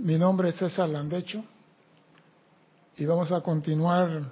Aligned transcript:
Mi 0.00 0.16
nombre 0.16 0.50
es 0.50 0.54
César 0.54 0.88
Landecho 0.88 1.42
y 2.96 3.04
vamos 3.04 3.32
a 3.32 3.40
continuar 3.40 4.30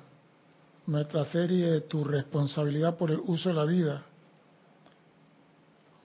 nuestra 0.87 1.25
serie 1.25 1.67
de 1.67 1.81
Tu 1.81 2.05
responsabilidad 2.05 2.97
por 2.97 3.11
el 3.11 3.19
uso 3.19 3.49
de 3.49 3.55
la 3.57 3.65
vida 3.65 4.05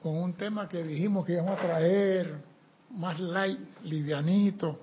con 0.02 0.18
un 0.18 0.34
tema 0.34 0.68
que 0.68 0.84
dijimos 0.84 1.28
que 1.28 1.34
íbamos 1.34 1.60
a 1.60 1.62
traer 1.62 2.34
más 2.90 3.20
light, 3.20 3.60
livianito, 3.84 4.80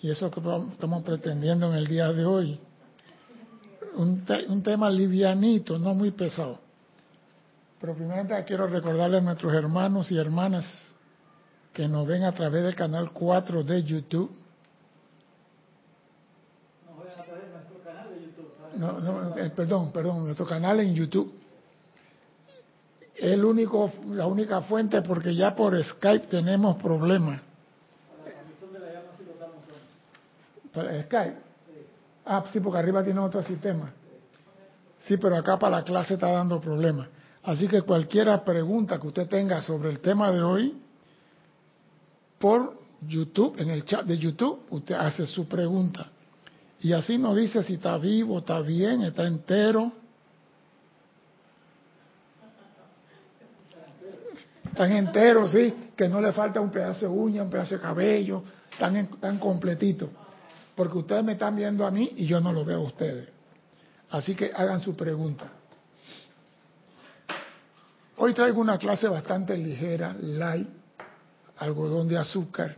y 0.00 0.10
eso 0.12 0.30
que 0.30 0.40
estamos 0.70 1.02
pretendiendo 1.02 1.68
en 1.68 1.74
el 1.74 1.88
día 1.88 2.12
de 2.12 2.24
hoy. 2.24 2.60
Un, 3.96 4.24
un 4.48 4.62
tema 4.62 4.88
livianito, 4.88 5.76
no 5.76 5.92
muy 5.92 6.12
pesado. 6.12 6.60
Pero 7.80 7.96
primeramente 7.96 8.44
quiero 8.44 8.68
recordarle 8.68 9.18
a 9.18 9.22
nuestros 9.22 9.52
hermanos 9.52 10.12
y 10.12 10.18
hermanas 10.18 10.95
que 11.76 11.86
nos 11.86 12.06
ven 12.06 12.24
a 12.24 12.32
través 12.32 12.64
del 12.64 12.74
canal 12.74 13.12
4 13.12 13.62
de 13.62 13.82
YouTube. 13.84 14.30
No, 18.78 18.92
no, 18.98 19.36
eh, 19.36 19.50
perdón, 19.50 19.92
perdón, 19.92 20.24
nuestro 20.24 20.46
canal 20.46 20.80
en 20.80 20.94
YouTube. 20.94 21.30
El 23.14 23.44
único, 23.44 23.92
la 24.06 24.26
única 24.26 24.62
fuente 24.62 25.02
porque 25.02 25.34
ya 25.34 25.54
por 25.54 25.76
Skype 25.84 26.28
tenemos 26.28 26.76
problemas. 26.78 27.42
¿Para 30.72 31.02
Skype? 31.02 31.36
Ah, 32.24 32.42
sí, 32.50 32.60
porque 32.60 32.78
arriba 32.78 33.04
tiene 33.04 33.20
otro 33.20 33.42
sistema. 33.42 33.92
Sí, 35.02 35.18
pero 35.18 35.36
acá 35.36 35.58
para 35.58 35.76
la 35.76 35.84
clase 35.84 36.14
está 36.14 36.32
dando 36.32 36.58
problemas. 36.58 37.08
Así 37.42 37.68
que 37.68 37.82
cualquier 37.82 38.28
pregunta 38.44 38.98
que 38.98 39.08
usted 39.08 39.28
tenga 39.28 39.60
sobre 39.60 39.90
el 39.90 40.00
tema 40.00 40.32
de 40.32 40.42
hoy, 40.42 40.85
por 42.38 42.78
YouTube, 43.06 43.60
en 43.60 43.70
el 43.70 43.84
chat 43.84 44.04
de 44.04 44.18
YouTube, 44.18 44.66
usted 44.70 44.94
hace 44.94 45.26
su 45.26 45.46
pregunta. 45.46 46.08
Y 46.80 46.92
así 46.92 47.18
nos 47.18 47.36
dice 47.36 47.62
si 47.62 47.74
está 47.74 47.96
vivo, 47.98 48.38
está 48.38 48.60
bien, 48.60 49.02
está 49.02 49.26
entero. 49.26 49.92
Están 54.66 54.92
enteros, 54.92 55.52
sí, 55.52 55.72
que 55.96 56.06
no 56.06 56.20
le 56.20 56.32
falta 56.32 56.60
un 56.60 56.70
pedazo 56.70 57.06
de 57.06 57.08
uña, 57.08 57.42
un 57.42 57.50
pedazo 57.50 57.76
de 57.76 57.80
cabello, 57.80 58.42
están, 58.70 59.08
tan 59.18 59.38
completitos. 59.38 60.10
Porque 60.74 60.98
ustedes 60.98 61.24
me 61.24 61.32
están 61.32 61.56
viendo 61.56 61.86
a 61.86 61.90
mí 61.90 62.12
y 62.16 62.26
yo 62.26 62.40
no 62.40 62.52
lo 62.52 62.62
veo 62.62 62.80
a 62.80 62.84
ustedes. 62.84 63.28
Así 64.10 64.34
que 64.34 64.52
hagan 64.54 64.80
su 64.80 64.94
pregunta. 64.94 65.50
Hoy 68.18 68.34
traigo 68.34 68.60
una 68.60 68.76
clase 68.76 69.08
bastante 69.08 69.56
ligera, 69.56 70.14
light, 70.20 70.68
algodón 71.58 72.08
de 72.08 72.18
azúcar, 72.18 72.76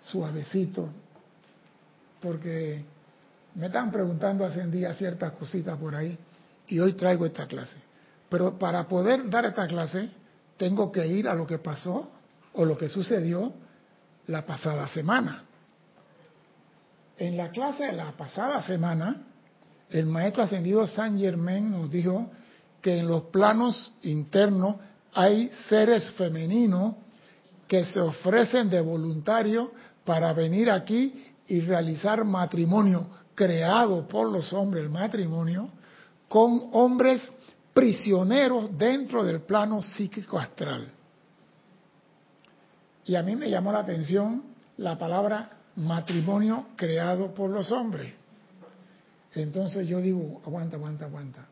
suavecito, 0.00 0.88
porque 2.20 2.84
me 3.54 3.66
están 3.66 3.90
preguntando 3.90 4.44
hace 4.44 4.60
un 4.60 4.70
día 4.70 4.92
ciertas 4.94 5.32
cositas 5.32 5.78
por 5.78 5.94
ahí 5.94 6.18
y 6.66 6.78
hoy 6.78 6.94
traigo 6.94 7.26
esta 7.26 7.46
clase. 7.46 7.76
Pero 8.28 8.58
para 8.58 8.88
poder 8.88 9.28
dar 9.30 9.44
esta 9.44 9.66
clase 9.66 10.10
tengo 10.56 10.90
que 10.90 11.06
ir 11.06 11.28
a 11.28 11.34
lo 11.34 11.46
que 11.46 11.58
pasó 11.58 12.10
o 12.54 12.64
lo 12.64 12.76
que 12.76 12.88
sucedió 12.88 13.52
la 14.26 14.44
pasada 14.46 14.88
semana. 14.88 15.44
En 17.16 17.36
la 17.36 17.50
clase 17.50 17.84
de 17.84 17.92
la 17.92 18.12
pasada 18.12 18.62
semana, 18.62 19.22
el 19.90 20.06
maestro 20.06 20.42
ascendido 20.42 20.86
San 20.86 21.18
Germain 21.18 21.70
nos 21.70 21.90
dijo 21.90 22.30
que 22.80 22.98
en 22.98 23.06
los 23.06 23.24
planos 23.24 23.92
internos 24.02 24.76
hay 25.12 25.48
seres 25.68 26.10
femeninos 26.12 26.96
que 27.66 27.84
se 27.84 28.00
ofrecen 28.00 28.68
de 28.70 28.80
voluntario 28.80 29.72
para 30.04 30.32
venir 30.32 30.70
aquí 30.70 31.24
y 31.46 31.60
realizar 31.60 32.24
matrimonio 32.24 33.08
creado 33.34 34.06
por 34.06 34.30
los 34.30 34.52
hombres, 34.52 34.84
el 34.84 34.90
matrimonio, 34.90 35.68
con 36.28 36.70
hombres 36.72 37.28
prisioneros 37.72 38.76
dentro 38.76 39.24
del 39.24 39.42
plano 39.42 39.82
psíquico 39.82 40.38
astral. 40.38 40.90
Y 43.04 43.16
a 43.16 43.22
mí 43.22 43.36
me 43.36 43.50
llamó 43.50 43.72
la 43.72 43.80
atención 43.80 44.42
la 44.78 44.96
palabra 44.96 45.50
matrimonio 45.76 46.68
creado 46.76 47.34
por 47.34 47.50
los 47.50 47.70
hombres. 47.70 48.12
Entonces 49.34 49.86
yo 49.86 50.00
digo, 50.00 50.40
aguanta, 50.46 50.76
aguanta, 50.76 51.04
aguanta. 51.06 51.46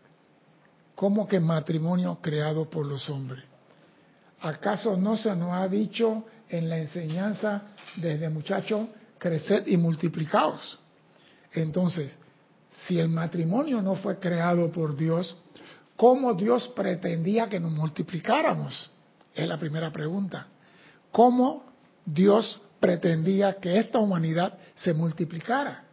¿Cómo 0.94 1.26
que 1.26 1.41
matrimonio 1.41 2.19
creado 2.22 2.70
por 2.70 2.86
los 2.86 3.10
hombres? 3.10 3.44
¿Acaso 4.42 4.97
no 4.97 5.16
se 5.16 5.34
nos 5.36 5.53
ha 5.53 5.69
dicho 5.69 6.25
en 6.48 6.69
la 6.69 6.78
enseñanza 6.78 7.62
desde 7.97 8.28
muchachos, 8.28 8.88
creced 9.19 9.66
y 9.66 9.76
multiplicaos? 9.76 10.78
Entonces, 11.53 12.12
si 12.86 12.98
el 12.98 13.08
matrimonio 13.08 13.80
no 13.82 13.97
fue 13.97 14.19
creado 14.19 14.70
por 14.72 14.97
Dios, 14.97 15.36
¿cómo 15.97 16.34
Dios 16.34 16.69
pretendía 16.75 17.48
que 17.48 17.60
nos 17.60 17.72
multiplicáramos? 17.72 18.91
Es 19.34 19.47
la 19.48 19.58
primera 19.58 19.91
pregunta. 19.92 20.48
¿Cómo 21.10 21.64
Dios 22.04 22.60
pretendía 22.80 23.54
que 23.60 23.78
esta 23.78 23.98
humanidad 23.98 24.59
se 24.74 24.92
multiplicara? 24.92 25.84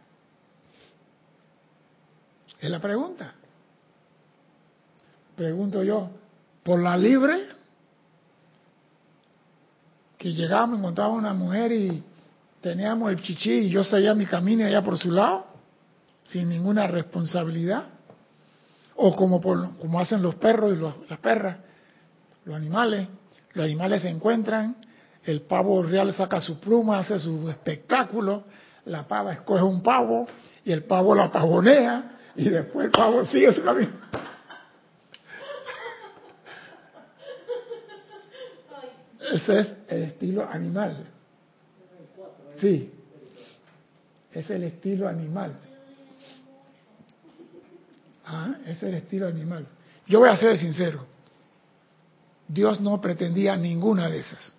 Es 2.58 2.70
la 2.70 2.80
pregunta 2.80 3.34
pregunto 5.40 5.82
yo, 5.82 6.10
por 6.62 6.82
la 6.82 6.98
libre, 6.98 7.34
que 10.20 10.34
llegamos, 10.34 10.78
encontrábamos 10.78 11.20
una 11.20 11.32
mujer 11.32 11.72
y 11.72 12.02
teníamos 12.60 13.10
el 13.10 13.22
chichi 13.22 13.52
y 13.52 13.70
yo 13.70 13.82
seguía 13.82 14.14
mi 14.14 14.26
camino 14.26 14.66
allá 14.66 14.84
por 14.84 14.98
su 14.98 15.10
lado, 15.10 15.46
sin 16.24 16.50
ninguna 16.50 16.86
responsabilidad, 16.86 17.84
o 18.96 19.16
como, 19.16 19.40
como 19.40 19.98
hacen 19.98 20.20
los 20.20 20.34
perros 20.34 20.76
y 20.76 21.08
las 21.08 21.18
perras, 21.20 21.56
los 22.44 22.54
animales, 22.54 23.08
los 23.54 23.64
animales 23.64 24.02
se 24.02 24.10
encuentran, 24.10 24.76
el 25.24 25.40
pavo 25.40 25.82
real 25.82 26.12
saca 26.12 26.38
su 26.38 26.60
pluma, 26.60 26.98
hace 26.98 27.18
su 27.18 27.48
espectáculo, 27.48 28.44
la 28.84 29.08
pava 29.08 29.32
escoge 29.32 29.62
un 29.62 29.82
pavo 29.82 30.26
y 30.66 30.70
el 30.70 30.84
pavo 30.84 31.14
la 31.14 31.32
pavonea 31.32 32.18
y 32.36 32.50
después 32.50 32.86
el 32.86 32.90
pavo 32.90 33.24
sigue 33.24 33.54
su 33.54 33.62
camino. 33.62 33.92
Ese 39.30 39.60
es 39.60 39.74
el 39.88 40.02
estilo 40.02 40.48
animal. 40.48 41.06
Sí, 42.60 42.90
es 44.32 44.50
el 44.50 44.64
estilo 44.64 45.08
animal. 45.08 45.56
Ah, 48.24 48.56
es 48.66 48.82
el 48.82 48.94
estilo 48.94 49.28
animal. 49.28 49.66
Yo 50.06 50.20
voy 50.20 50.28
a 50.28 50.36
ser 50.36 50.58
sincero. 50.58 51.06
Dios 52.48 52.80
no 52.80 53.00
pretendía 53.00 53.56
ninguna 53.56 54.08
de 54.08 54.18
esas. 54.18 54.54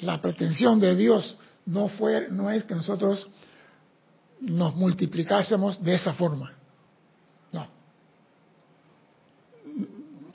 La 0.00 0.20
pretensión 0.20 0.80
de 0.80 0.96
Dios 0.96 1.36
no 1.66 1.88
fue, 1.88 2.28
no 2.30 2.50
es 2.50 2.64
que 2.64 2.74
nosotros 2.74 3.28
nos 4.40 4.74
multiplicásemos 4.74 5.82
de 5.82 5.94
esa 5.94 6.14
forma. 6.14 6.52
No. 7.52 7.68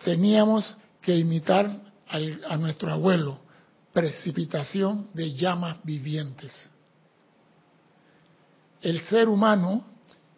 Teníamos 0.03 0.77
que 1.01 1.17
imitar 1.17 1.85
a 2.09 2.57
nuestro 2.57 2.91
abuelo, 2.91 3.39
precipitación 3.93 5.09
de 5.13 5.33
llamas 5.35 5.77
vivientes. 5.83 6.69
El 8.81 9.01
ser 9.01 9.29
humano 9.29 9.85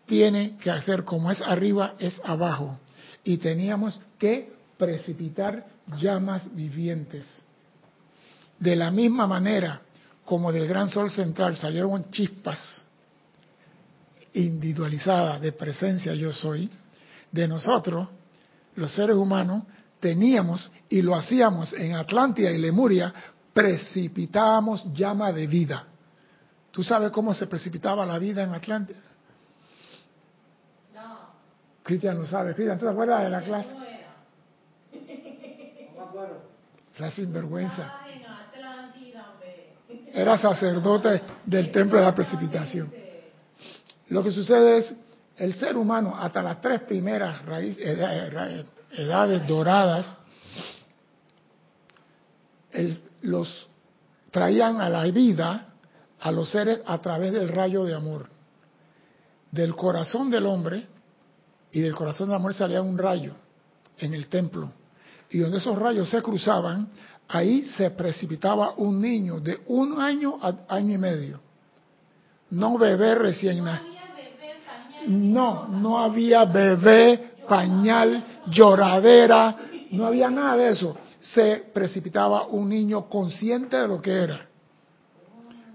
tiene 0.05 0.55
que 0.57 0.71
hacer 0.71 1.03
como 1.03 1.31
es 1.31 1.41
arriba, 1.41 1.95
es 1.99 2.19
abajo. 2.23 2.79
Y 3.23 3.37
teníamos 3.37 3.99
que 4.17 4.53
precipitar 4.77 5.65
llamas 5.97 6.53
vivientes. 6.55 7.25
De 8.59 8.75
la 8.75 8.89
misma 8.89 9.27
manera 9.27 9.81
como 10.23 10.51
del 10.51 10.67
gran 10.67 10.89
sol 10.89 11.11
central 11.11 11.57
salieron 11.57 12.09
chispas 12.09 12.85
individualizadas 14.33 15.41
de 15.41 15.51
presencia 15.51 16.13
yo 16.13 16.31
soy, 16.31 16.69
de 17.31 17.47
nosotros, 17.47 18.07
los 18.75 18.93
seres 18.93 19.15
humanos, 19.15 19.63
teníamos 19.99 20.71
y 20.89 21.01
lo 21.01 21.15
hacíamos 21.15 21.73
en 21.73 21.95
Atlántida 21.95 22.51
y 22.51 22.57
Lemuria, 22.57 23.13
precipitábamos 23.53 24.93
llama 24.93 25.31
de 25.31 25.47
vida. 25.47 25.85
¿Tú 26.71 26.83
sabes 26.83 27.11
cómo 27.11 27.33
se 27.33 27.47
precipitaba 27.47 28.05
la 28.05 28.19
vida 28.19 28.43
en 28.43 28.53
Atlántida? 28.53 28.99
No. 30.93 31.17
Cristian 31.83 32.19
lo 32.19 32.27
sabe. 32.27 32.53
Cristian, 32.53 32.77
¿tú 32.77 32.85
te 32.85 32.91
acuerdas 32.91 33.23
de 33.23 33.29
la 33.29 33.41
clase? 33.41 33.73
No 33.77 33.83
era. 33.83 34.07
No 36.99 37.11
sinvergüenza. 37.11 37.93
Era 40.13 40.37
sacerdote 40.37 41.21
del 41.45 41.71
templo 41.71 41.99
de 41.99 42.05
la 42.05 42.15
precipitación. 42.15 42.91
Lo 44.09 44.23
que 44.23 44.31
sucede 44.31 44.77
es, 44.77 44.95
el 45.37 45.53
ser 45.55 45.77
humano, 45.77 46.15
hasta 46.19 46.41
las 46.41 46.59
tres 46.59 46.81
primeras 46.81 47.45
raíces, 47.45 47.85
eh, 47.85 47.97
eh, 47.99 48.65
edades 48.91 49.45
doradas, 49.47 50.17
los 53.21 53.67
traían 54.31 54.81
a 54.81 54.89
la 54.89 55.03
vida 55.05 55.67
a 56.19 56.31
los 56.31 56.49
seres 56.49 56.81
a 56.85 56.99
través 56.99 57.31
del 57.31 57.49
rayo 57.49 57.83
de 57.83 57.93
amor. 57.93 58.27
Del 59.51 59.75
corazón 59.75 60.29
del 60.29 60.45
hombre 60.45 60.87
y 61.71 61.81
del 61.81 61.95
corazón 61.95 62.29
del 62.29 62.37
amor 62.37 62.53
salía 62.53 62.81
un 62.81 62.97
rayo 62.97 63.33
en 63.97 64.13
el 64.13 64.27
templo. 64.27 64.71
Y 65.29 65.39
donde 65.39 65.57
esos 65.57 65.77
rayos 65.77 66.09
se 66.09 66.21
cruzaban, 66.21 66.89
ahí 67.27 67.65
se 67.65 67.91
precipitaba 67.91 68.73
un 68.77 69.01
niño 69.01 69.39
de 69.39 69.59
un 69.67 69.99
año 70.01 70.37
a 70.41 70.75
año 70.75 70.95
y 70.95 70.97
medio. 70.97 71.39
No 72.49 72.77
bebé 72.77 73.15
recién 73.15 73.63
nacido. 73.63 73.97
No, 75.07 75.67
no 75.67 75.99
había 75.99 76.45
bebé, 76.45 77.36
pañal, 77.47 78.23
lloradera, 78.47 79.55
no 79.91 80.05
había 80.05 80.29
nada 80.29 80.57
de 80.57 80.69
eso. 80.69 80.95
Se 81.19 81.69
precipitaba 81.73 82.47
un 82.47 82.69
niño 82.69 83.09
consciente 83.09 83.77
de 83.77 83.87
lo 83.87 84.01
que 84.01 84.11
era. 84.11 84.47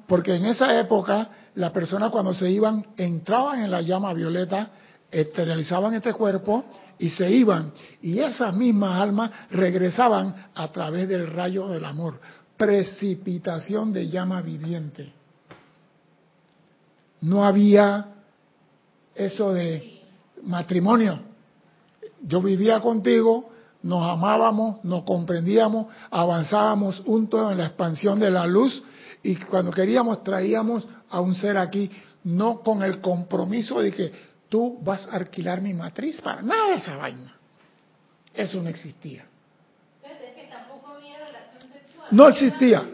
Porque 0.06 0.34
en 0.34 0.46
esa 0.46 0.78
época, 0.78 1.28
las 1.54 1.70
personas 1.70 2.10
cuando 2.10 2.34
se 2.34 2.50
iban, 2.50 2.84
entraban 2.96 3.62
en 3.62 3.70
la 3.70 3.80
llama 3.80 4.12
violeta, 4.12 4.70
esterilizaban 5.10 5.94
este 5.94 6.12
cuerpo 6.12 6.64
y 6.98 7.10
se 7.10 7.30
iban. 7.30 7.72
Y 8.00 8.18
esas 8.18 8.54
mismas 8.54 9.00
almas 9.00 9.30
regresaban 9.50 10.50
a 10.54 10.68
través 10.68 11.08
del 11.08 11.26
rayo 11.26 11.68
del 11.68 11.84
amor. 11.84 12.20
Precipitación 12.56 13.92
de 13.92 14.08
llama 14.08 14.40
viviente. 14.40 15.12
No 17.22 17.44
había 17.44 18.08
eso 19.14 19.52
de 19.52 20.00
matrimonio. 20.42 21.31
Yo 22.22 22.40
vivía 22.40 22.80
contigo, 22.80 23.50
nos 23.82 24.02
amábamos, 24.08 24.84
nos 24.84 25.04
comprendíamos, 25.04 25.86
avanzábamos 26.10 27.00
juntos 27.00 27.52
en 27.52 27.58
la 27.58 27.66
expansión 27.66 28.20
de 28.20 28.30
la 28.30 28.46
luz 28.46 28.82
y 29.22 29.36
cuando 29.36 29.70
queríamos 29.70 30.22
traíamos 30.22 30.88
a 31.10 31.20
un 31.20 31.34
ser 31.34 31.56
aquí, 31.56 31.90
no 32.24 32.60
con 32.60 32.82
el 32.82 33.00
compromiso 33.00 33.80
de 33.80 33.92
que 33.92 34.12
tú 34.48 34.78
vas 34.82 35.06
a 35.06 35.16
alquilar 35.16 35.60
mi 35.60 35.74
matriz 35.74 36.20
para 36.20 36.42
nada 36.42 36.68
de 36.70 36.76
esa 36.76 36.96
vaina. 36.96 37.34
Eso 38.34 38.62
no 38.62 38.68
existía. 38.68 39.26
No 42.10 42.28
existía. 42.28 42.84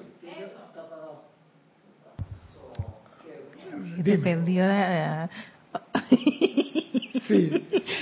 Dependió 3.98 4.66
de, 4.66 5.28
Sí. 7.26 7.50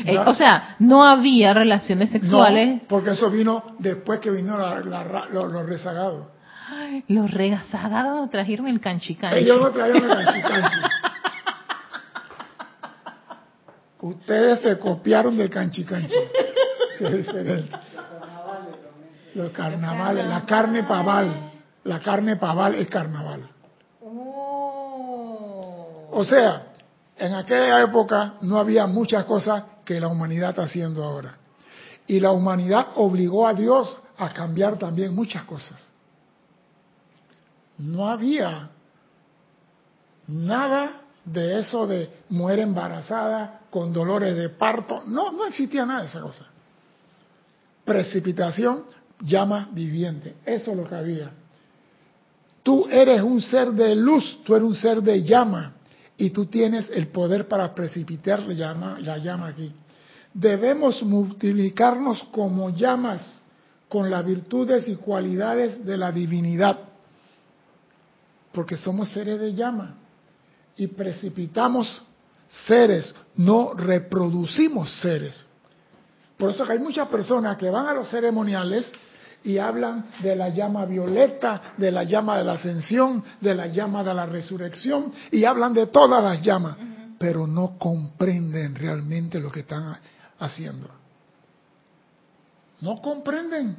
Eh, 0.05 0.19
o 0.19 0.35
sea, 0.35 0.77
no 0.79 1.03
había 1.05 1.53
relaciones 1.53 2.11
sexuales. 2.11 2.83
porque 2.89 3.11
eso 3.11 3.29
vino 3.29 3.75
después 3.81 4.21
que 4.21 4.31
vino 4.31 4.57
los, 4.57 5.67
rezagados. 5.67 6.29
los 7.09 7.31
rezagados 7.33 8.31
trajeron 8.31 8.69
el 8.69 8.79
canchicanchi. 8.79 9.39
Ellos 9.39 9.61
no 9.61 9.71
trajeron 9.71 10.11
el 10.11 10.25
canchicanchi. 10.25 10.77
Ustedes 14.01 14.61
se 14.61 14.79
copiaron 14.79 15.37
del 15.37 15.51
canchicanchi. 15.51 16.15
los 19.35 19.51
carnavales, 19.51 20.29
la 20.29 20.45
carne 20.45 20.85
paval. 20.85 21.53
La 21.83 21.99
carne 22.01 22.37
paval 22.37 22.77
es 22.77 22.89
carnaval. 22.89 23.49
Oh. 24.03 24.97
O 26.13 26.25
sea, 26.25 26.63
en 27.19 27.35
aquella 27.35 27.83
época 27.83 28.35
no 28.43 28.59
había 28.59 28.87
muchas 28.87 29.25
cosas 29.25 29.65
que 29.85 29.99
la 30.01 30.09
humanidad 30.09 30.51
está 30.51 30.65
haciendo 30.65 31.03
ahora. 31.03 31.39
Y 32.07 32.21
la 32.21 32.31
humanidad 32.33 32.89
obligó 32.97 33.47
a 33.47 33.55
Dios 33.55 33.99
a 34.19 34.33
cambiar 34.33 34.79
también 34.79 35.15
muchas 35.15 35.45
cosas. 35.45 35.91
No 37.79 38.09
había 38.09 38.71
nada 40.29 41.03
de 41.25 41.61
eso 41.61 41.87
de 41.87 42.11
mujer 42.29 42.61
embarazada 42.61 43.61
con 43.71 43.93
dolores 43.93 44.37
de 44.37 44.51
parto. 44.51 45.03
No, 45.07 45.33
no 45.33 45.47
existía 45.47 45.85
nada 45.85 46.03
de 46.03 46.07
esa 46.07 46.21
cosa. 46.21 46.47
Precipitación, 47.85 48.85
llama 49.21 49.69
viviente. 49.73 50.37
Eso 50.45 50.73
es 50.73 50.77
lo 50.77 50.89
que 50.89 50.95
había. 50.95 51.31
Tú 52.63 52.87
eres 52.91 53.23
un 53.23 53.41
ser 53.41 53.73
de 53.73 53.95
luz, 53.95 54.41
tú 54.45 54.55
eres 54.55 54.69
un 54.69 54.75
ser 54.75 55.03
de 55.03 55.23
llama 55.23 55.76
y 56.19 56.31
tú 56.31 56.47
tienes 56.47 56.91
el 56.91 57.09
poder 57.09 57.49
para 57.49 57.75
precipitar 57.75 58.41
la 58.43 58.55
llama, 58.55 58.99
la 59.01 59.19
llama 59.19 59.49
aquí. 59.49 59.73
Debemos 60.33 61.03
multiplicarnos 61.03 62.23
como 62.25 62.71
llamas 62.71 63.43
con 63.89 64.11
las 64.11 64.25
virtudes 64.25 64.89
y 64.89 64.97
cualidades 64.97 65.85
de 65.85 65.97
la 65.97 66.13
divinidad, 66.13 66.79
porque 68.53 68.77
somos 68.77 69.11
seres 69.11 69.41
de 69.41 69.55
llama 69.55 69.95
y 70.77 70.87
precipitamos 70.89 72.03
seres, 72.49 73.15
no 73.37 73.75
reproducimos 73.75 74.91
seres. 75.01 75.47
Por 76.37 76.51
eso 76.51 76.65
que 76.65 76.73
hay 76.73 76.79
muchas 76.79 77.09
personas 77.09 77.57
que 77.57 77.71
van 77.71 77.87
a 77.87 77.95
los 77.95 78.09
ceremoniales 78.09 78.93
y 79.47 79.59
hablan 79.59 80.07
de 80.25 80.35
la 80.35 80.49
llama 80.49 80.85
violeta, 80.87 81.75
de 81.77 81.93
la 81.93 82.03
llama 82.03 82.37
de 82.37 82.45
la 82.45 82.55
ascensión, 82.55 83.23
de 83.41 83.55
la 83.55 83.69
llama 83.69 84.03
de 84.03 84.13
la 84.13 84.27
resurrección, 84.27 85.13
y 85.31 85.45
hablan 85.45 85.73
de 85.73 85.87
todas 85.87 86.23
las 86.23 86.43
llamas, 86.43 86.77
pero 87.17 87.47
no 87.47 87.79
comprenden 87.79 88.75
realmente 88.75 89.39
lo 89.39 89.53
que 89.53 89.61
están 89.61 89.97
haciendo. 90.41 90.89
No 92.81 93.01
comprenden. 93.01 93.77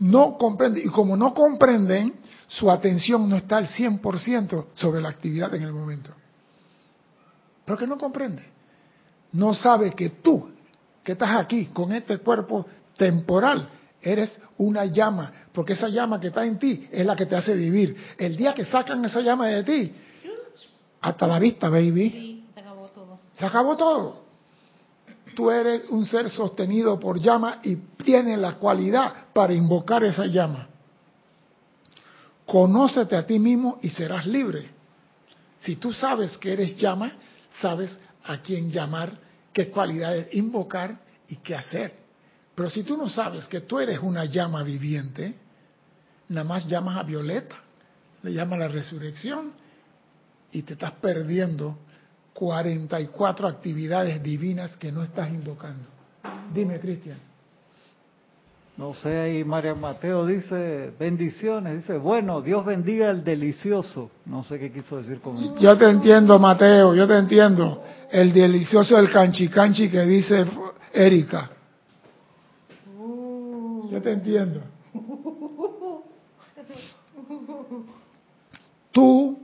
No 0.00 0.36
comprenden. 0.36 0.82
Y 0.84 0.90
como 0.90 1.16
no 1.16 1.32
comprenden, 1.32 2.12
su 2.48 2.68
atención 2.68 3.28
no 3.28 3.36
está 3.36 3.58
al 3.58 3.68
100% 3.68 4.66
sobre 4.74 5.00
la 5.00 5.10
actividad 5.10 5.54
en 5.54 5.62
el 5.62 5.72
momento. 5.72 6.10
Porque 7.64 7.86
no 7.86 7.96
comprende. 7.96 8.42
No 9.30 9.54
sabe 9.54 9.92
que 9.92 10.10
tú, 10.10 10.48
que 11.04 11.12
estás 11.12 11.36
aquí 11.36 11.66
con 11.66 11.92
este 11.92 12.18
cuerpo 12.18 12.66
temporal, 12.96 13.68
Eres 14.06 14.38
una 14.58 14.84
llama, 14.84 15.32
porque 15.50 15.72
esa 15.72 15.88
llama 15.88 16.20
que 16.20 16.26
está 16.26 16.44
en 16.44 16.58
ti 16.58 16.86
es 16.92 17.06
la 17.06 17.16
que 17.16 17.24
te 17.24 17.36
hace 17.36 17.54
vivir. 17.54 17.96
El 18.18 18.36
día 18.36 18.52
que 18.52 18.66
sacan 18.66 19.02
esa 19.02 19.22
llama 19.22 19.48
de 19.48 19.64
ti, 19.64 19.94
hasta 21.00 21.26
la 21.26 21.38
vista, 21.38 21.70
baby. 21.70 22.44
se 22.52 22.60
acabó 22.60 22.88
todo. 22.88 23.18
Se 23.32 23.46
acabó 23.46 23.76
todo. 23.78 24.24
Tú 25.34 25.50
eres 25.50 25.88
un 25.88 26.04
ser 26.04 26.28
sostenido 26.28 27.00
por 27.00 27.18
llama 27.18 27.60
y 27.62 27.76
tienes 27.76 28.38
la 28.38 28.56
cualidad 28.56 29.10
para 29.32 29.54
invocar 29.54 30.04
esa 30.04 30.26
llama. 30.26 30.68
Conócete 32.44 33.16
a 33.16 33.26
ti 33.26 33.38
mismo 33.38 33.78
y 33.80 33.88
serás 33.88 34.26
libre. 34.26 34.68
Si 35.60 35.76
tú 35.76 35.94
sabes 35.94 36.36
que 36.36 36.52
eres 36.52 36.76
llama, 36.76 37.14
sabes 37.58 37.98
a 38.24 38.42
quién 38.42 38.70
llamar, 38.70 39.18
qué 39.50 39.70
cualidades 39.70 40.28
invocar 40.34 40.98
y 41.26 41.36
qué 41.36 41.54
hacer. 41.54 42.03
Pero 42.54 42.70
si 42.70 42.82
tú 42.84 42.96
no 42.96 43.08
sabes 43.08 43.46
que 43.46 43.60
tú 43.60 43.80
eres 43.80 43.98
una 44.00 44.24
llama 44.24 44.62
viviente, 44.62 45.34
nada 46.28 46.46
más 46.46 46.66
llamas 46.66 46.96
a 46.98 47.02
Violeta, 47.02 47.56
le 48.22 48.32
llamas 48.32 48.58
la 48.58 48.68
resurrección 48.68 49.52
y 50.52 50.62
te 50.62 50.74
estás 50.74 50.92
perdiendo 50.92 51.78
44 52.32 53.48
actividades 53.48 54.22
divinas 54.22 54.76
que 54.76 54.92
no 54.92 55.02
estás 55.02 55.30
invocando. 55.30 55.88
Dime, 56.52 56.78
Cristian. 56.78 57.18
No 58.76 58.92
sé, 58.92 59.16
ahí 59.20 59.44
María 59.44 59.74
Mateo 59.74 60.26
dice, 60.26 60.92
bendiciones, 60.98 61.76
dice, 61.76 61.96
bueno, 61.96 62.40
Dios 62.40 62.64
bendiga 62.64 63.08
el 63.10 63.22
delicioso. 63.22 64.10
No 64.26 64.42
sé 64.42 64.58
qué 64.58 64.72
quiso 64.72 64.96
decir 64.96 65.20
con 65.20 65.36
eso. 65.36 65.54
Yo 65.60 65.78
te 65.78 65.88
entiendo, 65.88 66.40
Mateo, 66.40 66.92
yo 66.92 67.06
te 67.06 67.16
entiendo. 67.16 67.84
El 68.10 68.32
delicioso 68.32 68.96
del 68.96 69.10
canchi 69.10 69.48
canchi 69.48 69.88
que 69.88 70.04
dice 70.04 70.44
Erika. 70.92 71.53
Yo 73.94 74.02
te 74.02 74.10
entiendo. 74.10 74.60
Tú 78.90 79.38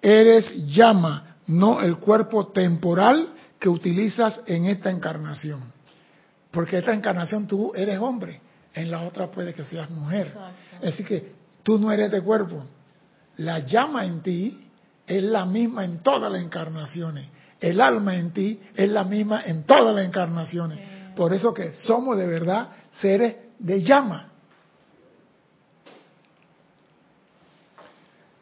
eres 0.00 0.66
llama, 0.66 1.36
no 1.46 1.82
el 1.82 1.98
cuerpo 1.98 2.46
temporal 2.46 3.34
que 3.58 3.68
utilizas 3.68 4.40
en 4.46 4.64
esta 4.64 4.88
encarnación. 4.90 5.60
Porque 6.50 6.78
esta 6.78 6.94
encarnación 6.94 7.46
tú 7.46 7.72
eres 7.74 7.98
hombre, 7.98 8.40
en 8.72 8.90
la 8.90 9.02
otra 9.02 9.30
puede 9.30 9.52
que 9.52 9.64
seas 9.64 9.90
mujer. 9.90 10.34
Así 10.82 11.04
que 11.04 11.34
tú 11.62 11.78
no 11.78 11.92
eres 11.92 12.10
de 12.10 12.22
cuerpo. 12.22 12.64
La 13.36 13.58
llama 13.58 14.06
en 14.06 14.22
ti 14.22 14.70
es 15.06 15.22
la 15.22 15.44
misma 15.44 15.84
en 15.84 15.98
todas 15.98 16.32
las 16.32 16.42
encarnaciones. 16.42 17.26
El 17.60 17.78
alma 17.78 18.16
en 18.16 18.32
ti 18.32 18.58
es 18.74 18.88
la 18.88 19.04
misma 19.04 19.42
en 19.44 19.64
todas 19.64 19.94
las 19.94 20.06
encarnaciones. 20.06 20.78
Por 21.14 21.34
eso 21.34 21.52
que 21.52 21.74
somos 21.74 22.16
de 22.16 22.26
verdad 22.26 22.70
seres 22.90 23.41
de 23.58 23.82
llama. 23.82 24.28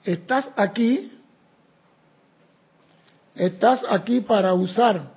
Estás 0.02 0.50
aquí, 0.56 1.12
estás 3.34 3.82
aquí 3.88 4.20
para 4.20 4.54
usar, 4.54 5.12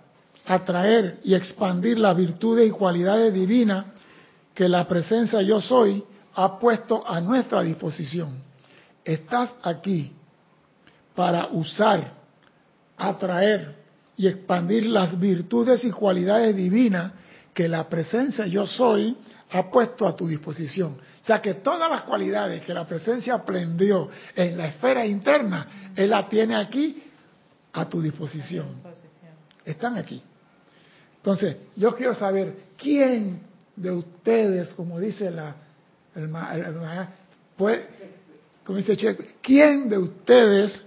atraer 0.45 1.19
y 1.23 1.35
expandir 1.35 1.97
las 1.97 2.17
virtudes 2.17 2.67
y 2.67 2.71
cualidades 2.71 3.33
divinas 3.33 3.85
que 4.53 4.67
la 4.67 4.87
presencia 4.87 5.41
yo 5.41 5.61
soy 5.61 6.03
ha 6.35 6.59
puesto 6.59 7.07
a 7.07 7.21
nuestra 7.21 7.61
disposición. 7.61 8.41
estás 9.05 9.53
aquí 9.61 10.11
para 11.15 11.47
usar, 11.47 12.13
atraer 12.97 13.75
y 14.15 14.27
expandir 14.27 14.85
las 14.85 15.19
virtudes 15.19 15.83
y 15.83 15.91
cualidades 15.91 16.55
divinas 16.55 17.11
que 17.53 17.67
la 17.67 17.87
presencia 17.87 18.47
yo 18.47 18.65
soy 18.65 19.15
ha 19.53 19.69
puesto 19.69 20.07
a 20.07 20.15
tu 20.15 20.27
disposición. 20.27 20.97
O 21.21 21.25
sea 21.25 21.41
que 21.41 21.55
todas 21.55 21.89
las 21.89 22.03
cualidades 22.03 22.61
que 22.65 22.73
la 22.73 22.87
presencia 22.87 23.35
aprendió 23.35 24.09
en 24.35 24.57
la 24.57 24.67
esfera 24.67 25.05
interna, 25.05 25.91
Él 25.95 26.09
la 26.09 26.27
tiene 26.27 26.55
aquí 26.55 27.03
a 27.71 27.87
tu 27.87 28.01
disposición. 28.01 28.65
Están 29.63 29.97
aquí. 29.97 30.21
Entonces, 31.17 31.57
yo 31.75 31.95
quiero 31.95 32.15
saber 32.15 32.55
quién 32.77 33.41
de 33.75 33.91
ustedes, 33.91 34.73
como 34.73 34.99
dice 34.99 35.29
la, 35.29 35.55
el, 36.15 36.31
quién 39.41 39.89
de 39.89 39.97
ustedes 39.99 40.81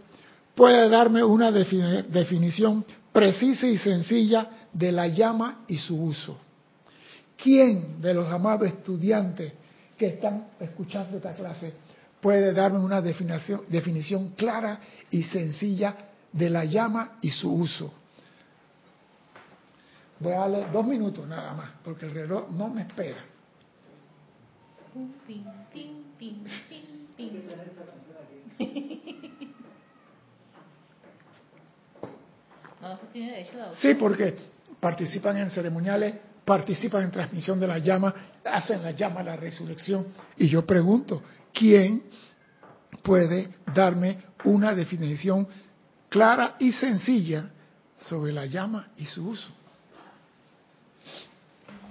puede 0.57 0.89
darme 0.89 1.23
una 1.23 1.53
definición 1.53 2.85
precisa 3.13 3.67
y 3.67 3.79
sencilla 3.79 4.67
de 4.73 4.93
la 4.93 5.07
llama 5.07 5.65
y 5.69 5.79
su 5.79 5.97
uso. 6.03 6.46
¿Quién 7.37 8.01
de 8.01 8.15
los 8.15 8.33
amados 8.33 8.69
estudiantes 8.69 9.53
que 9.97 10.07
están 10.09 10.49
escuchando 10.59 11.17
esta 11.19 11.35
clase 11.35 11.73
puede 12.21 12.53
darme 12.53 12.79
una 12.79 13.01
definición, 13.01 13.63
definición 13.69 14.31
clara 14.31 14.81
y 15.11 15.23
sencilla 15.23 15.97
de 16.33 16.51
la 16.51 16.65
llama 16.65 17.19
y 17.21 17.31
su 17.31 17.53
uso? 17.53 17.93
Voy 20.19 20.33
a 20.33 20.39
darle 20.39 20.67
dos 20.73 20.87
minutos 20.87 21.27
nada 21.29 21.53
más, 21.55 21.71
porque 21.85 22.07
el 22.07 22.15
reloj 22.15 22.51
no 22.51 22.69
me 22.69 22.83
espera. 22.83 23.25
Sí, 33.81 33.95
porque 33.95 34.37
participan 34.81 35.37
en 35.39 35.51
ceremoniales, 35.51 36.15
participan 36.47 37.03
en 37.03 37.11
transmisión 37.11 37.59
de 37.59 37.67
la 37.67 37.79
llama, 37.79 38.15
hacen 38.45 38.83
la 38.83 38.93
llama 38.93 39.23
la 39.23 39.37
resurrección. 39.37 40.07
Y 40.37 40.49
yo 40.49 40.65
pregunto, 40.65 41.21
¿quién 41.53 42.05
puede 43.03 43.49
darme 43.75 44.19
una 44.45 44.73
definición 44.73 45.47
clara 46.09 46.55
y 46.61 46.71
sencilla 46.71 47.51
sobre 47.97 48.33
la 48.33 48.47
llama 48.47 48.89
y 48.97 49.05
su 49.05 49.29
uso? 49.29 49.51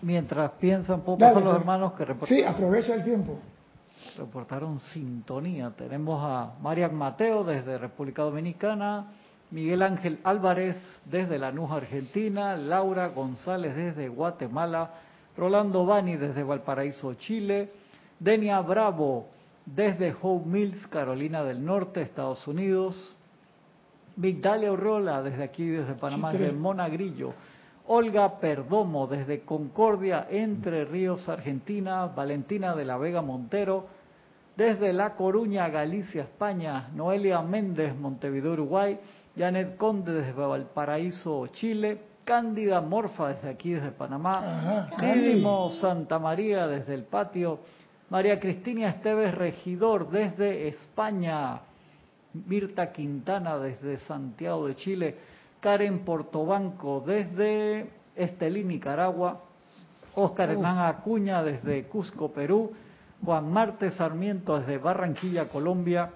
Mientras 0.01 0.51
piensan, 0.51 1.01
poco 1.01 1.19
pasar 1.19 1.35
los 1.35 1.43
pues. 1.43 1.57
hermanos 1.57 1.93
que 1.93 2.05
reportaron. 2.05 2.43
Sí, 2.43 2.47
aprovecha 2.47 2.93
el 2.95 3.03
tiempo. 3.03 3.39
Reportaron 4.17 4.79
sintonía. 4.79 5.71
Tenemos 5.71 6.21
a 6.23 6.53
Marian 6.61 6.95
Mateo 6.95 7.43
desde 7.43 7.77
República 7.77 8.21
Dominicana, 8.21 9.07
Miguel 9.51 9.83
Ángel 9.83 10.19
Álvarez 10.23 10.75
desde 11.05 11.37
Lanús, 11.37 11.71
Argentina, 11.71 12.55
Laura 12.55 13.07
González 13.07 13.75
desde 13.75 14.09
Guatemala, 14.09 14.91
Rolando 15.37 15.85
Bani 15.85 16.17
desde 16.17 16.43
Valparaíso, 16.43 17.13
Chile, 17.15 17.71
Denia 18.19 18.59
Bravo 18.61 19.27
desde 19.65 20.15
Hope 20.21 20.47
Mills, 20.47 20.87
Carolina 20.87 21.43
del 21.43 21.63
Norte, 21.63 22.01
Estados 22.01 22.47
Unidos, 22.47 23.15
Migdalia 24.15 24.71
Urrola 24.71 25.21
desde 25.21 25.43
aquí, 25.43 25.65
desde 25.67 25.93
Panamá, 25.93 26.31
desde 26.31 26.51
Monagrillo, 26.51 27.33
Olga 27.87 28.39
Perdomo 28.39 29.07
desde 29.07 29.41
Concordia, 29.41 30.27
Entre 30.29 30.85
Ríos, 30.85 31.27
Argentina, 31.29 32.07
Valentina 32.07 32.75
de 32.75 32.85
la 32.85 32.97
Vega 32.97 33.21
Montero, 33.21 33.87
desde 34.55 34.93
La 34.93 35.15
Coruña, 35.15 35.67
Galicia, 35.69 36.23
España, 36.23 36.89
Noelia 36.95 37.41
Méndez, 37.41 37.95
Montevideo, 37.95 38.53
Uruguay, 38.53 38.97
Janet 39.37 39.77
Conde 39.77 40.13
desde 40.13 40.33
Valparaíso, 40.33 41.47
Chile, 41.47 41.99
Cándida 42.23 42.81
Morfa 42.81 43.29
desde 43.29 43.49
aquí, 43.49 43.71
desde 43.71 43.91
Panamá, 43.91 44.89
Mínimo 44.99 45.71
Santa 45.73 46.17
María 46.19 46.67
desde 46.67 46.93
el 46.93 47.03
patio, 47.03 47.59
María 48.09 48.39
Cristina 48.39 48.89
Esteves 48.89 49.35
Regidor 49.35 50.09
desde 50.09 50.67
España, 50.69 51.59
Mirta 52.33 52.91
Quintana 52.91 53.57
desde 53.57 53.99
Santiago 53.99 54.67
de 54.67 54.75
Chile, 54.75 55.15
Karen 55.59 55.99
Portobanco 55.99 57.03
desde 57.05 57.89
Estelí, 58.15 58.63
Nicaragua, 58.63 59.41
Oscar 60.15 60.49
Hernán 60.49 60.79
Acuña 60.79 61.43
desde 61.43 61.83
Cusco, 61.83 62.31
Perú, 62.31 62.71
Juan 63.23 63.51
Marte 63.51 63.91
Sarmiento 63.91 64.57
desde 64.59 64.77
Barranquilla, 64.77 65.49
Colombia, 65.49 66.09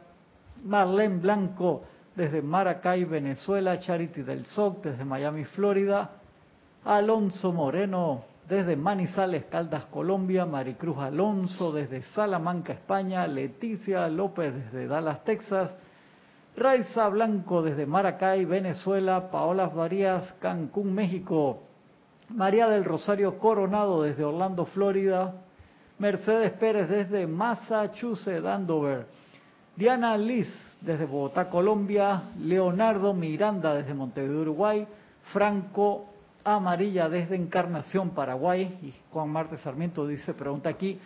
Marlene 0.63 1.17
Blanco 1.17 1.83
desde 2.15 2.41
Maracay, 2.41 3.05
Venezuela, 3.05 3.79
Charity 3.79 4.23
del 4.23 4.45
SOC 4.45 4.83
desde 4.83 5.05
Miami, 5.05 5.45
Florida, 5.45 6.11
Alonso 6.85 7.51
Moreno 7.51 8.23
desde 8.47 8.75
Manizales, 8.75 9.45
Caldas, 9.45 9.85
Colombia, 9.85 10.45
Maricruz 10.45 10.97
Alonso 10.97 11.71
desde 11.71 12.01
Salamanca, 12.13 12.73
España, 12.73 13.27
Leticia 13.27 14.07
López 14.07 14.53
desde 14.53 14.87
Dallas, 14.87 15.23
Texas, 15.23 15.75
Raiza 16.57 17.07
Blanco 17.09 17.61
desde 17.61 17.85
Maracay, 17.85 18.45
Venezuela, 18.45 19.29
Paola 19.29 19.67
Varías, 19.67 20.33
Cancún, 20.39 20.93
México, 20.93 21.61
María 22.29 22.67
del 22.67 22.85
Rosario 22.85 23.37
Coronado 23.37 24.01
desde 24.01 24.23
Orlando, 24.23 24.65
Florida, 24.65 25.35
Mercedes 25.99 26.51
Pérez 26.53 26.89
desde 26.89 27.27
Massachusetts, 27.27 28.45
Andover, 28.45 29.05
Diana 29.75 30.17
Liz 30.17 30.68
desde 30.81 31.05
Bogotá, 31.05 31.45
Colombia, 31.45 32.23
Leonardo 32.39 33.13
Miranda 33.13 33.73
desde 33.73 33.93
Montevideo, 33.93 34.41
Uruguay, 34.41 34.87
Franco 35.33 36.05
Amarilla 36.43 37.09
desde 37.09 37.35
Encarnación, 37.35 38.11
Paraguay, 38.11 38.79
y 38.81 38.93
Juan 39.11 39.29
Marte 39.29 39.57
Sarmiento 39.57 40.07
dice, 40.07 40.33
pregunta 40.33 40.69
aquí, 40.69 40.99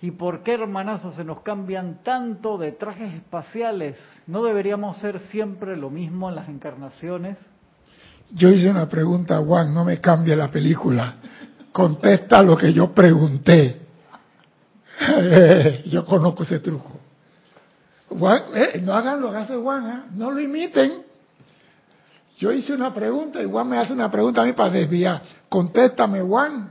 ¿y 0.00 0.12
por 0.12 0.42
qué 0.42 0.54
hermanazos 0.54 1.16
se 1.16 1.24
nos 1.24 1.40
cambian 1.40 2.02
tanto 2.02 2.56
de 2.56 2.72
trajes 2.72 3.14
espaciales? 3.14 3.96
¿No 4.26 4.44
deberíamos 4.44 4.98
ser 4.98 5.18
siempre 5.30 5.76
lo 5.76 5.90
mismo 5.90 6.28
en 6.28 6.36
las 6.36 6.48
encarnaciones? 6.48 7.38
Yo 8.30 8.48
hice 8.48 8.70
una 8.70 8.88
pregunta, 8.88 9.38
Juan, 9.38 9.72
no 9.74 9.84
me 9.84 10.00
cambie 10.00 10.34
la 10.36 10.50
película. 10.50 11.16
Contesta 11.72 12.42
lo 12.42 12.56
que 12.56 12.72
yo 12.72 12.92
pregunté. 12.92 13.82
yo 15.86 16.04
conozco 16.04 16.42
ese 16.42 16.60
truco. 16.60 17.05
Juan, 18.08 18.42
eh, 18.54 18.80
no 18.82 18.92
hagan 18.92 19.20
lo 19.20 19.30
que 19.30 19.36
hace 19.38 19.56
Juan, 19.56 19.90
¿eh? 19.90 20.02
no 20.14 20.30
lo 20.30 20.40
imiten. 20.40 21.04
Yo 22.38 22.52
hice 22.52 22.74
una 22.74 22.92
pregunta 22.92 23.42
y 23.42 23.46
Juan 23.46 23.68
me 23.68 23.78
hace 23.78 23.92
una 23.92 24.10
pregunta 24.10 24.42
a 24.42 24.44
mí 24.44 24.52
para 24.52 24.70
desviar. 24.70 25.22
Contéstame, 25.48 26.20
Juan, 26.20 26.70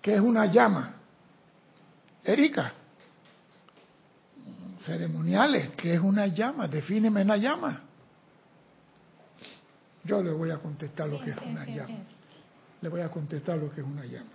¿qué 0.00 0.14
es 0.14 0.20
una 0.20 0.46
llama? 0.46 0.94
Erika, 2.24 2.72
ceremoniales, 4.84 5.70
¿qué 5.76 5.94
es 5.94 6.00
una 6.00 6.26
llama? 6.26 6.66
Defíneme 6.66 7.22
una 7.22 7.36
llama. 7.36 7.82
Yo 10.04 10.22
le 10.22 10.32
voy 10.32 10.50
a 10.50 10.56
contestar 10.58 11.08
lo 11.08 11.20
que 11.20 11.30
es 11.30 11.36
una 11.38 11.64
llama. 11.66 11.98
Le 12.80 12.88
voy 12.88 13.02
a 13.02 13.10
contestar 13.10 13.58
lo 13.58 13.70
que 13.70 13.82
es 13.82 13.86
una 13.86 14.04
llama. 14.06 14.30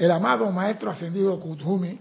El 0.00 0.10
amado 0.10 0.50
maestro 0.50 0.90
ascendido 0.90 1.38
Kuthumi 1.38 1.98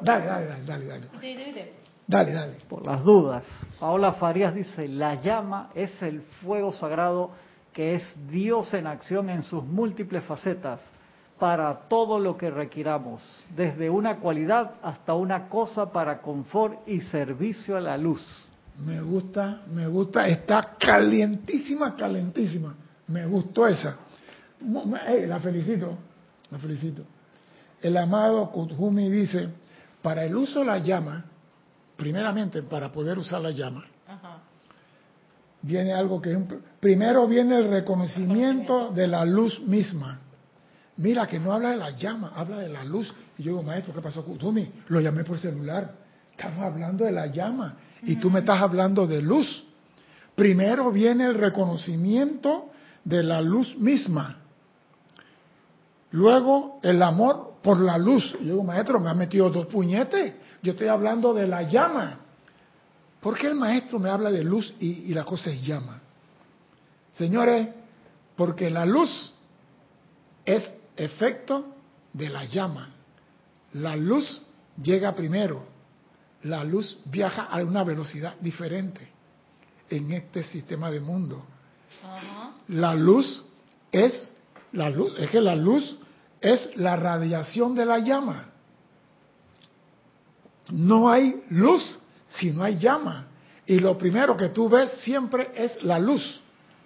Dale, 0.00 0.26
dale, 0.26 0.46
dale, 0.46 0.86
dale. 0.86 0.86
Dale, 0.86 1.72
dale. 2.06 2.32
dale. 2.32 2.52
Por 2.68 2.86
las 2.86 3.02
dudas. 3.02 3.42
Paola 3.80 4.12
Farías 4.12 4.54
dice, 4.54 4.86
la 4.86 5.16
llama 5.16 5.70
es 5.74 5.90
el 6.02 6.20
fuego 6.42 6.70
sagrado 6.70 7.32
que 7.72 7.96
es 7.96 8.02
Dios 8.30 8.72
en 8.74 8.86
acción 8.86 9.28
en 9.28 9.42
sus 9.42 9.64
múltiples 9.64 10.22
facetas 10.22 10.80
para 11.40 11.88
todo 11.88 12.20
lo 12.20 12.36
que 12.36 12.50
requiramos, 12.50 13.22
desde 13.56 13.90
una 13.90 14.18
cualidad 14.20 14.74
hasta 14.82 15.14
una 15.14 15.48
cosa 15.48 15.90
para 15.90 16.22
confort 16.22 16.86
y 16.86 17.00
servicio 17.00 17.76
a 17.76 17.80
la 17.80 17.98
luz. 17.98 18.22
Me 18.78 19.00
gusta, 19.00 19.62
me 19.68 19.88
gusta, 19.88 20.28
está 20.28 20.76
calientísima, 20.78 21.96
calientísima. 21.96 22.74
Me 23.08 23.26
gustó 23.26 23.66
esa. 23.66 23.96
la 24.60 25.40
felicito, 25.40 25.98
la 26.50 26.58
felicito. 26.58 27.02
El 27.80 27.96
amado 27.96 28.50
Kuthumi 28.50 29.10
dice, 29.10 29.48
para 30.02 30.24
el 30.24 30.36
uso 30.36 30.60
de 30.60 30.66
la 30.66 30.78
llama, 30.78 31.24
primeramente 31.96 32.62
para 32.62 32.92
poder 32.92 33.18
usar 33.18 33.40
la 33.40 33.50
llama, 33.50 33.84
viene 35.62 35.92
algo 35.92 36.20
que 36.20 36.32
es 36.32 36.38
primero 36.80 37.26
viene 37.26 37.58
el 37.58 37.68
reconocimiento 37.68 38.92
de 38.92 39.08
la 39.08 39.24
luz 39.24 39.60
misma. 39.60 40.20
Mira 40.98 41.26
que 41.26 41.38
no 41.38 41.52
habla 41.52 41.70
de 41.70 41.76
la 41.76 41.90
llama, 41.90 42.32
habla 42.34 42.58
de 42.58 42.68
la 42.68 42.84
luz. 42.84 43.12
Y 43.36 43.42
yo 43.42 43.52
digo, 43.52 43.62
maestro, 43.62 43.92
¿qué 43.92 44.00
pasó 44.00 44.22
Tumi? 44.22 44.70
Lo 44.88 45.00
llamé 45.00 45.24
por 45.24 45.38
celular. 45.38 45.94
Estamos 46.30 46.64
hablando 46.64 47.04
de 47.04 47.12
la 47.12 47.26
llama 47.26 47.76
y 48.02 48.16
tú 48.16 48.30
me 48.30 48.40
estás 48.40 48.60
hablando 48.62 49.06
de 49.06 49.20
luz. 49.20 49.64
Primero 50.34 50.90
viene 50.92 51.24
el 51.24 51.34
reconocimiento 51.34 52.70
de 53.04 53.22
la 53.22 53.40
luz 53.40 53.76
misma. 53.76 54.36
Luego 56.12 56.78
el 56.82 57.02
amor 57.02 57.54
por 57.62 57.80
la 57.80 57.98
luz. 57.98 58.32
Yo 58.40 58.52
digo, 58.52 58.62
maestro, 58.62 59.00
me 59.00 59.10
ha 59.10 59.14
metido 59.14 59.50
dos 59.50 59.66
puñetes. 59.66 60.34
Yo 60.62 60.72
estoy 60.72 60.88
hablando 60.88 61.34
de 61.34 61.46
la 61.46 61.62
llama. 61.62 62.20
¿Por 63.20 63.36
qué 63.36 63.48
el 63.48 63.54
maestro 63.54 63.98
me 63.98 64.08
habla 64.08 64.30
de 64.30 64.44
luz 64.44 64.72
y, 64.78 65.10
y 65.10 65.14
la 65.14 65.24
cosa 65.24 65.50
es 65.50 65.62
llama? 65.62 66.00
Señores, 67.14 67.68
porque 68.36 68.70
la 68.70 68.86
luz 68.86 69.34
es 70.44 70.72
efecto 70.96 71.66
de 72.12 72.28
la 72.28 72.44
llama. 72.44 72.90
La 73.72 73.96
luz 73.96 74.42
llega 74.80 75.14
primero. 75.14 75.64
La 76.42 76.62
luz 76.62 77.00
viaja 77.06 77.44
a 77.44 77.62
una 77.62 77.82
velocidad 77.82 78.36
diferente 78.40 79.16
en 79.90 80.12
este 80.12 80.44
sistema 80.44 80.90
de 80.90 81.00
mundo. 81.00 81.44
La 82.68 82.94
luz 82.94 83.44
es 83.90 84.32
la 84.76 84.90
luz, 84.90 85.12
es 85.18 85.30
que 85.30 85.40
la 85.40 85.54
luz 85.56 85.98
es 86.40 86.70
la 86.76 86.96
radiación 86.96 87.74
de 87.74 87.84
la 87.86 87.98
llama. 87.98 88.44
No 90.70 91.08
hay 91.08 91.42
luz 91.50 92.00
si 92.26 92.50
no 92.50 92.62
hay 92.64 92.78
llama. 92.78 93.26
Y 93.66 93.78
lo 93.78 93.96
primero 93.98 94.36
que 94.36 94.48
tú 94.50 94.68
ves 94.68 94.92
siempre 95.00 95.50
es 95.54 95.82
la 95.82 95.98
luz, 95.98 96.40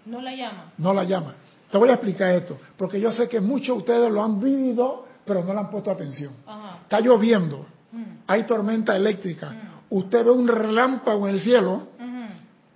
No 0.07 0.21
la 0.21 0.35
llama. 0.35 0.73
no 0.79 0.95
la 0.95 1.05
llama. 1.05 1.35
Te 1.71 1.79
voy 1.79 1.89
a 1.91 1.95
explicar 1.95 2.33
esto, 2.33 2.59
porque 2.77 3.01
yo 3.01 3.13
sé 3.13 3.29
que 3.29 3.41
muchos 3.41 3.69
de 3.77 3.79
ustedes 3.79 4.11
lo 4.13 4.23
han 4.23 4.41
vivido, 4.41 5.07
pero 5.25 5.45
no 5.45 5.53
le 5.53 5.61
han 5.61 5.71
puesto 5.71 5.91
atención. 5.91 6.33
Ajá. 6.47 6.79
Está 6.83 7.01
lloviendo, 7.01 7.67
Mm. 7.93 8.03
hay 8.27 8.45
tormenta 8.45 8.95
eléctrica, 8.97 9.53
usted 9.91 10.25
ve 10.25 10.31
un 10.31 10.47
relámpago 10.49 11.27
en 11.29 11.35
el 11.35 11.41
cielo 11.41 11.89
Ujú. 11.99 12.27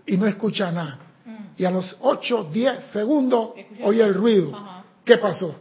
y 0.06 0.16
no 0.16 0.26
escucha 0.26 0.70
nada. 0.70 0.98
Mm. 1.24 1.36
Y 1.56 1.64
a 1.64 1.70
los 1.70 1.96
8, 2.00 2.48
10 2.52 2.86
segundos 2.92 3.50
oye 3.84 4.02
el 4.04 4.14
ruido. 4.14 4.54
Ajá. 4.54 4.73
¿Qué 5.04 5.18
pasó? 5.18 5.54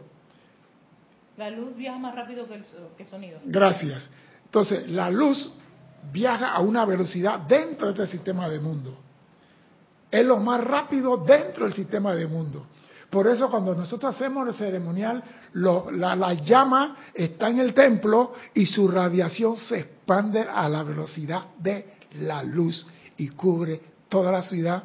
La 1.36 1.50
luz 1.50 1.76
viaja 1.76 1.98
más 1.98 2.14
rápido 2.14 2.46
que 2.46 2.54
el, 2.54 2.64
que 2.96 3.04
sonido. 3.06 3.40
Gracias. 3.44 4.08
Entonces, 4.44 4.88
la 4.88 5.10
luz 5.10 5.50
viaja 6.12 6.52
a 6.52 6.60
una 6.60 6.84
velocidad 6.84 7.40
dentro 7.40 7.88
de 7.92 7.92
este 8.04 8.16
sistema 8.16 8.48
de 8.48 8.60
mundo. 8.60 8.96
Es 10.10 10.24
lo 10.24 10.36
más 10.38 10.62
rápido 10.62 11.16
dentro 11.16 11.64
del 11.64 11.74
sistema 11.74 12.14
de 12.14 12.26
mundo. 12.26 12.66
Por 13.10 13.26
eso 13.26 13.50
cuando 13.50 13.74
nosotros 13.74 14.14
hacemos 14.14 14.48
el 14.48 14.54
ceremonial, 14.54 15.22
lo- 15.54 15.90
la, 15.90 16.14
la 16.16 16.34
llama 16.34 16.96
está 17.12 17.48
en 17.48 17.58
el 17.60 17.74
templo 17.74 18.32
y 18.54 18.66
su 18.66 18.88
radiación 18.88 19.56
se 19.56 19.78
expande 19.80 20.40
a 20.40 20.68
la 20.68 20.82
velocidad 20.84 21.46
de 21.58 21.94
la 22.20 22.42
luz 22.44 22.86
y 23.16 23.28
cubre 23.30 23.80
toda 24.08 24.30
la 24.32 24.42
ciudad, 24.42 24.84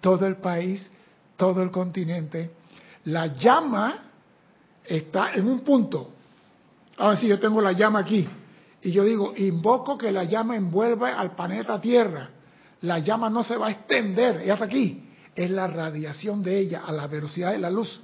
todo 0.00 0.26
el 0.26 0.36
país, 0.36 0.90
todo 1.36 1.62
el 1.62 1.70
continente. 1.70 2.50
La 3.04 3.26
llama 3.26 3.98
está 4.84 5.32
en 5.34 5.46
un 5.46 5.60
punto. 5.60 6.10
Ahora 6.96 7.16
sí, 7.16 7.26
yo 7.26 7.38
tengo 7.38 7.60
la 7.60 7.72
llama 7.72 8.00
aquí. 8.00 8.28
Y 8.82 8.92
yo 8.92 9.04
digo, 9.04 9.34
invoco 9.36 9.96
que 9.96 10.12
la 10.12 10.24
llama 10.24 10.56
envuelva 10.56 11.18
al 11.18 11.34
planeta 11.34 11.80
Tierra. 11.80 12.30
La 12.82 12.98
llama 12.98 13.30
no 13.30 13.42
se 13.42 13.56
va 13.56 13.68
a 13.68 13.70
extender, 13.70 14.42
ella 14.42 14.54
está 14.54 14.66
aquí. 14.66 15.08
Es 15.34 15.50
la 15.50 15.66
radiación 15.66 16.42
de 16.42 16.58
ella 16.58 16.82
a 16.86 16.92
la 16.92 17.06
velocidad 17.06 17.52
de 17.52 17.58
la 17.58 17.70
luz 17.70 18.00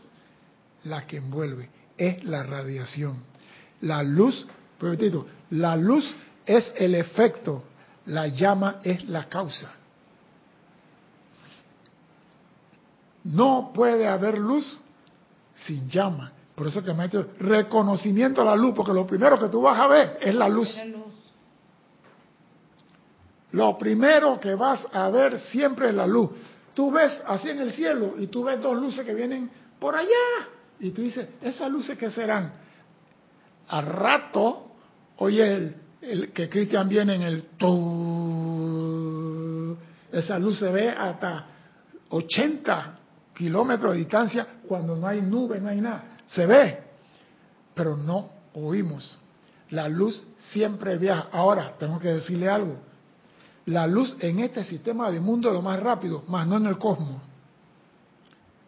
la 0.84 1.06
que 1.06 1.18
envuelve. 1.18 1.68
Es 1.96 2.24
la 2.24 2.42
radiación. 2.42 3.22
La 3.82 4.02
luz, 4.02 4.46
repito, 4.78 5.26
la 5.50 5.76
luz 5.76 6.14
es 6.46 6.72
el 6.76 6.94
efecto, 6.94 7.64
la 8.06 8.28
llama 8.28 8.80
es 8.82 9.04
la 9.04 9.28
causa. 9.28 9.72
No 13.24 13.70
puede 13.74 14.08
haber 14.08 14.38
luz 14.38 14.80
sin 15.66 15.88
llama. 15.88 16.32
Por 16.54 16.66
eso 16.66 16.82
que 16.84 16.92
me 16.92 17.04
ha 17.04 17.06
hecho 17.06 17.28
reconocimiento 17.38 18.42
a 18.42 18.44
la 18.44 18.54
luz, 18.56 18.74
porque 18.74 18.92
lo 18.92 19.06
primero 19.06 19.38
que 19.38 19.48
tú 19.48 19.62
vas 19.62 19.80
a 19.80 19.86
ver 19.86 20.18
es 20.20 20.34
la 20.34 20.48
luz. 20.48 20.78
Lo 23.52 23.78
primero 23.78 24.38
que 24.38 24.54
vas 24.54 24.86
a 24.92 25.08
ver 25.10 25.38
siempre 25.38 25.88
es 25.88 25.94
la 25.94 26.06
luz. 26.06 26.30
Tú 26.74 26.90
ves 26.90 27.22
así 27.26 27.48
en 27.48 27.60
el 27.60 27.72
cielo 27.72 28.14
y 28.18 28.26
tú 28.28 28.44
ves 28.44 28.60
dos 28.60 28.76
luces 28.76 29.04
que 29.04 29.14
vienen 29.14 29.50
por 29.78 29.96
allá. 29.96 30.08
Y 30.78 30.90
tú 30.90 31.02
dices, 31.02 31.28
¿esas 31.40 31.70
luces 31.70 31.98
qué 31.98 32.10
serán? 32.10 32.52
Al 33.68 33.86
rato, 33.86 34.72
oye, 35.16 35.52
el, 35.52 35.76
el 36.00 36.32
que 36.32 36.48
Cristian 36.48 36.88
viene 36.88 37.14
en 37.16 37.22
el... 37.22 37.42
tu, 37.56 38.80
esa 40.12 40.38
luz 40.38 40.58
se 40.58 40.70
ve 40.70 40.90
hasta 40.90 41.46
80 42.10 42.99
kilómetros 43.40 43.92
de 43.92 44.00
distancia 44.00 44.46
cuando 44.68 44.94
no 44.94 45.06
hay 45.06 45.22
nube, 45.22 45.58
no 45.58 45.70
hay 45.70 45.80
nada. 45.80 46.18
Se 46.26 46.44
ve, 46.44 46.78
pero 47.74 47.96
no 47.96 48.28
oímos. 48.52 49.18
La 49.70 49.88
luz 49.88 50.22
siempre 50.36 50.98
viaja. 50.98 51.28
Ahora, 51.32 51.74
tengo 51.78 51.98
que 51.98 52.08
decirle 52.08 52.50
algo. 52.50 52.76
La 53.64 53.86
luz 53.86 54.14
en 54.20 54.40
este 54.40 54.62
sistema 54.62 55.10
de 55.10 55.20
mundo 55.20 55.48
es 55.48 55.54
lo 55.54 55.62
más 55.62 55.80
rápido, 55.80 56.22
más 56.28 56.46
no 56.46 56.58
en 56.58 56.66
el 56.66 56.76
cosmos. 56.76 57.22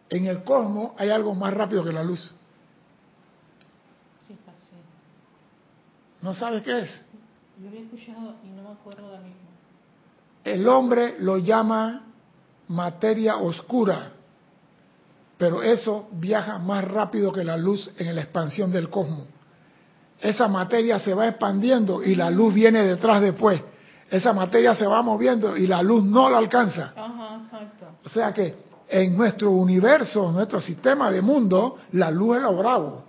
En 0.09 0.25
el 0.25 0.43
cosmos 0.43 0.93
hay 0.97 1.11
algo 1.11 1.35
más 1.35 1.53
rápido 1.53 1.83
que 1.83 1.93
la 1.93 2.03
luz. 2.03 2.33
¿No 6.21 6.33
sabes 6.33 6.63
qué 6.63 6.79
es? 6.79 7.05
Yo 7.61 7.67
había 7.67 7.81
escuchado 7.81 8.35
y 8.43 8.47
no 8.47 8.63
me 8.63 8.69
acuerdo 8.69 9.05
ahora 9.05 9.19
mismo. 9.19 9.41
El 10.43 10.67
hombre 10.67 11.15
lo 11.19 11.37
llama 11.37 12.07
materia 12.69 13.37
oscura, 13.37 14.13
pero 15.37 15.63
eso 15.63 16.07
viaja 16.13 16.59
más 16.59 16.85
rápido 16.85 17.31
que 17.31 17.43
la 17.43 17.57
luz 17.57 17.89
en 17.97 18.15
la 18.15 18.21
expansión 18.21 18.71
del 18.71 18.89
cosmos. 18.89 19.27
Esa 20.19 20.47
materia 20.47 20.99
se 20.99 21.13
va 21.13 21.27
expandiendo 21.27 22.03
y 22.03 22.15
la 22.15 22.29
luz 22.29 22.53
viene 22.53 22.83
detrás 22.83 23.21
después. 23.21 23.61
Esa 24.09 24.31
materia 24.31 24.75
se 24.75 24.85
va 24.85 25.01
moviendo 25.01 25.57
y 25.57 25.67
la 25.67 25.81
luz 25.81 26.03
no 26.03 26.29
la 26.29 26.37
alcanza. 26.37 26.93
Ajá, 26.95 27.39
exacto. 27.43 27.85
O 28.05 28.09
sea 28.09 28.31
que 28.31 28.55
en 28.87 29.17
nuestro 29.17 29.51
universo, 29.51 30.29
en 30.29 30.35
nuestro 30.35 30.61
sistema 30.61 31.09
de 31.09 31.21
mundo, 31.21 31.77
la 31.93 32.11
luz 32.11 32.37
es 32.37 32.43
lo 32.43 32.55
bravo. 32.55 33.03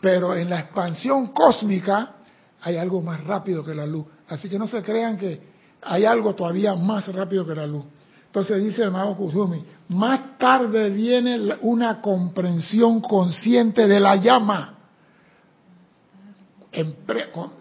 Pero 0.00 0.34
en 0.34 0.50
la 0.50 0.60
expansión 0.60 1.28
cósmica 1.28 2.14
hay 2.62 2.76
algo 2.76 3.00
más 3.00 3.22
rápido 3.24 3.64
que 3.64 3.74
la 3.74 3.86
luz. 3.86 4.06
Así 4.28 4.48
que 4.48 4.58
no 4.58 4.66
se 4.66 4.82
crean 4.82 5.16
que 5.16 5.40
hay 5.82 6.04
algo 6.04 6.34
todavía 6.34 6.74
más 6.74 7.12
rápido 7.14 7.46
que 7.46 7.54
la 7.54 7.66
luz. 7.66 7.84
Entonces 8.26 8.62
dice 8.62 8.82
el 8.82 8.90
mago 8.90 9.16
Kusumi, 9.16 9.64
más 9.88 10.38
tarde 10.38 10.90
viene 10.90 11.56
una 11.62 12.00
comprensión 12.00 13.00
consciente 13.00 13.86
de 13.88 14.00
la 14.00 14.16
llama. 14.16 14.74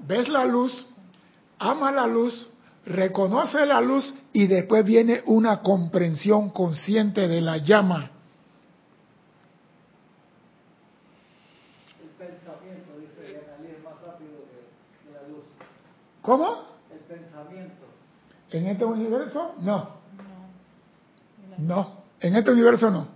Ves 0.06 0.28
la 0.28 0.46
luz, 0.46 0.88
ama 1.58 1.92
la 1.92 2.06
luz, 2.06 2.50
reconoce 2.86 3.66
la 3.66 3.80
luz 3.80 4.14
y 4.34 4.48
después 4.48 4.84
viene 4.86 5.24
una 5.26 5.62
comprensión 5.62 6.50
consciente 6.50 7.28
de 7.30 7.42
la 7.42 7.58
llama. 7.58 8.12
El 12.02 12.10
pensamiento, 12.10 13.00
dice 13.00 13.38
es 13.38 13.84
más 13.84 13.94
rápido 14.06 14.44
que, 14.52 15.08
que 15.08 15.14
la 15.14 15.28
luz. 15.30 15.46
¿Cómo? 16.22 16.64
El 16.92 17.00
pensamiento. 17.00 17.86
¿En 18.52 18.68
este 18.68 18.86
universo? 18.86 19.56
No, 19.62 19.96
No. 21.58 21.76
no. 21.76 22.07
En 22.20 22.36
este 22.36 22.52
universo 22.52 22.90
no. 22.90 23.08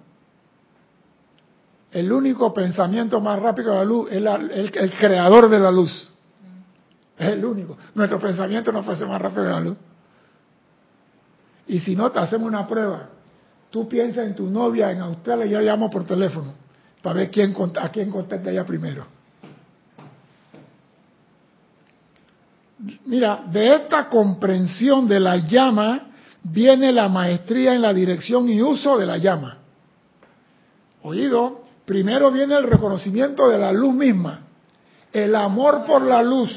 El 1.91 2.11
único 2.11 2.53
pensamiento 2.53 3.19
más 3.19 3.39
rápido 3.39 3.71
que 3.73 3.77
la 3.79 3.85
luz 3.85 4.11
es 4.11 4.21
la- 4.21 4.35
el, 4.35 4.71
creador 4.93 5.49
de 5.49 5.59
la 5.59 5.71
luz. 5.71 6.09
Es 7.17 7.27
el 7.29 7.43
único. 7.43 7.77
Nuestro 7.95 8.19
pensamiento 8.19 8.71
no 8.71 8.83
puede 8.83 8.97
ser 8.99 9.07
más 9.07 9.21
rápido 9.21 9.43
que 9.43 9.49
la 9.51 9.59
luz. 9.59 9.77
Y 11.67 11.79
si 11.79 11.95
no, 11.95 12.11
te 12.11 12.19
hacemos 12.19 12.47
una 12.47 12.65
prueba. 12.67 13.09
Tú 13.69 13.87
piensas 13.87 14.25
en 14.25 14.35
tu 14.35 14.47
novia 14.49 14.91
en 14.91 14.99
Australia 15.01 15.45
y 15.45 15.49
yo 15.49 15.61
llamo 15.61 15.89
por 15.89 16.03
teléfono 16.05 16.53
para 17.01 17.15
ver 17.15 17.31
quién, 17.31 17.55
a 17.79 17.89
quién 17.89 18.09
contesta 18.09 18.51
ella 18.51 18.65
primero. 18.65 19.05
Mira, 23.05 23.43
de 23.51 23.75
esta 23.75 24.09
comprensión 24.09 25.07
de 25.07 25.19
la 25.19 25.37
llama 25.37 26.10
viene 26.43 26.91
la 26.91 27.07
maestría 27.09 27.73
en 27.73 27.81
la 27.81 27.93
dirección 27.93 28.49
y 28.49 28.61
uso 28.61 28.97
de 28.97 29.05
la 29.05 29.17
llama. 29.17 29.57
Oído, 31.03 31.61
primero 31.85 32.31
viene 32.31 32.55
el 32.55 32.63
reconocimiento 32.63 33.49
de 33.49 33.57
la 33.57 33.71
luz 33.71 33.93
misma, 33.93 34.41
el 35.11 35.35
amor 35.35 35.83
por 35.85 36.01
la 36.03 36.21
luz. 36.21 36.51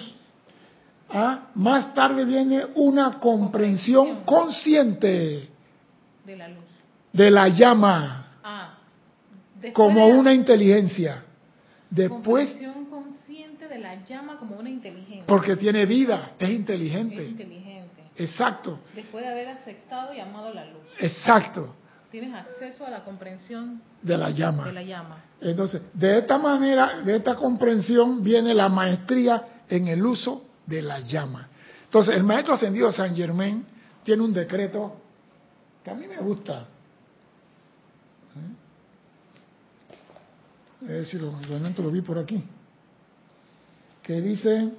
Ah, 1.11 1.49
Más 1.55 1.95
tarde 1.95 2.25
viene 2.25 2.63
una 2.75 3.19
comprensión 3.21 4.25
consciente 4.25 5.49
De 6.25 6.37
la 6.37 6.49
luz. 6.49 6.65
de 7.13 7.31
la 7.31 7.49
llama 7.49 8.27
Ah. 8.43 8.75
como 9.73 10.07
una 10.09 10.33
inteligencia. 10.35 11.23
Después, 11.89 12.49
comprensión 12.49 12.87
consciente 12.87 13.69
de 13.69 13.79
la 13.79 14.05
llama 14.05 14.39
como 14.39 14.57
una 14.57 14.69
inteligencia. 14.69 15.25
porque 15.27 15.57
tiene 15.57 15.87
vida, 15.87 16.33
es 16.39 16.49
Es 16.49 16.55
inteligente. 16.55 17.27
Exacto, 18.17 18.79
Después 18.95 19.25
de 19.25 19.31
haber 19.31 19.49
aceptado 19.49 20.15
y 20.15 20.21
amado 20.21 20.53
la 20.55 20.65
luz. 20.67 20.83
exacto, 21.01 21.75
Tienes 22.11 22.33
acceso 22.33 22.87
a 22.87 22.91
la 22.91 23.03
comprensión 23.05 23.83
de 24.01 24.17
la 24.17 24.31
llama. 24.31 24.67
de 24.67 24.73
la 24.73 24.83
llama. 24.85 25.25
Entonces, 25.41 25.83
de 25.93 26.19
esta 26.19 26.39
manera, 26.39 27.01
de 27.01 27.17
esta 27.17 27.35
comprensión 27.35 28.23
viene 28.23 28.55
la 28.55 28.69
maestría 28.69 29.45
en 29.69 29.89
el 29.89 30.07
uso 30.07 30.45
de 30.65 30.81
la 30.83 31.01
llama. 31.01 31.49
Entonces, 31.87 32.15
el 32.15 32.23
maestro 32.23 32.55
ascendido 32.55 32.93
San 32.93 33.17
Germain 33.17 33.67
tiene 34.05 34.23
un 34.23 34.33
decreto 34.33 34.95
que 35.83 35.91
a 35.91 35.95
mí 35.95 36.07
me 36.07 36.19
gusta. 36.19 36.67
Es 40.83 40.89
decir, 40.89 41.21
lo, 41.21 41.33
realmente 41.41 41.83
lo 41.83 41.91
vi 41.91 42.01
por 42.01 42.19
aquí. 42.19 42.43
Que 44.03 44.21
dice, 44.21 44.71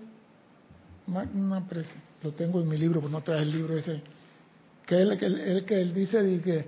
magna 1.07 1.61
prese- 1.67 1.99
lo 2.25 2.31
tengo 2.33 2.59
en 2.59 2.67
mi 2.67 2.75
libro, 2.77 2.99
pero 2.99 3.11
no 3.11 3.21
trae 3.21 3.41
el 3.43 3.51
libro 3.51 3.77
ese. 3.77 4.01
Que 4.85 5.01
él, 5.01 5.11
él- 5.21 5.65
que 5.65 5.79
él 5.81 5.93
dice 5.93 6.41
que 6.43 6.67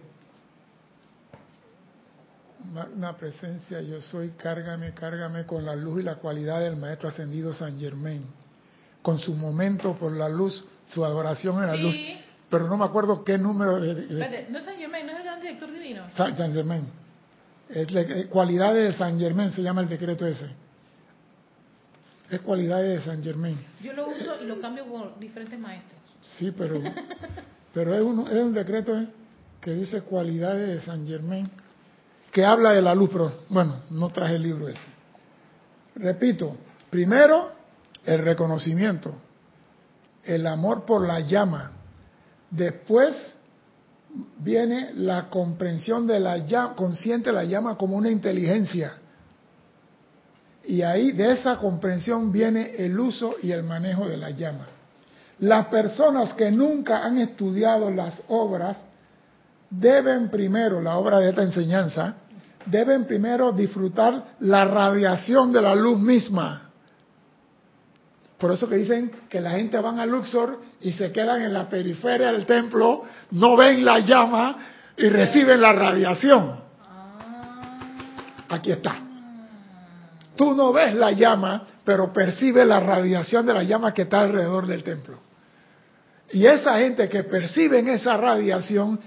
magna 2.73 3.15
presencia, 3.17 3.81
yo 3.81 4.01
soy, 4.01 4.31
cárgame, 4.31 4.93
cárgame 4.93 5.45
con 5.45 5.65
la 5.65 5.75
luz 5.75 6.01
y 6.01 6.03
la 6.03 6.15
cualidad 6.15 6.59
del 6.59 6.75
maestro 6.77 7.09
ascendido 7.09 7.53
San 7.53 7.79
Germain. 7.79 8.23
Con 9.01 9.19
su 9.19 9.33
momento 9.33 9.95
por 9.95 10.11
la 10.11 10.27
luz, 10.29 10.63
su 10.85 11.03
adoración 11.05 11.61
en 11.63 11.67
la 11.67 11.75
Sí. 11.75 11.81
luz. 11.81 11.95
Pero 12.49 12.67
no 12.67 12.77
me 12.77 12.85
acuerdo 12.85 13.23
qué 13.23 13.37
número 13.37 13.79
de, 13.79 13.93
de- 13.95 14.01
Espérate, 14.03 14.47
no 14.51 14.59
es 14.59 14.65
San 14.65 14.77
Germain, 14.77 15.05
no 15.05 15.11
es 15.13 15.17
el 15.19 15.23
gran 15.23 15.41
director 15.41 15.71
divino. 15.71 16.03
San 16.15 16.53
Germain. 16.53 16.89
Es 17.69 17.91
le- 17.91 18.21
eh, 18.21 18.27
cualidades 18.27 18.91
de 18.91 18.97
San 18.97 19.19
Germain 19.19 19.51
se 19.51 19.61
llama 19.61 19.81
el 19.81 19.89
decreto 19.89 20.25
ese. 20.25 20.49
Es 22.29 22.41
cualidades 22.41 22.99
de 22.99 23.11
San 23.11 23.23
Germain. 23.23 23.57
Yo 23.81 23.93
lo 23.93 24.09
uso 24.09 24.41
y 24.41 24.45
lo 24.45 24.59
cambio 24.59 24.85
por 24.85 25.17
diferentes 25.19 25.57
maestros. 25.57 25.99
Sí, 26.37 26.51
pero, 26.51 26.81
pero 27.73 27.95
es, 27.95 28.01
un, 28.01 28.27
es 28.27 28.43
un 28.43 28.53
decreto 28.53 28.97
eh, 28.97 29.07
que 29.61 29.71
dice 29.71 30.01
cualidades 30.01 30.67
de 30.67 30.81
San 30.81 31.07
Germain, 31.07 31.49
que 32.31 32.43
habla 32.43 32.71
de 32.71 32.81
la 32.81 32.93
luz, 32.93 33.09
pero 33.11 33.31
bueno, 33.49 33.81
no 33.89 34.09
traje 34.09 34.35
el 34.35 34.43
libro 34.43 34.67
ese. 34.67 34.79
Repito, 35.95 36.55
primero 36.89 37.51
el 38.05 38.19
reconocimiento, 38.19 39.15
el 40.23 40.45
amor 40.45 40.85
por 40.85 41.07
la 41.07 41.21
llama, 41.21 41.71
después 42.51 43.15
viene 44.39 44.91
la 44.93 45.29
comprensión 45.29 46.07
de 46.07 46.19
la 46.19 46.37
llama, 46.37 46.75
consciente 46.75 47.29
de 47.29 47.35
la 47.35 47.43
llama 47.43 47.77
como 47.77 47.97
una 47.97 48.09
inteligencia. 48.09 48.97
Y 50.67 50.81
ahí 50.81 51.13
de 51.13 51.31
esa 51.31 51.55
comprensión 51.55 52.29
viene 52.29 52.73
el 52.77 52.99
uso 52.99 53.35
y 53.41 53.51
el 53.51 53.63
manejo 53.63 54.05
de 54.07 54.17
la 54.17 54.31
llama. 54.31 54.67
Las 55.39 55.67
personas 55.67 56.33
que 56.33 56.51
nunca 56.51 57.05
han 57.05 57.17
estudiado 57.19 57.89
las 57.89 58.21
obras 58.27 58.77
deben 59.69 60.29
primero, 60.29 60.81
la 60.81 60.97
obra 60.97 61.19
de 61.19 61.29
esta 61.29 61.43
enseñanza, 61.43 62.15
deben 62.65 63.05
primero 63.05 63.53
disfrutar 63.53 64.35
la 64.41 64.65
radiación 64.65 65.53
de 65.53 65.61
la 65.61 65.73
luz 65.73 65.99
misma. 65.99 66.69
Por 68.37 68.51
eso 68.51 68.67
que 68.67 68.75
dicen 68.75 69.09
que 69.29 69.39
la 69.39 69.51
gente 69.51 69.79
van 69.79 69.99
a 69.99 70.05
Luxor 70.05 70.59
y 70.81 70.91
se 70.91 71.13
quedan 71.13 71.43
en 71.43 71.53
la 71.53 71.69
periferia 71.69 72.33
del 72.33 72.45
templo, 72.45 73.03
no 73.31 73.55
ven 73.55 73.85
la 73.85 73.99
llama 73.99 74.57
y 74.97 75.07
reciben 75.07 75.61
la 75.61 75.71
radiación. 75.71 76.59
Aquí 78.49 78.71
está. 78.71 79.06
Tú 80.37 80.53
no 80.53 80.71
ves 80.71 80.93
la 80.93 81.11
llama, 81.11 81.67
pero 81.83 82.13
percibes 82.13 82.65
la 82.65 82.79
radiación 82.79 83.45
de 83.45 83.53
la 83.53 83.63
llama 83.63 83.93
que 83.93 84.03
está 84.03 84.21
alrededor 84.21 84.67
del 84.67 84.83
templo. 84.83 85.19
Y 86.31 86.45
esa 86.45 86.77
gente 86.79 87.09
que 87.09 87.23
perciben 87.23 87.87
esa 87.87 88.17
radiación, 88.17 88.99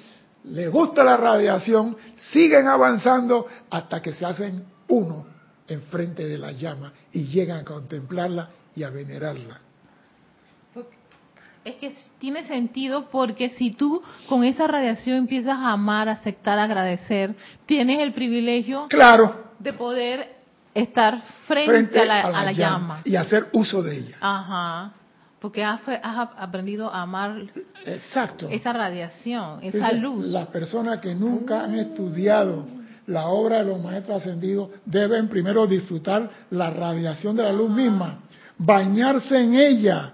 le 0.44 0.68
gusta 0.68 1.04
la 1.04 1.16
radiación, 1.16 1.96
siguen 2.32 2.66
avanzando 2.66 3.46
hasta 3.70 4.02
que 4.02 4.12
se 4.12 4.24
hacen 4.24 4.64
uno 4.88 5.26
enfrente 5.68 6.26
de 6.26 6.38
la 6.38 6.52
llama 6.52 6.92
y 7.12 7.24
llegan 7.24 7.60
a 7.60 7.64
contemplarla 7.64 8.48
y 8.74 8.82
a 8.82 8.90
venerarla. 8.90 9.60
Es 11.62 11.76
que 11.76 11.94
tiene 12.18 12.44
sentido 12.44 13.10
porque 13.10 13.50
si 13.50 13.72
tú 13.72 14.02
con 14.28 14.44
esa 14.44 14.66
radiación 14.66 15.18
empiezas 15.18 15.58
a 15.58 15.72
amar, 15.72 16.08
aceptar, 16.08 16.58
agradecer, 16.58 17.36
tienes 17.66 18.00
el 18.00 18.14
privilegio 18.14 18.86
Claro, 18.88 19.52
de 19.58 19.74
poder 19.74 20.39
estar 20.74 21.22
frente, 21.46 21.70
frente 21.72 22.00
a 22.00 22.04
la, 22.04 22.20
a 22.20 22.44
la 22.44 22.52
llama. 22.52 23.02
y 23.04 23.16
hacer 23.16 23.48
uso 23.52 23.83
de 23.83 23.98
ella. 23.98 24.16
Ajá. 24.20 24.92
Porque 25.40 25.64
has, 25.64 25.80
aprendido 26.37 26.92
a 26.92 27.02
amar 27.02 27.35
Exacto. 27.87 28.48
esa 28.50 28.74
radiación, 28.74 29.61
esa 29.62 29.90
luz. 29.92 30.26
Las 30.26 30.48
personas 30.48 30.98
que 30.98 31.14
nunca 31.14 31.64
han 31.64 31.76
estudiado 31.76 32.66
la 33.06 33.26
obra 33.26 33.59
de 33.59 33.64
los 33.64 33.83
maestros 33.83 34.18
ascendidos 34.18 34.68
deben 34.85 35.28
primero 35.28 35.66
disfrutar 35.66 36.30
la 36.50 36.70
radiación 36.70 37.37
de 37.37 37.42
la 37.42 37.52
luz 37.52 37.70
misma, 37.70 38.20
bañarse 38.59 39.40
en 39.40 39.54
ella, 39.54 40.12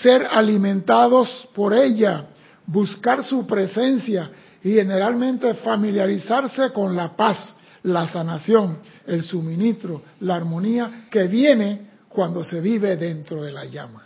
ser 0.00 0.26
alimentados 0.30 1.48
por 1.54 1.74
ella, 1.74 2.26
buscar 2.66 3.24
su 3.24 3.46
presencia 3.46 4.30
y 4.62 4.74
generalmente 4.74 5.54
familiarizarse 5.54 6.70
con 6.72 6.96
la 6.96 7.16
paz, 7.16 7.54
la 7.84 8.08
sanación, 8.08 8.78
el 9.06 9.22
suministro, 9.22 10.02
la 10.20 10.36
armonía 10.36 11.06
que 11.10 11.24
viene 11.28 11.88
cuando 12.08 12.42
se 12.42 12.60
vive 12.60 12.96
dentro 12.96 13.42
de 13.42 13.52
la 13.52 13.64
llama. 13.64 14.04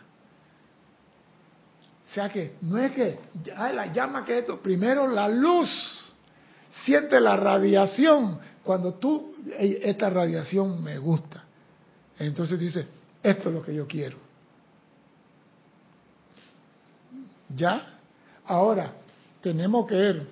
O 2.03 2.15
sea 2.15 2.29
que 2.29 2.57
no 2.63 2.77
es 2.79 2.93
que 2.93 3.19
la 3.57 3.93
llama 3.93 4.25
que 4.25 4.39
esto, 4.39 4.61
primero 4.61 5.09
la 5.09 5.29
luz, 5.29 6.15
siente 6.85 7.21
la 7.21 7.37
radiación. 7.37 8.39
Cuando 8.63 8.95
tú, 8.95 9.35
"Ey, 9.59 9.79
esta 9.83 10.11
radiación 10.11 10.83
me 10.83 10.99
gusta, 10.99 11.43
entonces 12.19 12.59
dice, 12.59 12.87
esto 13.23 13.49
es 13.49 13.55
lo 13.55 13.63
que 13.63 13.75
yo 13.75 13.87
quiero. 13.87 14.19
¿Ya? 17.55 17.99
Ahora, 18.47 18.93
tenemos 19.41 19.87
que 19.87 19.95
ver 19.95 20.27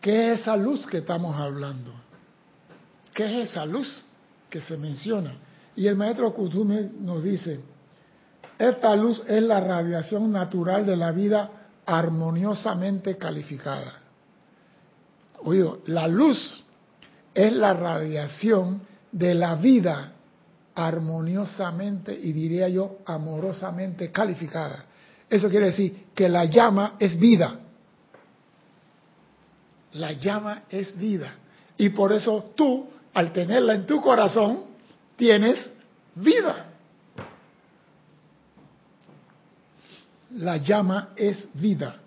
qué 0.00 0.32
es 0.32 0.40
esa 0.40 0.56
luz 0.56 0.86
que 0.86 0.98
estamos 0.98 1.34
hablando. 1.36 1.92
¿Qué 3.14 3.42
es 3.42 3.50
esa 3.50 3.64
luz 3.64 4.04
que 4.50 4.60
se 4.60 4.76
menciona? 4.76 5.34
Y 5.76 5.86
el 5.86 5.96
maestro 5.96 6.34
Kuzume 6.34 6.90
nos 7.00 7.22
dice, 7.22 7.60
esta 8.58 8.94
luz 8.96 9.22
es 9.26 9.42
la 9.42 9.60
radiación 9.60 10.32
natural 10.32 10.84
de 10.84 10.96
la 10.96 11.12
vida 11.12 11.50
armoniosamente 11.86 13.16
calificada. 13.16 14.00
Oído, 15.42 15.80
la 15.86 16.08
luz 16.08 16.64
es 17.34 17.52
la 17.52 17.72
radiación 17.72 18.82
de 19.12 19.34
la 19.34 19.56
vida 19.56 20.12
armoniosamente 20.74 22.18
y 22.18 22.32
diría 22.32 22.68
yo 22.68 22.98
amorosamente 23.06 24.10
calificada. 24.10 24.84
Eso 25.28 25.48
quiere 25.48 25.66
decir 25.66 26.06
que 26.14 26.28
la 26.28 26.44
llama 26.44 26.94
es 26.98 27.18
vida. 27.18 27.60
La 29.92 30.12
llama 30.12 30.64
es 30.68 30.96
vida. 30.96 31.34
Y 31.76 31.90
por 31.90 32.12
eso 32.12 32.52
tú, 32.56 32.88
al 33.14 33.32
tenerla 33.32 33.74
en 33.74 33.86
tu 33.86 34.00
corazón, 34.00 34.64
tienes 35.16 35.72
vida. 36.16 36.66
La 40.32 40.56
llama 40.56 41.10
es 41.16 41.48
vida. 41.54 42.00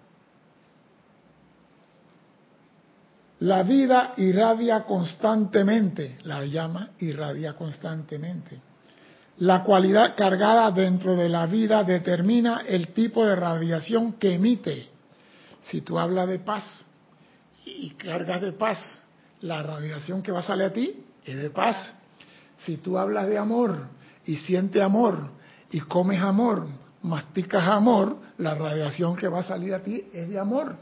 La 3.39 3.63
vida 3.63 4.13
irradia 4.17 4.83
constantemente, 4.83 6.17
la 6.23 6.43
llama 6.43 6.89
irradia 6.99 7.53
constantemente. 7.53 8.59
La 9.37 9.63
cualidad 9.63 10.15
cargada 10.15 10.71
dentro 10.71 11.15
de 11.15 11.29
la 11.29 11.45
vida 11.45 11.83
determina 11.83 12.63
el 12.67 12.93
tipo 12.93 13.23
de 13.23 13.35
radiación 13.35 14.13
que 14.13 14.33
emite. 14.33 14.87
Si 15.61 15.81
tú 15.81 15.99
hablas 15.99 16.27
de 16.27 16.39
paz 16.39 16.85
y 17.63 17.91
cargas 17.91 18.41
de 18.41 18.53
paz, 18.53 19.01
la 19.41 19.63
radiación 19.63 20.21
que 20.21 20.31
va 20.31 20.39
a 20.39 20.43
salir 20.43 20.65
a 20.65 20.73
ti 20.73 21.03
es 21.23 21.35
de 21.35 21.49
paz. 21.49 21.93
Si 22.65 22.77
tú 22.77 22.97
hablas 22.97 23.27
de 23.27 23.37
amor 23.37 23.87
y 24.25 24.35
sientes 24.37 24.81
amor 24.81 25.29
y 25.71 25.79
comes 25.81 26.21
amor, 26.21 26.67
masticas 27.03 27.67
amor, 27.67 28.17
la 28.37 28.55
radiación 28.55 29.15
que 29.15 29.27
va 29.27 29.39
a 29.39 29.43
salir 29.43 29.73
a 29.73 29.79
ti 29.79 30.03
es 30.11 30.29
de 30.29 30.39
amor. 30.39 30.75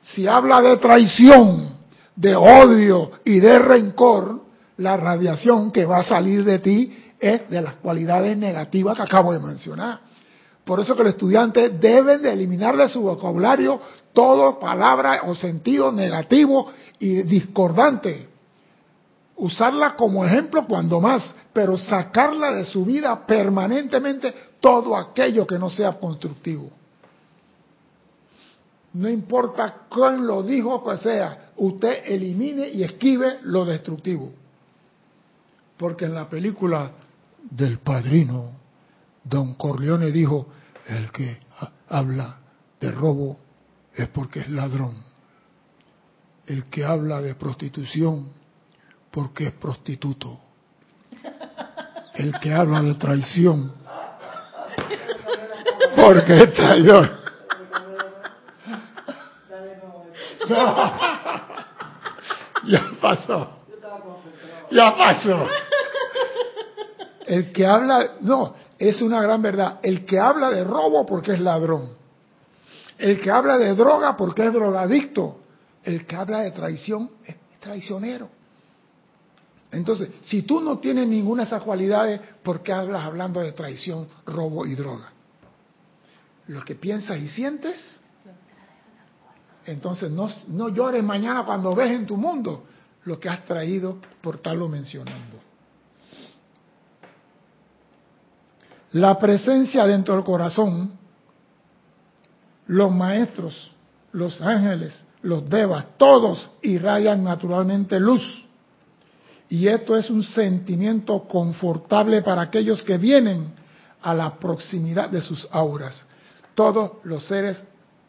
Si 0.00 0.26
habla 0.26 0.60
de 0.60 0.76
traición, 0.78 1.76
de 2.16 2.34
odio 2.34 3.12
y 3.24 3.38
de 3.38 3.58
rencor, 3.58 4.42
la 4.78 4.96
radiación 4.96 5.70
que 5.70 5.84
va 5.84 5.98
a 5.98 6.04
salir 6.04 6.44
de 6.44 6.58
ti 6.58 6.96
es 7.20 7.48
de 7.48 7.62
las 7.62 7.74
cualidades 7.76 8.36
negativas 8.36 8.96
que 8.96 9.02
acabo 9.02 9.32
de 9.32 9.38
mencionar. 9.38 10.00
Por 10.64 10.78
eso 10.80 10.94
que 10.94 11.02
los 11.02 11.12
estudiantes 11.12 11.80
deben 11.80 12.22
de 12.22 12.32
eliminar 12.32 12.76
de 12.76 12.88
su 12.88 13.02
vocabulario 13.02 13.80
todo 14.12 14.58
palabra 14.58 15.22
o 15.24 15.34
sentido 15.34 15.90
negativo 15.90 16.70
y 16.98 17.22
discordante. 17.22 18.28
Usarla 19.36 19.96
como 19.96 20.24
ejemplo 20.24 20.66
cuando 20.66 21.00
más, 21.00 21.34
pero 21.52 21.76
sacarla 21.76 22.52
de 22.52 22.64
su 22.64 22.84
vida 22.84 23.26
permanentemente 23.26 24.32
todo 24.60 24.96
aquello 24.96 25.46
que 25.46 25.58
no 25.58 25.68
sea 25.68 25.94
constructivo. 25.94 26.70
No 28.92 29.08
importa 29.08 29.86
quién 29.90 30.26
lo 30.26 30.42
dijo 30.42 30.84
que 30.84 30.98
sea, 30.98 31.50
usted 31.56 32.04
elimine 32.04 32.68
y 32.68 32.84
esquive 32.84 33.38
lo 33.42 33.64
destructivo. 33.64 34.30
Porque 35.76 36.04
en 36.04 36.14
la 36.14 36.28
película 36.28 36.92
del 37.50 37.78
padrino, 37.78 38.61
Don 39.24 39.54
Corleone 39.54 40.10
dijo, 40.10 40.48
el 40.88 41.10
que 41.12 41.40
habla 41.88 42.38
de 42.80 42.90
robo 42.90 43.38
es 43.94 44.08
porque 44.08 44.40
es 44.40 44.50
ladrón. 44.50 45.04
El 46.46 46.64
que 46.64 46.84
habla 46.84 47.20
de 47.20 47.34
prostitución 47.34 48.32
porque 49.10 49.48
es 49.48 49.52
prostituto. 49.52 50.40
El 52.14 52.32
que 52.40 52.52
habla 52.52 52.82
de 52.82 52.94
traición 52.94 53.72
porque 55.96 56.38
es 56.38 56.54
traidor. 56.54 57.22
ya 62.64 62.90
pasó. 63.00 63.58
Ya 64.70 64.96
pasó. 64.96 65.46
El 67.26 67.52
que 67.52 67.66
habla, 67.66 68.12
no, 68.20 68.54
es 68.78 69.02
una 69.02 69.20
gran 69.20 69.42
verdad. 69.42 69.80
El 69.82 70.04
que 70.04 70.18
habla 70.18 70.50
de 70.50 70.64
robo 70.64 71.06
porque 71.06 71.32
es 71.32 71.40
ladrón. 71.40 71.90
El 72.98 73.20
que 73.20 73.30
habla 73.30 73.58
de 73.58 73.74
droga 73.74 74.16
porque 74.16 74.46
es 74.46 74.52
drogadicto. 74.52 75.38
El 75.82 76.06
que 76.06 76.16
habla 76.16 76.40
de 76.40 76.50
traición 76.52 77.10
es 77.24 77.36
traicionero. 77.60 78.28
Entonces, 79.72 80.10
si 80.22 80.42
tú 80.42 80.60
no 80.60 80.78
tienes 80.78 81.08
ninguna 81.08 81.42
de 81.42 81.46
esas 81.46 81.62
cualidades, 81.62 82.20
¿por 82.42 82.62
qué 82.62 82.72
hablas 82.72 83.04
hablando 83.04 83.40
de 83.40 83.52
traición, 83.52 84.06
robo 84.26 84.66
y 84.66 84.74
droga? 84.74 85.10
Lo 86.48 86.62
que 86.62 86.74
piensas 86.74 87.18
y 87.18 87.28
sientes, 87.28 88.00
entonces 89.64 90.10
no, 90.10 90.28
no 90.48 90.68
llores 90.68 91.02
mañana 91.02 91.44
cuando 91.44 91.74
ves 91.74 91.90
en 91.92 92.06
tu 92.06 92.16
mundo 92.16 92.64
lo 93.04 93.18
que 93.18 93.28
has 93.28 93.44
traído 93.44 93.98
por 94.20 94.36
estarlo 94.36 94.68
mencionando. 94.68 95.31
La 98.92 99.18
presencia 99.18 99.86
dentro 99.86 100.14
del 100.14 100.24
corazón, 100.24 100.92
los 102.66 102.92
maestros, 102.92 103.70
los 104.12 104.40
ángeles, 104.40 105.02
los 105.22 105.48
devas, 105.48 105.86
todos 105.96 106.50
irradian 106.62 107.24
naturalmente 107.24 107.98
luz. 107.98 108.22
Y 109.48 109.68
esto 109.68 109.96
es 109.96 110.10
un 110.10 110.22
sentimiento 110.22 111.22
confortable 111.24 112.22
para 112.22 112.42
aquellos 112.42 112.82
que 112.82 112.98
vienen 112.98 113.52
a 114.02 114.14
la 114.14 114.38
proximidad 114.38 115.08
de 115.08 115.20
sus 115.20 115.46
auras. 115.50 116.06
Todos 116.54 116.92
los 117.04 117.24
seres 117.24 117.64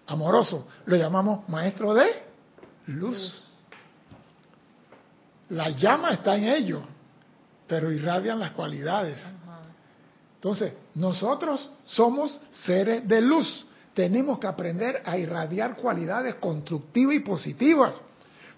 amorosos 0.08 0.65
lo 0.86 0.96
llamamos 0.96 1.48
maestro 1.48 1.93
de 1.93 2.08
luz. 2.88 3.43
La 5.50 5.69
llama 5.69 6.12
está 6.12 6.36
en 6.36 6.46
ellos, 6.46 6.82
pero 7.67 7.91
irradian 7.91 8.39
las 8.39 8.52
cualidades. 8.52 9.17
Entonces, 10.43 10.73
nosotros 10.95 11.71
somos 11.86 12.38
seres 12.51 13.08
de 13.08 13.21
luz. 13.21 13.65
Tenemos 13.93 14.39
que 14.39 14.47
aprender 14.47 15.01
a 15.06 15.17
irradiar 15.17 15.77
cualidades 15.77 16.36
constructivas 16.36 17.15
y 17.15 17.19
positivas. 17.21 18.01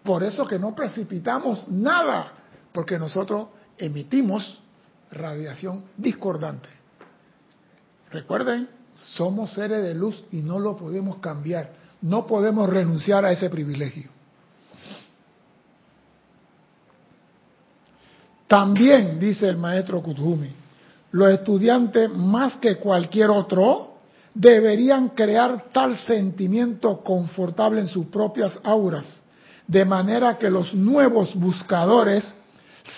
Por 0.02 0.24
eso 0.24 0.48
que 0.48 0.58
no 0.58 0.74
precipitamos 0.74 1.67
nada, 1.67 2.32
porque 2.71 2.98
nosotros 2.98 3.50
emitimos 3.78 4.63
radiación 5.12 5.86
discordante. 5.95 6.69
Recuerden, 8.10 8.67
somos 8.95 9.54
seres 9.54 9.84
de 9.84 9.93
luz 9.93 10.24
y 10.32 10.38
no 10.38 10.58
lo 10.58 10.76
podemos 10.76 11.17
cambiar. 11.17 11.71
No 12.02 12.26
podemos 12.26 12.67
renunciar 12.67 13.26
a 13.26 13.32
ese 13.32 13.48
privilegio. 13.48 14.10
También, 18.48 19.19
dice 19.19 19.48
el 19.48 19.58
maestro 19.58 20.02
Kuthumi, 20.02 20.64
los 21.15 21.30
estudiantes, 21.30 22.12
más 22.12 22.58
que 22.58 22.75
cualquier 22.75 23.30
otro, 23.30 23.93
deberían 24.34 25.08
crear 25.10 25.67
tal 25.71 25.97
sentimiento 25.99 27.01
confortable 27.06 27.80
en 27.80 27.88
sus 27.88 28.08
propias 28.08 28.60
auras, 28.65 29.21
de 29.65 29.86
manera 29.86 30.38
que 30.38 30.49
los 30.49 30.73
nuevos 30.73 31.34
buscadores 31.34 32.36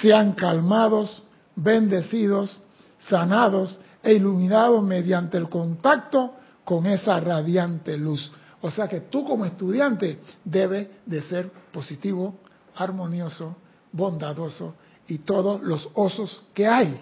sean 0.01 0.32
calmados, 0.32 1.21
bendecidos, 1.56 2.60
sanados 2.97 3.80
e 4.01 4.13
iluminados 4.13 4.84
mediante 4.84 5.38
el 5.38 5.47
contacto 5.47 6.34
con 6.65 6.88
esa 6.88 7.19
radiante 7.19 7.99
luz. 7.99 8.32
O 8.62 8.71
sea 8.71 8.88
que 8.88 9.01
tú 9.01 9.23
como 9.25 9.45
estudiante 9.45 10.17
debes 10.43 10.88
de 11.06 11.21
ser 11.21 11.51
positivo, 11.71 12.39
armonioso, 12.77 13.58
bondadoso 13.91 14.73
y 15.08 15.19
todos 15.19 15.62
los 15.62 15.88
osos 15.93 16.41
que 16.56 16.65
hay 16.65 16.99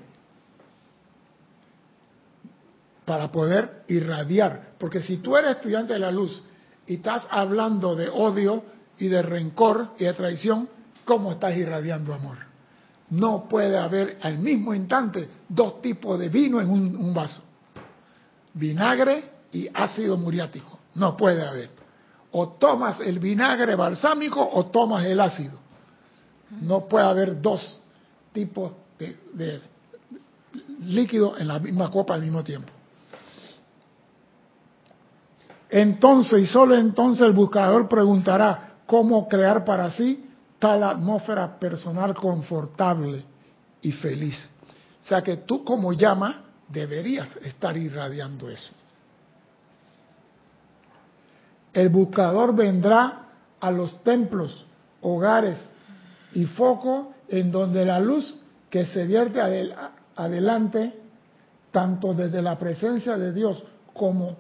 para 3.06 3.32
poder 3.32 3.84
irradiar. 3.88 4.74
Porque 4.80 5.02
si 5.02 5.18
tú 5.18 5.38
eres 5.38 5.58
estudiante 5.58 5.94
de 5.94 6.00
la 6.00 6.12
luz 6.12 6.44
y 6.88 6.96
estás 6.96 7.28
hablando 7.30 7.96
de 7.96 8.10
odio 8.10 8.64
y 8.98 9.08
de 9.08 9.22
rencor 9.22 9.92
y 10.00 10.06
de 10.06 10.14
traición, 10.14 10.68
¿cómo 11.06 11.32
estás 11.32 11.56
irradiando 11.56 12.14
amor? 12.14 12.38
No 13.12 13.48
puede 13.48 13.78
haber 13.78 14.18
al 14.22 14.40
mismo 14.40 14.74
instante 14.74 15.30
dos 15.48 15.82
tipos 15.82 16.20
de 16.20 16.30
vino 16.30 16.60
en 16.60 16.70
un, 16.70 17.14
vaso. 17.14 17.44
Vinagre 18.54 19.24
y 19.52 19.70
ácido 19.72 20.18
muriático. 20.18 20.80
No 20.96 21.16
puede 21.16 21.46
haber. 21.46 21.70
O 22.32 22.50
tomas 22.50 23.00
el 23.02 23.20
vinagre 23.20 23.76
balsámico 23.76 24.42
o 24.54 24.66
tomas 24.66 25.06
el 25.06 25.20
ácido. 25.20 25.60
No 26.62 26.88
puede 26.88 27.06
haber 27.06 27.42
dos 27.42 27.80
tipos 28.34 28.74
de, 28.98 29.18
de 29.34 29.62
líquido 30.82 31.38
en 31.38 31.48
la 31.48 31.60
misma 31.60 31.92
copa 31.92 32.16
al 32.16 32.22
mismo 32.22 32.44
tiempo. 32.44 32.75
Entonces 35.70 36.42
y 36.42 36.46
solo 36.46 36.76
entonces 36.76 37.26
el 37.26 37.34
buscador 37.34 37.88
preguntará 37.88 38.76
cómo 38.86 39.28
crear 39.28 39.66
para 39.66 39.90
sí 39.92 40.30
tal 40.60 40.84
atmósfera 40.84 41.60
personal 41.60 42.14
confortable 42.14 43.24
y 43.82 43.92
feliz. 43.92 44.50
O 45.04 45.08
sea 45.08 45.22
que 45.22 45.38
tú 45.38 45.64
como 45.64 45.94
llama 45.94 46.44
deberías 46.68 47.36
estar 47.38 47.76
irradiando 47.78 48.50
eso. 48.50 48.72
El 51.74 51.90
buscador 51.90 52.56
vendrá 52.56 53.26
a 53.60 53.72
los 53.72 54.02
templos, 54.04 54.66
hogares 55.02 55.60
y 56.34 56.46
focos 56.46 57.08
en 57.28 57.52
donde 57.52 57.86
la 57.86 58.00
luz 58.00 58.38
que 58.70 58.86
se 58.86 59.06
vierte 59.06 59.42
adelante, 60.16 60.94
tanto 61.72 62.14
desde 62.14 62.42
la 62.42 62.58
presencia 62.58 63.18
de 63.18 63.34
Dios 63.34 63.62
como 63.94 64.38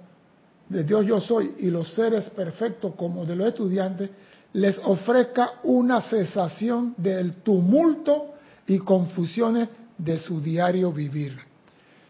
de 0.69 0.83
Dios 0.83 1.05
yo 1.05 1.21
soy 1.21 1.55
y 1.59 1.69
los 1.69 1.93
seres 1.93 2.29
perfectos 2.31 2.93
como 2.95 3.25
de 3.25 3.35
los 3.35 3.47
estudiantes, 3.47 4.09
les 4.53 4.79
ofrezca 4.83 5.59
una 5.63 6.01
cesación 6.01 6.95
del 6.97 7.35
tumulto 7.43 8.33
y 8.67 8.79
confusiones 8.79 9.69
de 9.97 10.17
su 10.17 10.41
diario 10.41 10.91
vivir. 10.91 11.37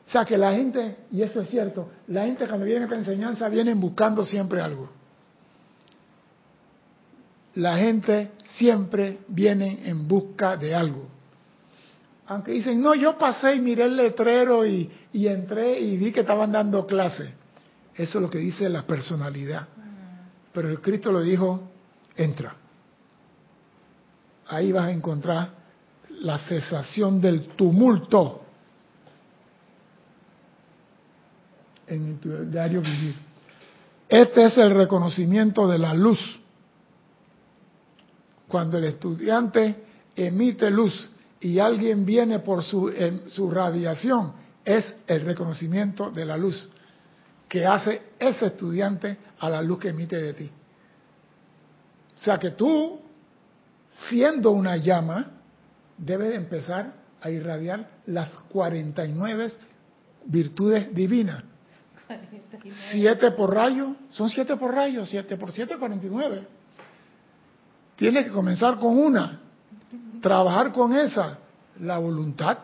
O 0.07 0.09
sea 0.09 0.23
que 0.23 0.37
la 0.37 0.53
gente, 0.53 0.97
y 1.11 1.21
eso 1.23 1.41
es 1.41 1.49
cierto, 1.49 1.89
la 2.07 2.25
gente 2.25 2.47
cuando 2.47 2.65
viene 2.65 2.81
a 2.81 2.83
esta 2.85 2.97
enseñanza 2.97 3.49
vienen 3.49 3.79
buscando 3.79 4.23
siempre 4.23 4.61
algo. 4.61 4.89
La 7.55 7.77
gente 7.77 8.31
siempre 8.43 9.19
viene 9.27 9.79
en 9.85 10.07
busca 10.07 10.55
de 10.55 10.75
algo. 10.75 11.07
Aunque 12.27 12.51
dicen, 12.51 12.81
no, 12.81 12.93
yo 12.95 13.17
pasé 13.17 13.55
y 13.55 13.61
miré 13.61 13.85
el 13.85 13.95
letrero 13.95 14.65
y, 14.65 14.89
y 15.13 15.27
entré 15.27 15.79
y 15.79 15.97
vi 15.97 16.11
que 16.11 16.21
estaban 16.21 16.51
dando 16.51 16.85
clase 16.85 17.44
eso 17.95 18.17
es 18.17 18.21
lo 18.21 18.29
que 18.29 18.39
dice 18.39 18.67
la 18.67 18.85
personalidad. 18.85 19.67
Pero 20.51 20.69
el 20.69 20.81
Cristo 20.81 21.11
lo 21.11 21.21
dijo, 21.21 21.69
entra. 22.15 22.55
Ahí 24.47 24.71
vas 24.71 24.85
a 24.85 24.91
encontrar 24.91 25.49
la 26.21 26.39
cesación 26.39 27.19
del 27.19 27.55
tumulto 27.55 28.41
en 31.87 32.17
tu 32.19 32.29
diario 32.45 32.81
vivir. 32.81 33.15
Este 34.09 34.45
es 34.45 34.57
el 34.57 34.71
reconocimiento 34.71 35.67
de 35.67 35.79
la 35.79 35.93
luz. 35.93 36.19
Cuando 38.47 38.77
el 38.77 38.85
estudiante 38.85 39.83
emite 40.15 40.69
luz 40.69 41.09
y 41.39 41.59
alguien 41.59 42.05
viene 42.05 42.39
por 42.39 42.63
su, 42.63 42.91
su 43.27 43.49
radiación, 43.49 44.33
es 44.63 44.95
el 45.07 45.21
reconocimiento 45.21 46.11
de 46.11 46.25
la 46.25 46.37
luz 46.37 46.69
que 47.47 47.65
hace 47.65 48.01
ese 48.19 48.47
estudiante 48.47 49.17
a 49.39 49.49
la 49.49 49.61
luz 49.61 49.79
que 49.79 49.89
emite 49.89 50.21
de 50.21 50.33
ti. 50.33 50.51
O 52.15 52.19
sea 52.19 52.37
que 52.39 52.51
tú, 52.51 52.99
siendo 54.09 54.51
una 54.51 54.77
llama, 54.77 55.31
debes 55.97 56.35
empezar 56.35 56.93
a 57.21 57.29
irradiar 57.29 57.89
las 58.05 58.29
49 58.49 59.51
virtudes 60.25 60.93
divinas. 60.93 61.43
Siete 62.91 63.31
por 63.31 63.53
rayo, 63.53 63.95
son 64.11 64.29
siete 64.29 64.55
por 64.57 64.73
rayo, 64.73 65.05
siete 65.05 65.37
por 65.37 65.51
siete, 65.51 65.77
49. 65.77 66.47
Tienes 67.95 68.25
que 68.25 68.31
comenzar 68.31 68.79
con 68.79 68.97
una, 68.97 69.39
trabajar 70.21 70.71
con 70.71 70.93
esa, 70.93 71.39
la 71.79 71.97
voluntad, 71.97 72.59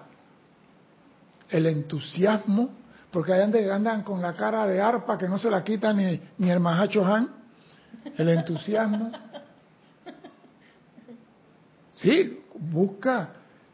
el 1.50 1.66
entusiasmo, 1.66 2.70
porque 3.12 3.34
hay 3.34 3.70
andan 3.70 4.04
con 4.04 4.22
la 4.22 4.34
cara 4.34 4.66
de 4.66 4.82
arpa 4.82 5.18
que 5.18 5.28
no 5.28 5.38
se 5.38 5.50
la 5.50 5.64
quita 5.64 5.92
ni, 5.92 6.20
ni 6.38 6.50
el 6.50 6.60
Mahacho 6.60 7.06
Han, 7.06 7.30
el 8.18 8.30
entusiasmo. 8.30 9.12
Sí, 11.94 12.44
busca 12.56 13.30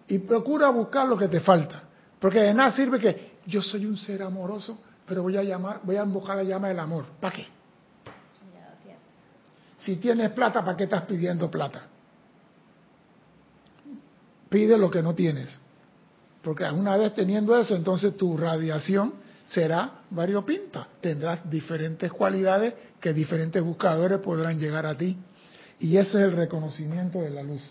y 0.08 0.20
procura 0.20 0.70
buscar 0.70 1.08
lo 1.08 1.18
que 1.18 1.28
te 1.28 1.40
falta, 1.40 1.84
porque 2.20 2.40
de 2.40 2.54
nada 2.54 2.72
sirve 2.72 3.00
que 3.00 3.38
yo 3.46 3.62
soy 3.62 3.86
un 3.86 3.96
ser 3.96 4.24
amoroso, 4.24 4.80
pero 5.06 5.22
voy 5.22 5.38
a 5.38 5.44
llamar, 5.44 5.82
voy 5.84 5.96
a 5.96 6.04
invocar 6.04 6.36
la 6.36 6.44
llama 6.44 6.70
del 6.70 6.80
amor. 6.80 7.06
¿Para 7.20 7.36
qué? 7.36 7.48
Si 9.78 9.98
tienes 9.98 10.32
plata, 10.32 10.66
¿para 10.66 10.76
qué 10.76 10.86
estás 10.86 11.04
pidiendo 11.04 11.50
plata? 11.50 11.84
Pide 14.50 14.78
lo 14.78 14.90
que 14.90 15.02
no 15.02 15.14
tienes. 15.14 15.60
Porque 16.42 16.64
una 16.66 16.98
vez 16.98 17.14
teniendo 17.14 17.58
eso, 17.58 17.76
entonces 17.76 18.18
tu 18.18 18.36
radiación 18.36 19.27
será 19.48 20.02
variopinta. 20.10 20.88
Tendrás 21.02 21.50
diferentes 21.50 22.12
cualidades 22.12 22.74
que 23.00 23.14
diferentes 23.14 23.62
buscadores 23.64 24.20
podrán 24.20 24.60
llegar 24.60 24.86
a 24.86 24.98
ti. 24.98 25.18
Y 25.80 25.98
ese 25.98 26.18
es 26.18 26.26
el 26.26 26.32
reconocimiento 26.34 27.20
de 27.20 27.30
la 27.30 27.44
luz. 27.44 27.62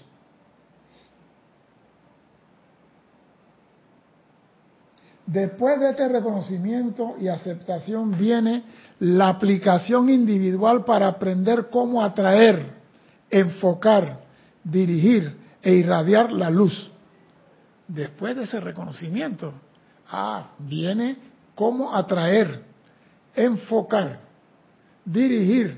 Después 5.26 5.80
de 5.80 5.90
este 5.90 6.08
reconocimiento 6.08 7.16
y 7.20 7.26
aceptación 7.26 8.16
viene 8.16 8.62
la 9.00 9.28
aplicación 9.28 10.08
individual 10.08 10.84
para 10.84 11.08
aprender 11.08 11.68
cómo 11.68 12.02
atraer, 12.02 12.64
enfocar, 13.28 14.20
dirigir 14.62 15.36
e 15.60 15.74
irradiar 15.74 16.30
la 16.30 16.48
luz. 16.48 16.92
Después 17.88 18.36
de 18.36 18.44
ese 18.44 18.60
reconocimiento, 18.60 19.52
ah, 20.08 20.52
viene 20.60 21.16
cómo 21.56 21.96
atraer, 21.96 22.62
enfocar, 23.34 24.20
dirigir 25.04 25.76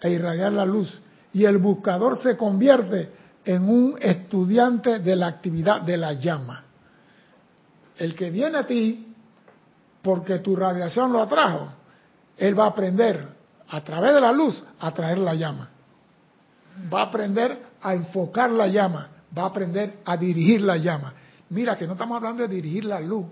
e 0.00 0.10
irradiar 0.10 0.52
la 0.52 0.64
luz. 0.64 1.00
Y 1.32 1.44
el 1.44 1.58
buscador 1.58 2.18
se 2.18 2.36
convierte 2.36 3.10
en 3.44 3.68
un 3.68 3.96
estudiante 4.00 5.00
de 5.00 5.16
la 5.16 5.26
actividad 5.26 5.80
de 5.80 5.96
la 5.96 6.12
llama. 6.12 6.62
El 7.96 8.14
que 8.14 8.30
viene 8.30 8.58
a 8.58 8.66
ti, 8.66 9.12
porque 10.02 10.38
tu 10.38 10.54
radiación 10.54 11.12
lo 11.12 11.20
atrajo, 11.20 11.72
él 12.36 12.58
va 12.58 12.64
a 12.64 12.68
aprender 12.68 13.26
a 13.68 13.80
través 13.82 14.14
de 14.14 14.20
la 14.20 14.30
luz 14.30 14.62
a 14.78 14.92
traer 14.92 15.18
la 15.18 15.34
llama. 15.34 15.70
Va 16.92 17.00
a 17.00 17.04
aprender 17.04 17.58
a 17.80 17.94
enfocar 17.94 18.50
la 18.50 18.66
llama, 18.66 19.08
va 19.36 19.42
a 19.44 19.46
aprender 19.46 20.00
a 20.04 20.16
dirigir 20.16 20.60
la 20.60 20.76
llama. 20.76 21.14
Mira 21.48 21.76
que 21.76 21.86
no 21.86 21.94
estamos 21.94 22.16
hablando 22.16 22.42
de 22.42 22.54
dirigir 22.54 22.84
la 22.84 23.00
luz, 23.00 23.26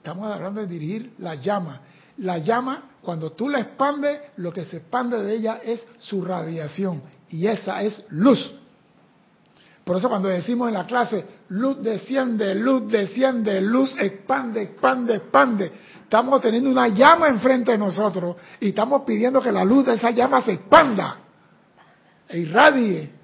estamos 0.00 0.32
hablando 0.32 0.62
de 0.62 0.66
dirigir 0.66 1.12
la 1.18 1.34
llama. 1.34 1.80
La 2.18 2.38
llama, 2.38 2.84
cuando 3.02 3.32
tú 3.32 3.48
la 3.48 3.60
expandes, 3.60 4.18
lo 4.36 4.50
que 4.52 4.64
se 4.64 4.78
expande 4.78 5.22
de 5.22 5.34
ella 5.34 5.60
es 5.62 5.86
su 5.98 6.24
radiación 6.24 7.02
y 7.28 7.46
esa 7.46 7.82
es 7.82 8.04
luz. 8.08 8.54
Por 9.84 9.98
eso 9.98 10.08
cuando 10.08 10.28
decimos 10.28 10.68
en 10.68 10.74
la 10.74 10.86
clase, 10.86 11.24
luz 11.50 11.82
desciende, 11.82 12.54
luz 12.54 12.90
desciende, 12.90 13.60
luz 13.60 13.94
expande, 13.98 14.62
expande, 14.62 15.16
expande, 15.16 15.72
estamos 16.02 16.40
teniendo 16.40 16.70
una 16.70 16.88
llama 16.88 17.28
enfrente 17.28 17.72
de 17.72 17.78
nosotros 17.78 18.36
y 18.58 18.70
estamos 18.70 19.02
pidiendo 19.02 19.42
que 19.42 19.52
la 19.52 19.64
luz 19.64 19.86
de 19.86 19.94
esa 19.94 20.10
llama 20.10 20.40
se 20.42 20.52
expanda 20.52 21.18
e 22.28 22.38
irradie. 22.38 23.19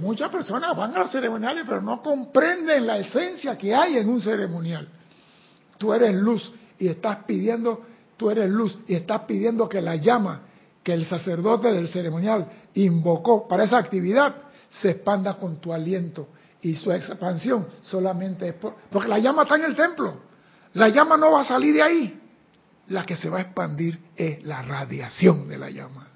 Muchas 0.00 0.30
personas 0.30 0.76
van 0.76 0.96
a 0.96 1.06
ceremoniales 1.08 1.64
pero 1.66 1.80
no 1.80 2.02
comprenden 2.02 2.86
la 2.86 2.98
esencia 2.98 3.56
que 3.56 3.74
hay 3.74 3.98
en 3.98 4.08
un 4.08 4.20
ceremonial. 4.20 4.88
Tú 5.78 5.92
eres 5.92 6.14
luz 6.14 6.52
y 6.78 6.88
estás 6.88 7.24
pidiendo, 7.24 7.84
tú 8.16 8.30
eres 8.30 8.50
luz 8.50 8.78
y 8.86 8.94
estás 8.94 9.22
pidiendo 9.22 9.68
que 9.68 9.80
la 9.80 9.96
llama 9.96 10.42
que 10.82 10.94
el 10.94 11.06
sacerdote 11.06 11.72
del 11.72 11.88
ceremonial 11.88 12.46
invocó 12.74 13.46
para 13.46 13.64
esa 13.64 13.78
actividad 13.78 14.34
se 14.70 14.90
expanda 14.90 15.34
con 15.34 15.56
tu 15.56 15.72
aliento 15.72 16.28
y 16.62 16.76
su 16.76 16.92
expansión 16.92 17.66
solamente 17.82 18.48
es 18.48 18.54
porque 18.54 19.08
la 19.08 19.18
llama 19.18 19.42
está 19.42 19.56
en 19.56 19.64
el 19.64 19.74
templo. 19.74 20.30
La 20.74 20.88
llama 20.88 21.16
no 21.16 21.32
va 21.32 21.40
a 21.40 21.44
salir 21.44 21.74
de 21.74 21.82
ahí. 21.82 22.20
La 22.88 23.04
que 23.04 23.16
se 23.16 23.28
va 23.28 23.38
a 23.38 23.42
expandir 23.42 23.98
es 24.16 24.44
la 24.44 24.62
radiación 24.62 25.48
de 25.48 25.58
la 25.58 25.70
llama. 25.70 26.09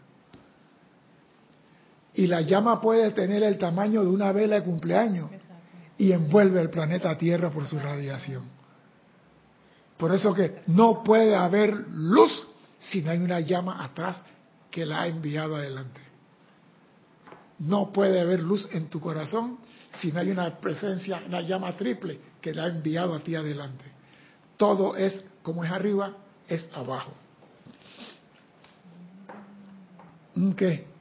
Y 2.14 2.26
la 2.26 2.40
llama 2.42 2.80
puede 2.80 3.10
tener 3.10 3.42
el 3.42 3.58
tamaño 3.58 4.02
de 4.02 4.10
una 4.10 4.30
vela 4.32 4.56
de 4.56 4.62
cumpleaños 4.62 5.30
y 5.98 6.12
envuelve 6.12 6.60
el 6.60 6.70
planeta 6.70 7.16
Tierra 7.16 7.50
por 7.50 7.66
su 7.66 7.78
radiación. 7.78 8.44
Por 9.96 10.14
eso 10.14 10.34
que 10.34 10.62
no 10.66 11.02
puede 11.02 11.34
haber 11.34 11.74
luz 11.90 12.48
si 12.78 13.02
no 13.02 13.10
hay 13.10 13.18
una 13.18 13.40
llama 13.40 13.82
atrás 13.82 14.24
que 14.70 14.84
la 14.84 15.02
ha 15.02 15.06
enviado 15.06 15.56
adelante. 15.56 16.00
No 17.60 17.92
puede 17.92 18.20
haber 18.20 18.40
luz 18.40 18.68
en 18.72 18.88
tu 18.88 19.00
corazón 19.00 19.58
si 19.94 20.10
no 20.10 20.20
hay 20.20 20.30
una 20.30 20.58
presencia, 20.58 21.22
una 21.26 21.40
llama 21.40 21.76
triple 21.76 22.18
que 22.40 22.52
la 22.52 22.64
ha 22.64 22.68
enviado 22.68 23.14
a 23.14 23.20
ti 23.20 23.36
adelante. 23.36 23.84
Todo 24.56 24.96
es 24.96 25.24
como 25.42 25.64
es 25.64 25.70
arriba, 25.70 26.16
es 26.48 26.68
abajo. 26.74 27.12
¿Qué? 30.56 30.93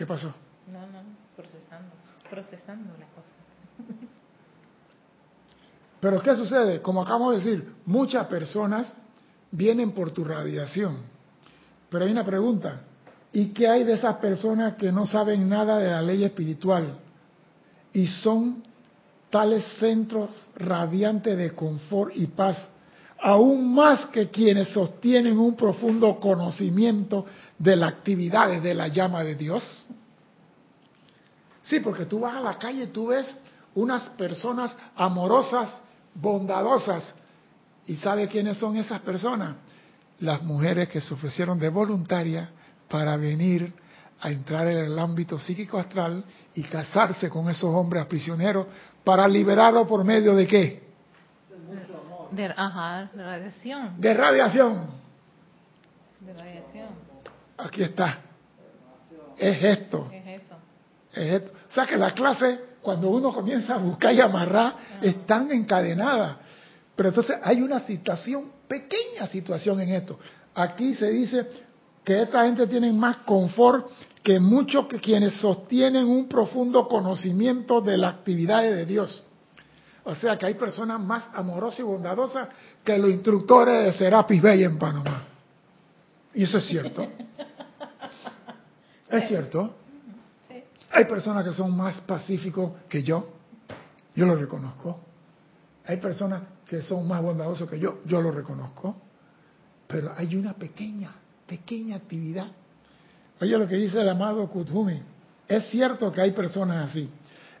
¿Qué 0.00 0.06
pasó? 0.06 0.32
No, 0.72 0.80
no, 0.86 1.02
procesando, 1.36 1.92
procesando 2.30 2.96
la 2.96 3.06
cosa. 3.08 3.28
Pero 6.00 6.22
¿qué 6.22 6.34
sucede? 6.34 6.80
Como 6.80 7.02
acabamos 7.02 7.32
de 7.32 7.36
decir, 7.38 7.74
muchas 7.84 8.26
personas 8.26 8.96
vienen 9.50 9.92
por 9.92 10.10
tu 10.12 10.24
radiación 10.24 11.10
pero 11.90 12.04
hay 12.04 12.12
una 12.12 12.24
pregunta. 12.24 12.82
¿Y 13.32 13.48
qué 13.48 13.68
hay 13.68 13.84
de 13.84 13.94
esas 13.94 14.16
personas 14.16 14.74
que 14.74 14.90
no 14.90 15.04
saben 15.04 15.48
nada 15.48 15.78
de 15.78 15.90
la 15.90 16.00
ley 16.00 16.24
espiritual 16.24 16.98
y 17.92 18.06
son 18.06 18.62
tales 19.28 19.64
centros 19.78 20.30
radiantes 20.56 21.36
de 21.36 21.54
confort 21.54 22.12
y 22.16 22.26
paz, 22.28 22.56
aún 23.22 23.74
más 23.74 24.06
que 24.06 24.30
quienes 24.30 24.68
sostienen 24.70 25.38
un 25.38 25.54
profundo 25.54 26.18
conocimiento 26.20 27.26
de 27.58 27.76
las 27.76 27.92
actividades 27.92 28.62
de 28.62 28.74
la 28.74 28.88
llama 28.88 29.22
de 29.22 29.34
Dios? 29.34 29.86
Sí, 31.62 31.80
porque 31.80 32.06
tú 32.06 32.20
vas 32.20 32.36
a 32.36 32.40
la 32.40 32.58
calle 32.58 32.84
y 32.84 32.88
tú 32.88 33.08
ves 33.08 33.36
unas 33.74 34.08
personas 34.10 34.76
amorosas, 34.96 35.80
bondadosas, 36.14 37.14
y 37.86 37.96
¿sabe 37.96 38.28
quiénes 38.28 38.56
son 38.58 38.76
esas 38.76 39.00
personas? 39.00 39.56
las 40.20 40.42
mujeres 40.42 40.88
que 40.88 41.00
se 41.00 41.14
ofrecieron 41.14 41.58
de 41.58 41.68
voluntaria 41.68 42.50
para 42.88 43.16
venir 43.16 43.72
a 44.20 44.30
entrar 44.30 44.66
en 44.66 44.78
el 44.78 44.98
ámbito 44.98 45.38
psíquico 45.38 45.78
astral 45.78 46.24
y 46.54 46.62
casarse 46.62 47.30
con 47.30 47.48
esos 47.48 47.74
hombres 47.74 48.04
prisioneros 48.06 48.66
para 49.02 49.26
liberarlos 49.26 49.86
por 49.88 50.04
medio 50.04 50.34
de 50.34 50.46
qué? 50.46 50.89
De, 52.30 52.46
ajá, 52.46 53.10
de 53.12 53.22
radiación. 53.22 54.00
De 54.00 54.14
radiación. 54.14 54.90
De 56.20 56.32
radiación. 56.32 56.88
Aquí 57.58 57.82
está. 57.82 58.18
Es 59.36 59.62
esto. 59.62 60.08
Es 60.12 60.42
eso. 60.42 60.54
Es 61.12 61.32
esto. 61.34 61.52
O 61.68 61.72
sea 61.72 61.86
que 61.86 61.96
la 61.96 62.12
clase, 62.12 62.60
cuando 62.82 63.08
uno 63.10 63.32
comienza 63.32 63.74
a 63.74 63.78
buscar 63.78 64.14
y 64.14 64.20
amarrar, 64.20 64.74
están 65.02 65.50
encadenadas. 65.50 66.36
Pero 66.94 67.08
entonces 67.08 67.36
hay 67.42 67.62
una 67.62 67.80
situación 67.80 68.52
pequeña 68.68 69.26
situación 69.26 69.80
en 69.80 69.90
esto. 69.90 70.18
Aquí 70.54 70.94
se 70.94 71.10
dice 71.10 71.46
que 72.04 72.22
esta 72.22 72.44
gente 72.44 72.66
tiene 72.66 72.92
más 72.92 73.16
confort 73.18 73.90
que 74.22 74.38
muchos 74.38 74.86
que 74.86 75.00
quienes 75.00 75.34
sostienen 75.34 76.06
un 76.06 76.28
profundo 76.28 76.86
conocimiento 76.86 77.80
de 77.80 77.96
las 77.96 78.14
actividades 78.14 78.76
de 78.76 78.86
Dios. 78.86 79.26
O 80.04 80.14
sea 80.14 80.38
que 80.38 80.46
hay 80.46 80.54
personas 80.54 81.00
más 81.00 81.28
amorosas 81.34 81.80
y 81.80 81.82
bondadosas 81.82 82.48
que 82.82 82.96
los 82.98 83.10
instructores 83.10 83.84
de 83.84 83.92
Serapis 83.92 84.40
Bay 84.40 84.64
en 84.64 84.78
Panamá. 84.78 85.24
Y 86.34 86.44
eso 86.44 86.58
es 86.58 86.66
cierto. 86.66 87.06
Es 89.08 89.28
cierto. 89.28 89.74
Hay 90.92 91.04
personas 91.04 91.44
que 91.44 91.52
son 91.52 91.76
más 91.76 92.00
pacíficos 92.00 92.72
que 92.88 93.02
yo. 93.02 93.28
Yo 94.14 94.26
lo 94.26 94.36
reconozco. 94.36 95.00
Hay 95.86 95.96
personas 95.96 96.42
que 96.70 96.82
son 96.82 97.08
más 97.08 97.20
bondadosos 97.20 97.68
que 97.68 97.80
yo, 97.80 97.98
yo 98.06 98.22
lo 98.22 98.30
reconozco, 98.30 98.94
pero 99.88 100.12
hay 100.16 100.36
una 100.36 100.52
pequeña, 100.52 101.10
pequeña 101.44 101.96
actividad. 101.96 102.46
Oye 103.40 103.58
lo 103.58 103.66
que 103.66 103.74
dice 103.74 104.00
el 104.00 104.08
amado 104.08 104.48
Kuthumi, 104.48 105.02
es 105.48 105.68
cierto 105.68 106.12
que 106.12 106.20
hay 106.20 106.30
personas 106.30 106.90
así. 106.90 107.10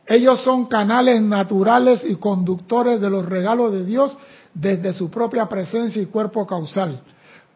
Ellos 0.06 0.42
son 0.42 0.66
canales 0.66 1.20
naturales 1.22 2.02
y 2.04 2.16
conductores 2.16 3.00
de 3.00 3.10
los 3.10 3.26
regalos 3.26 3.72
de 3.72 3.84
Dios 3.84 4.16
desde 4.54 4.92
su 4.92 5.10
propia 5.10 5.46
presencia 5.48 6.02
y 6.02 6.06
cuerpo 6.06 6.46
causal, 6.46 7.00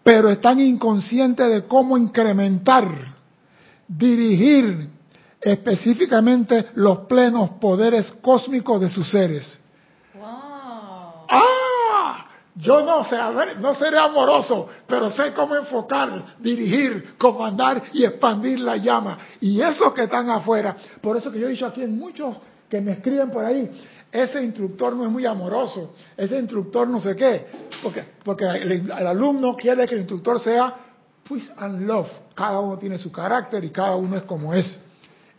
pero 0.03 0.30
están 0.30 0.61
inconscientes 0.61 1.51
de 1.51 1.64
cómo 1.64 1.99
incrementar, 1.99 2.86
dirigir 3.88 4.90
específicamente 5.40 6.66
los 6.74 7.01
plenos 7.01 7.51
poderes 7.61 8.12
cósmicos 8.22 8.80
de 8.80 8.88
sus 8.88 9.11
seres 9.11 9.61
Yo 12.57 12.85
no 12.85 13.05
sé, 13.05 13.17
no 13.59 13.75
seré 13.75 13.99
amoroso, 13.99 14.69
pero 14.87 15.11
sé 15.11 15.33
cómo 15.33 15.57
enfocar, 15.57 16.37
dirigir, 16.39 17.17
comandar 17.19 17.83
y 17.93 18.05
expandir 18.05 18.61
la 18.61 18.77
llama. 18.77 19.19
Y 19.41 19.61
esos 19.61 19.93
que 19.93 20.05
están 20.05 20.31
afuera, 20.31 20.77
por 21.01 21.17
eso 21.17 21.33
que 21.33 21.41
yo 21.41 21.49
he 21.49 21.51
dicho 21.51 21.67
aquí 21.67 21.83
en 21.83 21.99
muchos 21.99 22.37
que 22.69 22.81
me 22.81 22.93
escriben 22.93 23.31
por 23.31 23.45
ahí, 23.45 23.69
ese 24.11 24.45
instructor 24.45 24.95
no 24.95 25.05
es 25.05 25.11
muy 25.11 25.27
amoroso, 25.27 25.95
ese 26.17 26.39
instructor 26.39 26.87
no 26.87 27.01
sé 27.01 27.17
qué, 27.17 27.47
porque, 27.83 28.05
porque 28.23 28.45
el, 28.45 28.91
alumno 28.93 29.57
quiere 29.57 29.89
que 29.89 29.95
el 29.95 30.03
instructor 30.03 30.39
sea 30.39 30.73
peace 31.29 31.53
and 31.57 31.89
love, 31.89 32.09
cada 32.37 32.61
uno 32.61 32.79
tiene 32.79 32.99
su 32.99 33.11
carácter 33.11 33.65
y 33.65 33.71
cada 33.71 33.97
uno 33.97 34.17
es 34.17 34.23
como 34.23 34.55
es. 34.55 34.79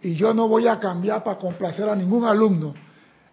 Y 0.01 0.15
yo 0.15 0.33
no 0.33 0.49
voy 0.49 0.67
a 0.67 0.77
cambiar 0.81 1.23
para 1.23 1.39
complacer 1.39 1.87
a 1.87 1.95
ningún 1.95 2.25
alumno. 2.25 2.73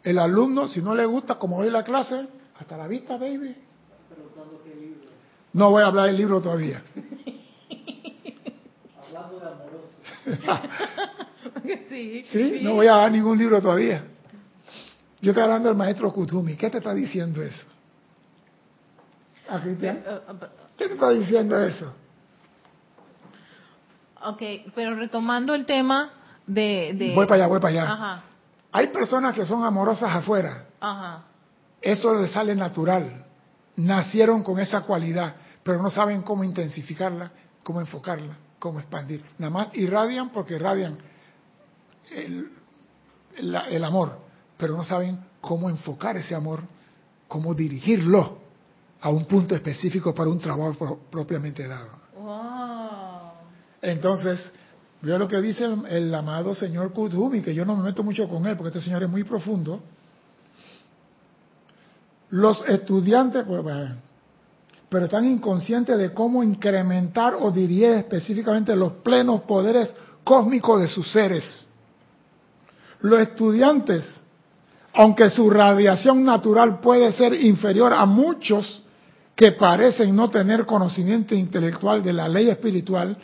El 0.04 0.20
alumno, 0.20 0.68
si 0.68 0.80
no 0.80 0.94
le 0.94 1.04
gusta 1.04 1.34
como 1.34 1.58
ve 1.58 1.70
la 1.70 1.82
clase, 1.82 2.28
hasta 2.58 2.76
la 2.76 2.86
vista, 2.86 3.16
baby. 3.16 3.56
No 5.52 5.70
voy 5.70 5.82
a 5.82 5.86
hablar 5.86 6.06
del 6.06 6.16
libro 6.16 6.40
todavía. 6.40 6.82
Hablando 9.06 9.40
de 9.40 9.46
amoroso. 9.46 10.68
sí, 11.88 12.24
sí, 12.30 12.60
no 12.62 12.74
voy 12.74 12.86
a 12.86 12.96
dar 12.96 13.12
ningún 13.12 13.38
libro 13.38 13.60
todavía. 13.60 14.04
Yo 15.20 15.30
estoy 15.30 15.44
hablando 15.44 15.68
del 15.68 15.76
maestro 15.76 16.12
Kutumi. 16.12 16.56
¿Qué 16.56 16.70
te 16.70 16.78
está 16.78 16.94
diciendo 16.94 17.42
eso? 17.42 17.66
¿A 19.48 19.60
Cristian? 19.60 19.96
Eh, 19.98 20.02
eh, 20.06 20.46
¿Qué 20.76 20.88
te 20.88 20.94
está 20.94 21.10
diciendo 21.10 21.62
eso? 21.62 21.94
Ok, 24.24 24.42
pero 24.74 24.94
retomando 24.94 25.54
el 25.54 25.66
tema 25.66 26.10
de... 26.46 26.92
de... 26.96 27.14
Voy 27.14 27.26
para 27.26 27.42
allá, 27.42 27.46
voy 27.48 27.60
para 27.60 27.70
allá. 27.72 27.92
Ajá, 27.92 28.22
Hay 28.72 28.88
personas 28.88 29.34
que 29.34 29.44
son 29.44 29.64
amorosas 29.64 30.10
afuera. 30.14 30.66
ajá. 30.80 31.24
Eso 31.80 32.14
les 32.14 32.30
sale 32.30 32.54
natural. 32.54 33.24
Nacieron 33.74 34.44
con 34.44 34.60
esa 34.60 34.82
cualidad, 34.82 35.34
pero 35.62 35.82
no 35.82 35.90
saben 35.90 36.22
cómo 36.22 36.44
intensificarla, 36.44 37.30
cómo 37.62 37.80
enfocarla, 37.80 38.36
cómo 38.58 38.80
expandir. 38.80 39.24
Nada 39.38 39.50
más 39.50 39.68
irradian 39.74 40.30
porque 40.30 40.54
irradian 40.54 40.98
el, 42.10 43.84
amor, 43.84 44.18
pero 44.56 44.76
no 44.76 44.84
saben 44.84 45.18
cómo 45.40 45.70
enfocar 45.70 46.16
ese 46.16 46.34
amor, 46.34 46.60
cómo 47.28 47.54
dirigirlo 47.54 48.38
a 49.00 49.10
un 49.10 49.24
punto 49.24 49.54
específico 49.54 50.14
para 50.14 50.30
un 50.30 50.40
trabajo 50.40 50.74
pro- 50.74 50.98
propiamente 51.10 51.66
dado. 51.66 51.90
Wow. 52.16 53.32
Entonces, 53.80 54.52
veo 55.00 55.18
lo 55.18 55.26
que 55.26 55.40
dice 55.40 55.64
el, 55.64 55.86
el 55.86 56.14
amado 56.14 56.54
señor 56.54 56.92
Kudhumi, 56.92 57.40
que 57.40 57.54
yo 57.54 57.64
no 57.64 57.74
me 57.76 57.82
meto 57.84 58.02
mucho 58.02 58.28
con 58.28 58.46
él, 58.46 58.56
porque 58.56 58.68
este 58.68 58.80
señor 58.82 59.02
es 59.02 59.08
muy 59.08 59.24
profundo. 59.24 59.82
Los 62.30 62.66
estudiantes, 62.68 63.44
pues, 63.44 63.62
bueno, 63.62 63.96
pero 64.92 65.06
están 65.06 65.24
inconscientes 65.24 65.96
de 65.96 66.12
cómo 66.12 66.42
incrementar 66.42 67.34
o 67.40 67.50
dirigir 67.50 67.92
específicamente 67.92 68.76
los 68.76 68.92
plenos 69.02 69.40
poderes 69.40 69.90
cósmicos 70.22 70.82
de 70.82 70.88
sus 70.88 71.10
seres. 71.10 71.66
Los 73.00 73.18
estudiantes, 73.20 74.04
aunque 74.92 75.30
su 75.30 75.48
radiación 75.48 76.22
natural 76.22 76.80
puede 76.80 77.10
ser 77.12 77.32
inferior 77.32 77.94
a 77.94 78.04
muchos 78.04 78.82
que 79.34 79.52
parecen 79.52 80.14
no 80.14 80.28
tener 80.28 80.66
conocimiento 80.66 81.34
intelectual 81.34 82.02
de 82.02 82.12
la 82.12 82.28
ley 82.28 82.50
espiritual, 82.50 83.16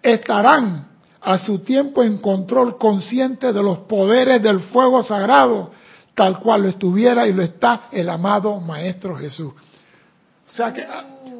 estarán 0.00 0.86
a 1.20 1.38
su 1.38 1.58
tiempo 1.58 2.04
en 2.04 2.18
control 2.18 2.78
consciente 2.78 3.52
de 3.52 3.62
los 3.64 3.78
poderes 3.78 4.40
del 4.40 4.60
fuego 4.60 5.02
sagrado, 5.02 5.72
tal 6.14 6.38
cual 6.38 6.62
lo 6.62 6.68
estuviera 6.68 7.26
y 7.26 7.32
lo 7.32 7.42
está 7.42 7.88
el 7.90 8.08
amado 8.08 8.60
Maestro 8.60 9.16
Jesús. 9.16 9.52
O 10.46 10.52
sea 10.52 10.72
que, 10.72 10.86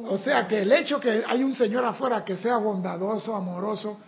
o 0.09 0.17
sea 0.17 0.47
que 0.47 0.61
el 0.61 0.71
hecho 0.71 0.99
que 0.99 1.23
hay 1.27 1.43
un 1.43 1.53
Señor 1.53 1.85
afuera 1.85 2.23
que 2.23 2.37
sea 2.37 2.57
bondadoso, 2.57 3.35
amoroso, 3.35 3.99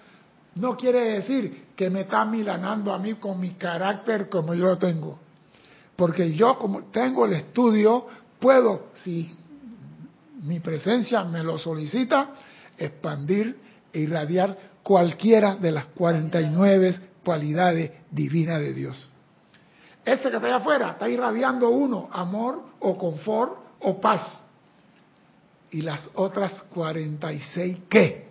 no 0.56 0.76
quiere 0.76 1.12
decir 1.14 1.68
que 1.76 1.90
me 1.90 2.02
está 2.02 2.26
milanando 2.26 2.94
a 2.94 3.00
mí 3.00 3.16
con 3.16 3.40
mi 3.40 3.52
carácter 3.52 4.30
como 4.30 4.54
yo 4.54 4.66
lo 4.66 4.78
tengo. 4.78 5.20
Porque 5.96 6.34
yo 6.34 6.58
como 6.58 6.84
tengo 6.86 7.26
el 7.26 7.34
estudio, 7.34 8.08
puedo, 8.40 8.88
si 9.04 9.30
mi 10.44 10.60
presencia 10.60 11.24
me 11.24 11.44
lo 11.44 11.58
solicita, 11.60 12.30
expandir 12.78 13.58
e 13.92 14.00
irradiar 14.00 14.58
cualquiera 14.84 15.56
de 15.56 15.72
las 15.72 15.86
49 15.88 17.00
cualidades 17.24 17.92
divinas 18.12 18.60
de 18.60 18.74
Dios. 18.74 19.10
Ese 20.06 20.30
que 20.30 20.36
está 20.38 20.48
allá 20.48 20.56
afuera 20.58 20.92
está 20.92 21.10
irradiando 21.10 21.70
uno, 21.70 22.10
amor 22.12 22.64
o 22.80 22.98
confort 22.98 23.54
o 23.82 24.00
paz. 24.00 24.42
Y 25.72 25.82
las 25.82 26.10
otras 26.16 26.64
46, 26.74 27.78
¿qué? 27.90 28.28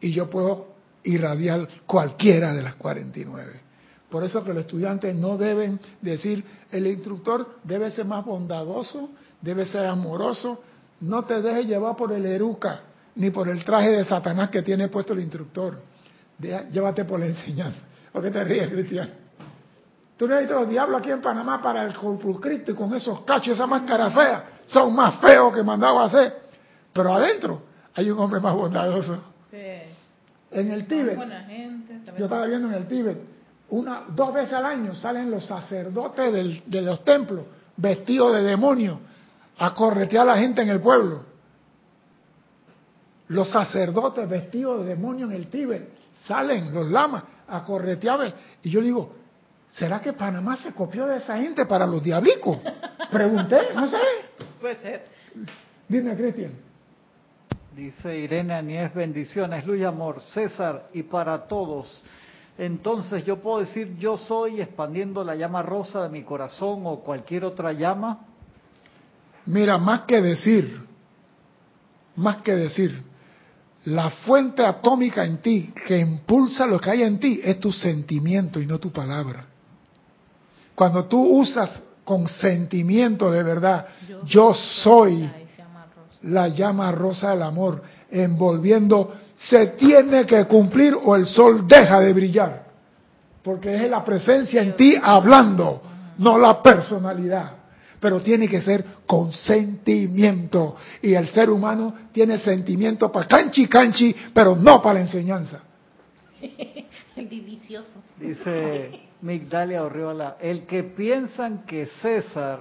Y 0.00 0.12
yo 0.12 0.28
puedo 0.28 0.74
irradiar 1.04 1.68
cualquiera 1.86 2.52
de 2.52 2.62
las 2.62 2.74
49. 2.74 3.60
Por 4.10 4.22
eso 4.24 4.44
que 4.44 4.54
los 4.54 4.64
estudiantes 4.64 5.14
no 5.14 5.36
deben 5.36 5.80
decir, 6.00 6.44
el 6.70 6.86
instructor 6.86 7.56
debe 7.64 7.90
ser 7.90 8.04
más 8.04 8.24
bondadoso, 8.24 9.10
debe 9.40 9.64
ser 9.66 9.86
amoroso, 9.86 10.62
no 11.00 11.24
te 11.24 11.42
dejes 11.42 11.66
llevar 11.66 11.96
por 11.96 12.12
el 12.12 12.24
eruca, 12.24 12.82
ni 13.16 13.30
por 13.30 13.48
el 13.48 13.64
traje 13.64 13.90
de 13.90 14.04
Satanás 14.04 14.50
que 14.50 14.62
tiene 14.62 14.88
puesto 14.88 15.12
el 15.14 15.20
instructor. 15.20 15.80
Llévate 16.38 17.04
por 17.04 17.20
la 17.20 17.26
enseñanza. 17.26 17.80
¿Por 18.12 18.22
qué 18.22 18.30
te 18.30 18.44
ríes, 18.44 18.70
Cristian? 18.70 19.10
Tú 20.16 20.28
no 20.28 20.34
has 20.34 20.40
visto 20.40 20.54
los 20.54 20.68
diablos 20.68 21.00
aquí 21.00 21.10
en 21.10 21.20
Panamá 21.20 21.60
para 21.60 21.84
el 21.84 21.94
Corpus 21.94 22.40
Christi 22.40 22.72
con 22.72 22.94
esos 22.94 23.22
cachos, 23.22 23.54
esa 23.54 23.66
máscara 23.66 24.10
fea. 24.10 24.44
Son 24.66 24.94
más 24.94 25.16
feos 25.20 25.54
que 25.54 25.62
mandaba 25.62 26.02
a 26.02 26.06
hacer. 26.06 26.42
Pero 26.92 27.12
adentro 27.14 27.62
hay 27.94 28.10
un 28.10 28.18
hombre 28.18 28.40
más 28.40 28.54
bondadoso. 28.54 29.18
Sí. 29.50 29.56
En 30.50 30.70
el 30.70 30.86
Tíbet, 30.86 31.18
gente. 31.46 32.00
yo 32.16 32.24
estaba 32.24 32.46
viendo 32.46 32.68
en 32.68 32.74
el 32.74 32.86
Tíbet, 32.86 33.18
una, 33.70 34.04
dos 34.08 34.32
veces 34.32 34.52
al 34.52 34.66
año 34.66 34.94
salen 34.94 35.30
los 35.30 35.44
sacerdotes 35.46 36.32
del- 36.32 36.62
de 36.66 36.82
los 36.82 37.02
templos 37.04 37.44
vestidos 37.76 38.32
de 38.34 38.42
demonio 38.42 39.00
a 39.58 39.74
corretear 39.74 40.28
a 40.28 40.32
la 40.34 40.38
gente 40.38 40.62
en 40.62 40.68
el 40.68 40.80
pueblo. 40.80 41.24
Los 43.28 43.48
sacerdotes 43.50 44.28
vestidos 44.28 44.80
de 44.82 44.86
demonio 44.94 45.26
en 45.26 45.32
el 45.32 45.48
Tíbet 45.48 45.88
salen, 46.26 46.72
los 46.74 46.88
lamas, 46.90 47.24
a 47.48 47.64
corretear. 47.64 48.32
Y 48.62 48.70
yo 48.70 48.80
digo, 48.80 49.14
¿será 49.70 50.00
que 50.00 50.12
Panamá 50.12 50.56
se 50.58 50.72
copió 50.72 51.06
de 51.06 51.16
esa 51.16 51.38
gente 51.38 51.66
para 51.66 51.86
los 51.86 52.02
diablicos? 52.02 52.58
Pregunté, 53.10 53.58
no 53.74 53.86
sé. 53.88 53.96
Puede 54.64 54.78
ser. 54.78 55.04
Dime, 55.86 56.16
Cristian. 56.16 56.52
Dice 57.76 58.18
Irene 58.18 58.54
Anies, 58.54 58.94
bendiciones, 58.94 59.66
luz 59.66 59.78
y 59.78 59.84
amor, 59.84 60.22
César, 60.32 60.88
y 60.94 61.02
para 61.02 61.46
todos. 61.46 62.02
Entonces 62.56 63.26
yo 63.26 63.42
puedo 63.42 63.58
decir 63.58 63.98
yo 63.98 64.16
soy 64.16 64.62
expandiendo 64.62 65.22
la 65.22 65.34
llama 65.34 65.60
rosa 65.60 66.04
de 66.04 66.08
mi 66.08 66.22
corazón 66.22 66.80
o 66.86 67.00
cualquier 67.00 67.44
otra 67.44 67.74
llama. 67.74 68.26
Mira, 69.44 69.76
más 69.76 70.04
que 70.06 70.22
decir, 70.22 70.80
más 72.16 72.38
que 72.40 72.52
decir, 72.52 73.02
la 73.84 74.08
fuente 74.08 74.64
atómica 74.64 75.26
en 75.26 75.42
ti 75.42 75.74
que 75.86 75.98
impulsa 75.98 76.66
lo 76.66 76.80
que 76.80 76.88
hay 76.88 77.02
en 77.02 77.20
ti 77.20 77.38
es 77.44 77.60
tu 77.60 77.70
sentimiento 77.70 78.62
y 78.62 78.66
no 78.66 78.78
tu 78.78 78.90
palabra. 78.90 79.44
Cuando 80.74 81.04
tú 81.04 81.20
usas 81.22 81.82
con 82.04 82.28
sentimiento 82.28 83.30
de 83.30 83.42
verdad, 83.42 83.86
yo 84.26 84.54
soy 84.54 85.30
la 86.22 86.48
llama 86.48 86.92
rosa. 86.92 87.30
del 87.30 87.42
amor, 87.42 87.82
envolviendo, 88.10 89.14
se 89.36 89.68
tiene 89.68 90.24
que 90.26 90.44
cumplir 90.44 90.94
o 91.02 91.16
el 91.16 91.26
sol 91.26 91.66
deja 91.66 92.00
de 92.00 92.12
brillar, 92.12 92.64
porque 93.42 93.74
es 93.74 93.90
la 93.90 94.04
presencia 94.04 94.62
en 94.62 94.76
ti 94.76 94.94
hablando, 95.02 95.82
no 96.18 96.38
la 96.38 96.62
personalidad, 96.62 97.52
pero 97.98 98.20
tiene 98.20 98.48
que 98.48 98.60
ser 98.60 98.84
con 99.06 99.32
sentimiento, 99.32 100.76
y 101.02 101.14
el 101.14 101.28
ser 101.28 101.50
humano 101.50 101.94
tiene 102.12 102.38
sentimiento 102.38 103.10
para 103.10 103.26
canchi 103.26 103.66
canchi, 103.66 104.14
pero 104.32 104.54
no 104.56 104.80
para 104.80 104.94
la 104.94 105.00
enseñanza. 105.00 105.60
El 107.16 107.28
delicioso. 107.28 107.90
Dice 108.18 109.03
Migdalia 109.24 109.82
Orriola, 109.82 110.36
el 110.38 110.66
que 110.66 110.82
piensan 110.84 111.64
que 111.64 111.86
César, 112.02 112.60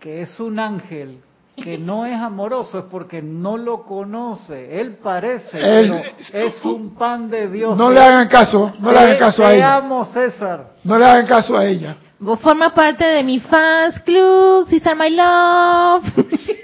que 0.00 0.22
es 0.22 0.40
un 0.40 0.58
ángel, 0.58 1.20
que 1.54 1.76
no 1.76 2.06
es 2.12 2.16
amoroso 2.18 2.78
es 2.78 2.84
porque 2.90 3.20
no 3.20 3.58
lo 3.58 3.82
conoce. 3.84 4.80
Él 4.80 4.96
parece, 5.02 5.58
Él- 5.58 5.92
pero 6.32 6.46
es 6.48 6.64
un 6.64 6.94
pan 6.94 7.28
de 7.28 7.48
Dios. 7.50 7.76
No 7.76 7.90
le 7.90 8.00
hagan 8.00 8.26
caso, 8.28 8.72
no 8.78 8.90
le 8.90 8.98
hagan 8.98 9.18
caso 9.18 9.44
a 9.44 9.50
Te 9.50 9.56
ella, 9.56 9.76
amo, 9.76 10.04
César. 10.06 10.70
no 10.82 10.98
le 10.98 11.04
hagan 11.04 11.26
caso 11.26 11.56
a 11.58 11.66
ella. 11.66 11.96
Vos 12.20 12.40
formas 12.40 12.72
parte 12.72 13.04
de 13.04 13.22
mi 13.22 13.38
fans 13.40 14.00
club, 14.00 14.66
Sister 14.68 14.96
My 14.96 15.10
Love. 15.10 16.04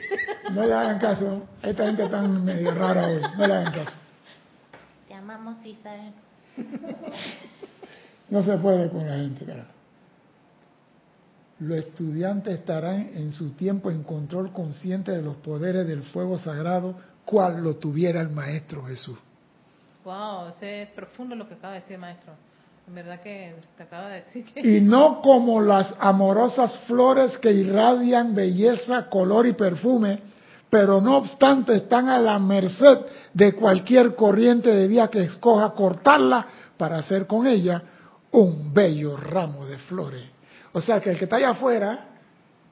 No 0.53 0.63
le 0.65 0.73
hagan 0.75 0.99
caso, 0.99 1.43
esta 1.63 1.85
gente 1.87 2.07
tan 2.09 2.45
medio 2.45 2.71
rara 2.75 3.09
hoy, 3.09 3.21
no 3.37 3.47
le 3.47 3.53
hagan 3.55 3.73
caso. 3.73 3.97
Te 5.09 5.15
amamos, 5.15 5.57
Sister. 5.65 5.99
No 8.35 8.43
se 8.43 8.57
puede 8.57 8.91
con 8.91 9.07
la 9.07 9.15
gente, 9.15 9.45
carajo. 9.45 9.71
los 11.61 11.79
estudiantes 11.79 12.59
estarán 12.59 13.11
en 13.15 13.31
su 13.31 13.53
tiempo 13.53 13.93
en 13.93 14.03
control 14.03 14.53
consciente 14.53 15.13
de 15.13 15.23
los 15.23 15.37
poderes 15.37 15.87
del 15.87 16.03
fuego 16.03 16.37
sagrado, 16.41 16.97
cual 17.25 17.63
lo 17.63 17.77
tuviera 17.77 18.21
el 18.21 18.31
Maestro 18.31 18.87
Jesús. 18.87 19.17
Wow, 20.05 20.49
ese 20.49 20.83
es 20.83 20.89
profundo 20.89 21.37
lo 21.37 21.47
que 21.47 21.55
acaba 21.55 21.75
de 21.75 21.81
decir, 21.83 21.97
maestro. 21.97 22.33
En 22.89 22.97
verdad 22.97 23.21
que 23.21 23.55
te 23.77 23.83
acaba 23.85 24.09
de 24.09 24.23
decir 24.23 24.45
que... 24.47 24.69
Y 24.69 24.81
no 24.81 25.23
como 25.23 25.61
las 25.61 25.95
amorosas 26.01 26.77
flores 26.89 27.39
que 27.39 27.53
irradian 27.53 28.35
belleza, 28.35 29.09
color 29.11 29.47
y 29.47 29.53
perfume, 29.53 30.19
pero 30.69 31.01
no 31.01 31.19
obstante 31.19 31.77
están 31.77 32.09
a 32.09 32.19
la 32.19 32.41
merced 32.41 32.99
de 33.33 33.53
cualquier 33.53 34.17
corriente 34.17 34.75
de 34.75 34.89
vida 34.89 35.07
que 35.07 35.23
escoja 35.23 35.71
cortarla 35.71 36.45
para 36.77 36.99
hacer 36.99 37.29
con 37.29 37.47
ella 37.47 37.81
un 38.35 38.73
bello 38.73 39.17
ramo 39.17 39.67
de 39.67 39.79
flores. 39.79 40.25
O 40.73 40.81
sea 40.81 41.01
que 41.01 41.11
el 41.11 41.19
que 41.19 41.25
está 41.25 41.37
allá 41.37 41.51
afuera 41.51 42.07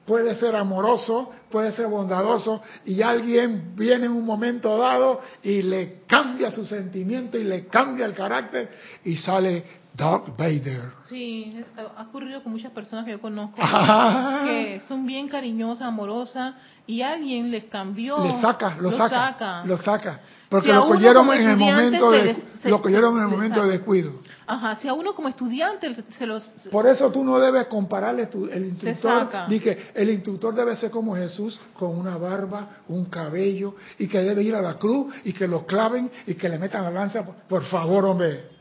puede 0.05 0.35
ser 0.35 0.55
amoroso, 0.55 1.31
puede 1.49 1.71
ser 1.71 1.87
bondadoso, 1.87 2.61
y 2.85 3.01
alguien 3.01 3.73
viene 3.75 4.05
en 4.07 4.11
un 4.11 4.25
momento 4.25 4.77
dado 4.77 5.21
y 5.41 5.61
le 5.61 6.01
cambia 6.05 6.51
su 6.51 6.65
sentimiento 6.65 7.37
y 7.37 7.45
le 7.45 7.67
cambia 7.67 8.05
el 8.05 8.13
carácter 8.13 8.69
y 9.05 9.15
sale 9.15 9.63
Darth 9.95 10.35
Vader. 10.37 10.81
Sí, 11.07 11.55
es- 11.57 11.67
ha 11.95 12.01
ocurrido 12.03 12.41
con 12.41 12.51
muchas 12.53 12.71
personas 12.71 13.05
que 13.05 13.11
yo 13.11 13.21
conozco 13.21 13.55
Ah. 13.61 14.41
que 14.45 14.81
son 14.87 15.05
bien 15.05 15.27
cariñosas, 15.27 15.83
amorosas 15.87 16.55
y 16.87 17.01
alguien 17.01 17.51
les 17.51 17.65
cambió. 17.65 18.23
Le 18.23 18.41
saca, 18.41 18.75
lo, 18.79 18.91
saca, 18.91 19.09
saca. 19.33 19.63
lo 19.65 19.77
saca. 19.77 20.19
Porque 20.49 20.67
Si 20.67 20.73
lo 20.73 20.87
cogieron 20.87 21.31
en 21.33 21.47
el 21.49 21.57
momento 21.57 22.11
de, 22.11 22.35
se- 22.61 22.69
lo 22.69 22.79
cogieron 22.81 23.17
en 23.17 23.23
el 23.23 23.27
momento 23.29 23.63
de 23.63 23.71
descuido. 23.71 24.13
Ajá, 24.45 24.75
si 24.75 24.87
a 24.87 24.93
uno 24.93 25.15
como 25.15 25.29
estudiante 25.29 25.95
se 26.11 26.27
los... 26.27 26.43
Por 26.71 26.85
eso 26.85 27.11
tú 27.11 27.23
no 27.23 27.39
debes 27.39 27.65
compararle 27.67 28.27
tu- 28.27 28.45
el 28.45 28.65
instructor, 28.65 29.29
ni 29.47 29.59
que 29.59 29.91
el 29.95 30.09
instructor 30.11 30.53
debe 30.53 30.75
ser 30.75 30.91
como 30.91 31.15
Jesús, 31.15 31.59
con 31.73 31.97
una 31.97 32.17
barba, 32.17 32.67
un 32.87 33.05
cabello, 33.05 33.75
y 33.97 34.07
que 34.07 34.19
debe 34.21 34.43
ir 34.43 34.53
a 34.53 34.61
la 34.61 34.75
cruz, 34.75 35.13
y 35.23 35.33
que 35.33 35.47
lo 35.47 35.65
claven, 35.65 36.11
y 36.27 36.35
que 36.35 36.49
le 36.49 36.59
metan 36.59 36.83
la 36.83 36.91
lanza. 36.91 37.23
Por 37.47 37.63
favor, 37.63 38.05
hombre. 38.05 38.52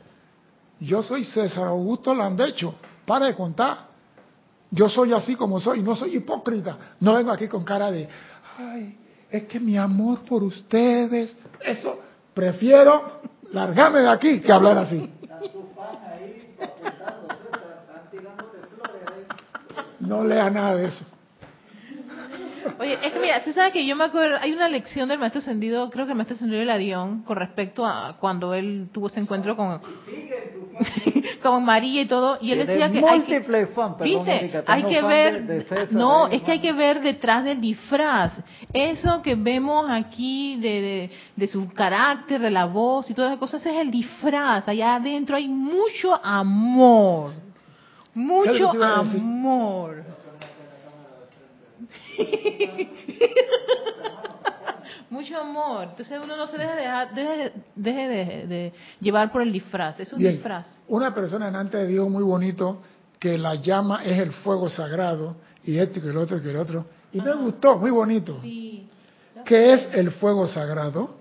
Yo 0.83 1.01
soy 1.01 1.25
César 1.25 1.69
Augusto 1.69 2.13
Landecho, 2.13 2.75
para 3.07 3.27
de 3.27 3.37
contar. 3.37 3.87
Yo 4.69 4.89
soy 4.89 5.13
así 5.13 5.37
como 5.37 5.61
soy, 5.61 5.81
no 5.81 5.95
soy 5.95 6.17
hipócrita. 6.17 6.77
No 6.99 7.15
vengo 7.15 7.31
aquí 7.31 7.47
con 7.47 7.63
cara 7.63 7.91
de, 7.93 8.09
ay, 8.59 8.99
es 9.31 9.45
que 9.45 9.61
mi 9.61 9.77
amor 9.77 10.21
por 10.25 10.43
ustedes, 10.43 11.37
eso, 11.61 12.01
prefiero 12.35 13.21
largarme 13.53 14.01
de 14.01 14.09
aquí 14.09 14.41
que 14.41 14.51
hablar 14.51 14.79
así. 14.79 15.09
No 20.01 20.25
lea 20.25 20.51
nada 20.51 20.75
de 20.75 20.89
eso. 20.89 21.05
Oye, 22.79 22.99
es 23.03 23.13
que 23.13 23.19
mira, 23.21 23.43
tú 23.43 23.53
sabes 23.53 23.73
que 23.73 23.85
yo 23.87 23.95
me 23.97 24.05
acuerdo, 24.05 24.37
hay 24.41 24.53
una 24.53 24.69
lección 24.69 25.09
del 25.09 25.19
maestro 25.19 25.41
ascendido, 25.41 25.89
creo 25.91 26.07
que 26.07 26.13
el 26.13 26.17
maestro 26.17 26.37
ascendido 26.37 26.61
de 26.61 26.67
Larión, 26.67 27.23
con 27.23 27.37
respecto 27.37 27.85
a 27.87 28.17
cuando 28.19 28.55
él 28.55 28.89
tuvo 28.93 29.07
ese 29.09 29.21
encuentro 29.21 29.57
con, 29.57 29.81
con 31.43 31.65
María 31.65 32.03
y 32.03 32.07
todo, 32.07 32.39
y 32.41 32.53
él 32.53 32.59
decía 32.67 32.91
que 32.91 33.01
hay 33.09 33.23
que, 33.23 33.41
fan, 33.67 33.97
perdón, 33.97 34.25
¿viste? 34.25 34.37
Erika, 34.45 34.65
hay 34.67 34.83
que 34.85 35.03
ver, 35.03 35.47
de- 35.47 35.55
de 35.59 35.65
César 35.65 35.93
no, 35.93 36.29
es 36.29 36.43
que 36.43 36.53
hay 36.53 36.59
que 36.61 36.73
ver 36.73 37.01
detrás 37.01 37.45
del 37.45 37.61
disfraz, 37.61 38.39
eso 38.73 39.23
que 39.23 39.35
vemos 39.35 39.87
aquí 39.91 40.57
de, 40.61 41.11
de, 41.37 41.47
su 41.47 41.69
carácter, 41.73 42.41
de 42.41 42.51
la 42.51 42.65
voz 42.67 43.09
y 43.11 43.15
todas 43.15 43.31
esas 43.31 43.39
cosas, 43.41 43.61
ese 43.61 43.75
es 43.75 43.81
el 43.83 43.91
disfraz, 43.91 44.67
allá 44.69 44.97
adentro 44.97 45.37
hay 45.37 45.49
mucho 45.49 46.15
amor, 46.25 47.33
¿Qué 47.33 48.21
es 48.21 48.27
mucho 48.27 48.71
amor. 48.83 50.05
Mucho 55.11 55.39
amor. 55.39 55.89
Entonces 55.91 56.19
uno 56.23 56.37
no 56.37 56.47
se 56.47 56.57
deja 56.59 56.75
dejar, 56.75 57.15
deje, 57.15 57.53
deje 57.77 58.09
de, 58.09 58.47
de 58.47 58.73
llevar 59.01 59.31
por 59.31 59.43
el 59.43 59.53
disfraz. 59.53 60.01
Es 60.01 60.13
un 60.13 60.19
Bien, 60.19 60.35
disfraz. 60.35 60.81
una 60.89 61.15
persona 61.15 61.49
en 61.49 61.57
antes 61.57 61.87
dijo 61.87 62.09
muy 62.09 62.23
bonito 62.23 62.81
que 63.19 63.37
la 63.37 63.55
llama 63.57 64.03
es 64.05 64.19
el 64.19 64.33
fuego 64.33 64.69
sagrado 64.69 65.37
y 65.65 65.79
esto 65.79 65.99
y 65.99 66.03
que 66.03 66.09
el 66.09 66.17
otro 66.17 66.39
y 66.39 66.43
que 66.43 66.51
el 66.51 66.57
otro. 66.57 66.87
Y 67.13 67.21
me 67.21 67.35
gustó, 67.35 67.77
muy 67.77 67.91
bonito. 67.91 68.39
Sí. 68.43 68.87
¿Qué 69.45 69.75
es 69.75 69.89
el 69.93 70.13
fuego 70.13 70.47
sagrado? 70.49 71.17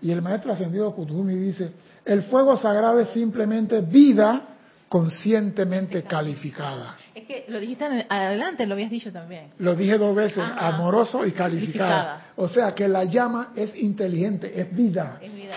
Y 0.00 0.12
el 0.12 0.22
maestro 0.22 0.52
ascendido 0.52 0.94
Kutumi 0.94 1.34
dice, 1.34 1.72
el 2.04 2.22
fuego 2.24 2.56
sagrado 2.56 3.00
es 3.00 3.08
simplemente 3.10 3.80
vida 3.80 4.46
conscientemente 4.88 6.04
calificada. 6.04 6.96
Es 7.14 7.26
que 7.26 7.44
lo 7.48 7.58
dijiste 7.58 7.84
adelante, 8.08 8.66
lo 8.66 8.74
habías 8.74 8.90
dicho 8.90 9.12
también. 9.12 9.52
Lo 9.58 9.74
dije 9.74 9.98
dos 9.98 10.14
veces, 10.14 10.38
Ajá. 10.38 10.68
amoroso 10.68 11.26
y. 11.26 11.32
Calificada. 11.32 12.32
O 12.36 12.48
sea 12.48 12.74
que 12.74 12.86
la 12.86 13.04
llama 13.04 13.52
es 13.56 13.76
inteligente, 13.76 14.60
es 14.60 14.74
vida. 14.74 15.18
Es 15.20 15.32
vida. 15.34 15.56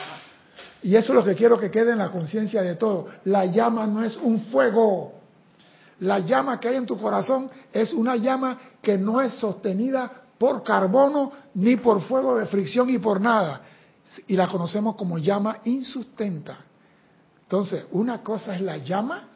Y 0.81 0.95
eso 0.95 1.13
es 1.13 1.15
lo 1.15 1.23
que 1.23 1.35
quiero 1.35 1.57
que 1.57 1.71
quede 1.71 1.91
en 1.91 1.99
la 1.99 2.09
conciencia 2.09 2.61
de 2.61 2.75
todo. 2.75 3.07
La 3.25 3.45
llama 3.45 3.87
no 3.87 4.03
es 4.03 4.17
un 4.17 4.41
fuego. 4.45 5.13
La 5.99 6.19
llama 6.19 6.59
que 6.59 6.67
hay 6.67 6.75
en 6.75 6.85
tu 6.85 6.97
corazón 6.97 7.49
es 7.71 7.93
una 7.93 8.15
llama 8.15 8.57
que 8.81 8.97
no 8.97 9.21
es 9.21 9.33
sostenida 9.35 10.11
por 10.37 10.63
carbono 10.63 11.31
ni 11.53 11.77
por 11.77 12.01
fuego 12.01 12.37
de 12.37 12.47
fricción 12.47 12.89
y 12.89 12.97
por 12.97 13.21
nada. 13.21 13.61
Y 14.27 14.35
la 14.35 14.47
conocemos 14.47 14.95
como 14.95 15.17
llama 15.17 15.59
insustenta. 15.63 16.57
Entonces, 17.43 17.85
una 17.91 18.21
cosa 18.21 18.55
es 18.55 18.61
la 18.61 18.77
llama 18.77 19.29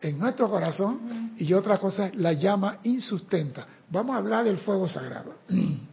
en 0.00 0.18
nuestro 0.18 0.48
corazón 0.48 1.32
y 1.36 1.52
otra 1.52 1.78
cosa 1.78 2.10
la 2.14 2.32
llama 2.32 2.78
insustenta. 2.84 3.66
Vamos 3.88 4.14
a 4.14 4.18
hablar 4.18 4.44
del 4.44 4.58
fuego 4.58 4.88
sagrado. 4.88 5.34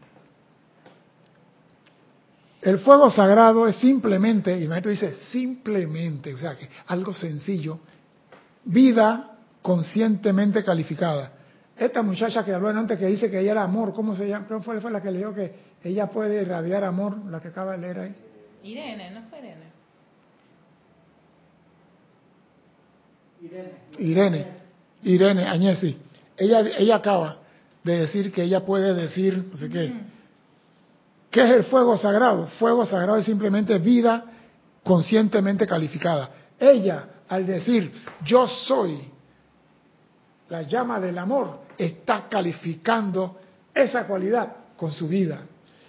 El 2.59 2.79
fuego 2.79 3.09
sagrado 3.11 3.67
es 3.67 3.77
simplemente, 3.77 4.59
y 4.59 4.63
el 4.63 4.69
maestro 4.69 4.91
dice 4.91 5.13
simplemente, 5.29 6.33
o 6.33 6.37
sea 6.37 6.57
que 6.57 6.67
algo 6.87 7.13
sencillo, 7.13 7.79
vida 8.65 9.37
conscientemente 9.61 10.63
calificada. 10.63 11.31
Esta 11.77 12.01
muchacha 12.01 12.43
que 12.43 12.51
habló 12.51 12.69
antes 12.69 12.97
que 12.97 13.05
dice 13.05 13.29
que 13.29 13.39
ella 13.39 13.51
era 13.51 13.63
amor, 13.63 13.93
¿cómo 13.93 14.15
se 14.15 14.27
llama? 14.27 14.47
¿Cómo 14.47 14.61
fue, 14.63 14.81
fue 14.81 14.91
la 14.91 15.01
que 15.01 15.11
le 15.11 15.19
dijo 15.19 15.33
que 15.33 15.53
ella 15.83 16.07
puede 16.07 16.41
irradiar 16.41 16.83
amor, 16.83 17.17
la 17.29 17.39
que 17.39 17.49
acaba 17.49 17.73
de 17.73 17.77
leer 17.77 17.99
ahí? 17.99 18.15
Irene, 18.63 19.11
¿no 19.11 19.21
fue 19.29 19.39
Irene? 19.39 19.66
Irene, 23.99 24.47
Irene 25.03 25.45
Añesi. 25.45 25.97
Ella, 26.35 26.61
ella 26.77 26.95
acaba 26.95 27.37
de 27.83 27.99
decir 27.99 28.31
que 28.31 28.43
ella 28.43 28.65
puede 28.65 28.93
decir, 28.93 29.49
no 29.51 29.57
sé 29.57 29.69
qué. 29.69 29.93
¿Qué 31.31 31.43
es 31.43 31.49
el 31.51 31.63
fuego 31.65 31.97
sagrado? 31.97 32.47
Fuego 32.59 32.85
sagrado 32.85 33.17
es 33.17 33.25
simplemente 33.25 33.77
vida 33.79 34.25
conscientemente 34.83 35.67
calificada. 35.67 36.29
Ella, 36.57 37.07
al 37.27 37.45
decir 37.45 37.91
yo 38.23 38.47
soy 38.47 39.11
la 40.49 40.61
llama 40.63 40.99
del 40.99 41.17
amor, 41.17 41.59
está 41.77 42.27
calificando 42.29 43.37
esa 43.73 44.07
cualidad 44.07 44.55
con 44.77 44.91
su 44.91 45.07
vida. 45.07 45.41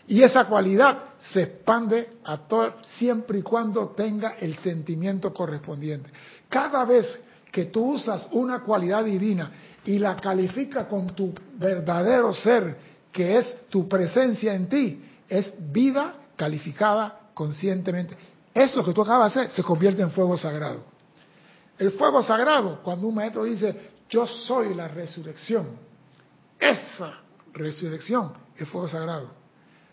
Y 0.09 0.23
esa 0.23 0.47
cualidad 0.47 0.99
se 1.19 1.43
expande 1.43 2.19
a 2.25 2.39
todo 2.39 2.77
siempre 2.99 3.39
y 3.39 3.43
cuando 3.43 3.91
tenga 3.91 4.37
el 4.41 4.57
sentimiento 4.57 5.33
correspondiente. 5.33 6.11
Cada 6.49 6.85
vez 6.87 7.21
que 7.51 7.67
tú 7.67 7.95
usas 7.95 8.29
una 8.33 8.61
cualidad 8.61 9.05
divina 9.05 9.51
y 9.85 9.99
la 9.99 10.17
califica 10.17 10.87
con 10.87 11.09
tu 11.09 11.33
verdadero 11.55 12.35
ser, 12.35 12.77
que 13.13 13.39
es 13.39 13.69
tu 13.69 13.89
presencia 13.89 14.55
en 14.55 14.69
ti, 14.69 15.03
es 15.29 15.55
vida 15.73 16.15
calificada 16.37 17.31
conscientemente. 17.35 18.17
Eso 18.55 18.85
que 18.85 18.93
tú 18.93 19.03
acabas 19.03 19.35
de 19.35 19.41
hacer 19.41 19.55
se 19.55 19.63
convierte 19.63 20.03
en 20.03 20.11
fuego 20.11 20.37
sagrado. 20.37 20.85
El 21.79 21.93
fuego 21.93 22.23
sagrado, 22.23 22.83
cuando 22.83 23.07
un 23.07 23.15
maestro 23.15 23.45
dice, 23.45 23.93
yo 24.09 24.27
soy 24.27 24.75
la 24.75 24.89
resurrección, 24.89 25.77
esa 26.59 27.21
resurrección 27.53 28.33
es 28.57 28.69
fuego 28.69 28.89
sagrado, 28.89 29.31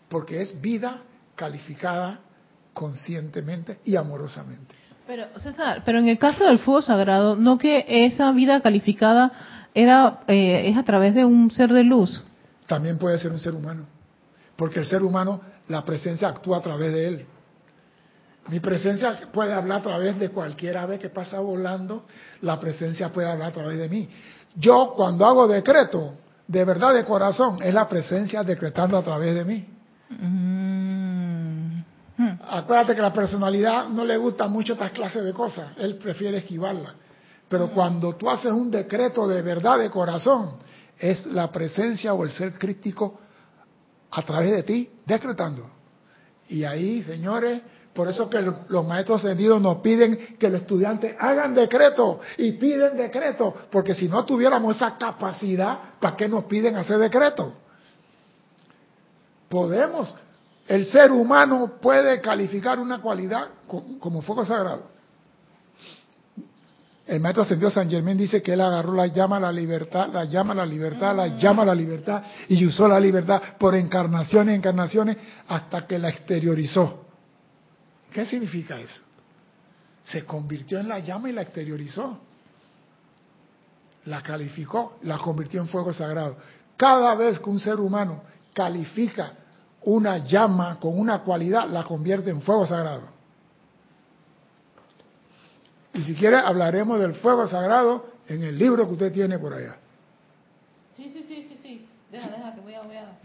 porque 0.09 0.41
es 0.41 0.59
vida 0.59 1.03
calificada 1.35 2.19
conscientemente 2.73 3.79
y 3.85 3.95
amorosamente. 3.95 4.73
Pero, 5.07 5.27
César, 5.39 5.83
pero 5.85 5.99
en 5.99 6.07
el 6.07 6.17
caso 6.17 6.45
del 6.45 6.59
fuego 6.59 6.81
sagrado, 6.81 7.35
¿no 7.35 7.57
que 7.57 7.85
esa 7.87 8.31
vida 8.31 8.61
calificada 8.61 9.31
era 9.73 10.21
eh, 10.27 10.69
es 10.69 10.77
a 10.77 10.83
través 10.83 11.13
de 11.13 11.25
un 11.25 11.51
ser 11.51 11.71
de 11.71 11.83
luz? 11.83 12.23
También 12.65 12.97
puede 12.97 13.19
ser 13.19 13.31
un 13.31 13.39
ser 13.39 13.53
humano, 13.53 13.85
porque 14.55 14.79
el 14.79 14.85
ser 14.85 15.03
humano, 15.03 15.41
la 15.67 15.85
presencia 15.85 16.29
actúa 16.29 16.57
a 16.57 16.61
través 16.61 16.91
de 16.91 17.07
él. 17.07 17.25
Mi 18.47 18.59
presencia 18.59 19.19
puede 19.31 19.53
hablar 19.53 19.79
a 19.79 19.83
través 19.83 20.19
de 20.19 20.29
cualquier 20.29 20.77
ave 20.77 20.97
que 20.97 21.09
pasa 21.09 21.39
volando, 21.39 22.05
la 22.41 22.59
presencia 22.59 23.09
puede 23.09 23.29
hablar 23.29 23.49
a 23.49 23.53
través 23.53 23.77
de 23.77 23.89
mí. 23.89 24.09
Yo 24.55 24.93
cuando 24.95 25.25
hago 25.25 25.47
decreto, 25.47 26.15
de 26.47 26.65
verdad 26.65 26.93
de 26.93 27.05
corazón, 27.05 27.59
es 27.61 27.73
la 27.73 27.87
presencia 27.87 28.43
decretando 28.43 28.97
a 28.97 29.03
través 29.03 29.35
de 29.35 29.45
mí. 29.45 29.65
Mm. 30.09 30.84
Hmm. 32.17 32.39
Acuérdate 32.49 32.95
que 32.95 33.01
la 33.01 33.13
personalidad 33.13 33.89
no 33.89 34.05
le 34.05 34.15
gusta 34.17 34.47
mucho 34.47 34.73
estas 34.73 34.91
clases 34.91 35.23
de 35.23 35.33
cosas, 35.33 35.71
él 35.77 35.97
prefiere 35.97 36.37
esquivarla. 36.37 36.95
Pero 37.47 37.71
cuando 37.71 38.15
tú 38.15 38.29
haces 38.29 38.51
un 38.51 38.71
decreto 38.71 39.27
de 39.27 39.41
verdad 39.41 39.79
de 39.79 39.89
corazón, 39.89 40.57
es 40.97 41.25
la 41.27 41.51
presencia 41.51 42.13
o 42.13 42.23
el 42.23 42.31
ser 42.31 42.57
crítico 42.57 43.19
a 44.11 44.21
través 44.21 44.51
de 44.51 44.63
ti 44.63 44.89
decretando. 45.05 45.69
Y 46.47 46.63
ahí, 46.63 47.03
señores, 47.03 47.61
por 47.93 48.09
eso 48.09 48.29
que 48.29 48.41
los 48.41 48.85
maestros 48.85 49.23
ascendidos 49.23 49.61
nos 49.61 49.77
piden 49.77 50.35
que 50.37 50.49
los 50.49 50.61
estudiantes 50.61 51.15
hagan 51.17 51.53
decreto 51.53 52.19
y 52.37 52.51
piden 52.53 52.97
decreto, 52.97 53.53
porque 53.71 53.95
si 53.95 54.07
no 54.07 54.25
tuviéramos 54.25 54.75
esa 54.75 54.97
capacidad, 54.97 55.79
¿para 55.99 56.15
qué 56.15 56.27
nos 56.27 56.43
piden 56.43 56.75
hacer 56.75 56.97
decreto? 56.97 57.53
Podemos, 59.47 60.13
el 60.67 60.85
ser 60.85 61.11
humano 61.11 61.77
puede 61.79 62.19
calificar 62.21 62.79
una 62.79 62.99
cualidad 62.99 63.49
como 63.99 64.21
fuego 64.21 64.45
sagrado. 64.45 64.95
El 67.05 67.19
maestro 67.19 67.43
ascendido 67.43 67.69
San 67.69 67.87
Germán 67.87 68.17
dice 68.17 68.41
que 68.41 68.53
él 68.53 68.61
agarró 68.61 68.93
la 68.93 69.05
llama 69.05 69.37
a 69.37 69.39
la 69.39 69.51
libertad, 69.51 70.09
la 70.11 70.25
llama 70.25 70.53
a 70.53 70.55
la 70.55 70.65
libertad, 70.65 71.15
la 71.15 71.27
llama 71.27 71.61
a 71.61 71.65
la 71.67 71.75
libertad 71.75 72.23
y 72.49 72.65
usó 72.65 72.87
la 72.87 72.99
libertad 72.99 73.39
por 73.59 73.75
encarnaciones, 73.75 74.57
encarnaciones 74.57 75.17
hasta 75.47 75.85
que 75.85 75.99
la 75.99 76.09
exteriorizó. 76.09 77.05
¿Qué 78.11 78.25
significa 78.25 78.79
eso? 78.79 79.01
Se 80.05 80.25
convirtió 80.25 80.79
en 80.79 80.87
la 80.87 80.97
llama 80.97 81.29
y 81.29 81.33
la 81.33 81.43
exteriorizó. 81.43 82.21
La 84.05 84.21
calificó, 84.21 84.97
la 85.03 85.19
convirtió 85.19 85.61
en 85.61 85.67
fuego 85.67 85.93
sagrado. 85.93 86.37
Cada 86.75 87.13
vez 87.13 87.39
que 87.39 87.49
un 87.49 87.59
ser 87.59 87.79
humano 87.79 88.23
califica 88.53 89.33
una 89.85 90.17
llama 90.17 90.79
con 90.79 90.99
una 90.99 91.19
cualidad, 91.19 91.67
la 91.69 91.83
convierte 91.83 92.29
en 92.29 92.41
fuego 92.41 92.65
sagrado. 92.67 93.03
Y 95.93 96.03
si 96.03 96.15
quiere, 96.15 96.37
hablaremos 96.37 96.99
del 96.99 97.13
fuego 97.15 97.47
sagrado 97.47 98.07
en 98.27 98.43
el 98.43 98.57
libro 98.57 98.85
que 98.85 98.93
usted 98.93 99.13
tiene 99.13 99.39
por 99.39 99.53
allá. 99.53 99.77
Sí, 100.97 101.09
sí, 101.13 101.23
sí, 101.27 101.47
sí, 101.47 101.59
sí. 101.61 101.87
Deja, 102.11 102.29
deja, 102.29 102.53
que 102.53 102.61
voy 102.61 102.73
a... 102.73 102.81
Voy 102.81 102.97
a... 102.97 103.17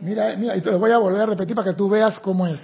Mira, 0.00 0.36
mira, 0.36 0.56
y 0.56 0.60
te 0.60 0.70
lo 0.70 0.78
voy 0.78 0.90
a 0.90 0.98
volver 0.98 1.22
a 1.22 1.26
repetir 1.26 1.54
para 1.54 1.70
que 1.70 1.76
tú 1.76 1.88
veas 1.88 2.18
cómo 2.20 2.46
es. 2.46 2.60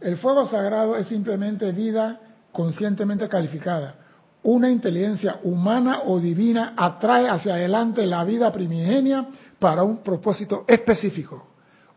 El 0.00 0.16
fuego 0.18 0.46
sagrado 0.46 0.96
es 0.96 1.08
simplemente 1.08 1.72
vida 1.72 2.20
conscientemente 2.52 3.28
calificada. 3.28 3.94
Una 4.42 4.70
inteligencia 4.70 5.40
humana 5.42 6.02
o 6.06 6.20
divina 6.20 6.74
atrae 6.76 7.28
hacia 7.28 7.54
adelante 7.54 8.06
la 8.06 8.24
vida 8.24 8.52
primigenia 8.52 9.26
para 9.58 9.82
un 9.82 9.98
propósito 9.98 10.64
específico 10.66 11.48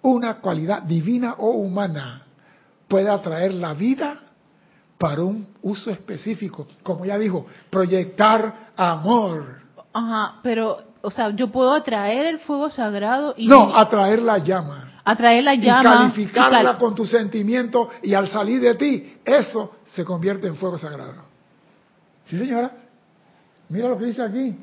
una 0.02 0.36
cualidad 0.36 0.84
divina 0.84 1.36
o 1.38 1.52
humana 1.52 2.24
puede 2.88 3.10
atraer 3.10 3.54
la 3.54 3.74
vida 3.74 4.20
para 4.98 5.24
un 5.24 5.48
uso 5.62 5.90
específico. 5.90 6.68
Como 6.84 7.06
ya 7.06 7.18
dijo, 7.18 7.46
proyectar 7.70 8.72
amor. 8.76 9.62
Ajá, 9.94 10.40
pero, 10.44 10.82
o 11.02 11.12
sea, 11.12 11.30
yo 11.32 11.52
puedo 11.52 11.72
atraer 11.74 12.28
el 12.28 12.40
fuego 12.40 12.70
sagrado 12.70 13.34
y... 13.38 13.48
No, 13.48 13.76
atraer 13.76 14.22
la 14.22 14.38
llama. 14.38 14.92
Atraer 15.04 15.44
la 15.44 15.56
llama. 15.56 15.82
Y 15.82 15.84
calificarla 15.84 16.78
con 16.78 16.94
tu 16.94 17.06
sentimiento 17.06 17.90
y 18.04 18.14
al 18.14 18.28
salir 18.28 18.62
de 18.62 18.76
ti, 18.76 19.18
eso 19.26 19.76
se 19.86 20.06
convierte 20.06 20.48
en 20.48 20.56
fuego 20.56 20.78
sagrado. 20.78 21.31
¿Sí, 22.26 22.38
señora? 22.38 22.72
Mira 23.70 23.88
lo 23.88 23.98
que 23.98 24.06
dice 24.06 24.22
aquí. 24.22 24.58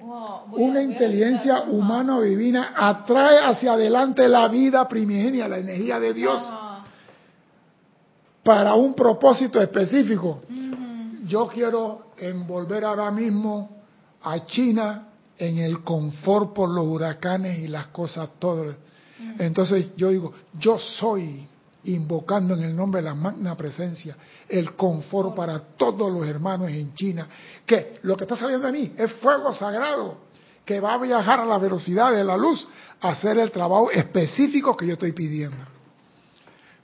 Una 0.53 0.83
inteligencia 0.83 1.63
humana 1.63 2.19
o 2.19 2.23
divina 2.23 2.75
atrae 2.77 3.39
hacia 3.41 3.73
adelante 3.73 4.29
la 4.29 4.49
vida 4.49 4.87
primigenia, 4.87 5.49
la 5.49 5.59
energía 5.59 5.99
de 5.99 6.13
Dios, 6.13 6.47
para 8.43 8.75
un 8.75 8.95
propósito 8.95 9.61
específico. 9.63 10.43
Yo 11.27 11.47
quiero 11.49 12.13
envolver 12.19 12.85
ahora 12.85 13.11
mismo 13.11 13.79
a 14.23 14.45
China 14.45 15.09
en 15.39 15.59
el 15.59 15.83
confort 15.83 16.53
por 16.53 16.69
los 16.69 16.87
huracanes 16.87 17.61
y 17.61 17.69
las 17.69 17.87
cosas, 17.89 18.29
todo. 18.39 18.75
Entonces 19.39 19.89
yo 19.97 20.11
digo, 20.11 20.33
yo 20.59 20.79
soy 20.79 21.47
invocando 21.89 22.55
en 22.55 22.65
el 22.65 22.77
nombre 22.77 23.01
de 23.01 23.09
la 23.09 23.15
magna 23.15 23.57
presencia 23.57 24.17
el 24.49 24.75
confort 24.75 25.35
para 25.35 25.59
todos 25.77 26.13
los 26.13 26.27
hermanos 26.27 26.69
en 26.71 26.95
China, 26.95 27.29
que 27.65 27.99
lo 28.03 28.17
que 28.17 28.25
está 28.25 28.37
saliendo 28.37 28.67
de 28.67 28.73
mí 28.73 28.93
es 28.97 29.13
fuego 29.15 29.53
sagrado, 29.55 30.19
que 30.65 30.81
va 30.81 30.95
a 30.95 30.99
viajar 30.99 31.41
a 31.41 31.47
la 31.47 31.59
velocidad 31.59 32.13
de 32.13 32.25
la 32.25 32.37
luz 32.37 32.67
a 33.01 33.11
hacer 33.11 33.39
el 33.39 33.51
trabajo 33.51 33.91
específico 33.91 34.77
que 34.77 34.87
yo 34.87 34.95
estoy 34.95 35.13
pidiendo. 35.13 35.57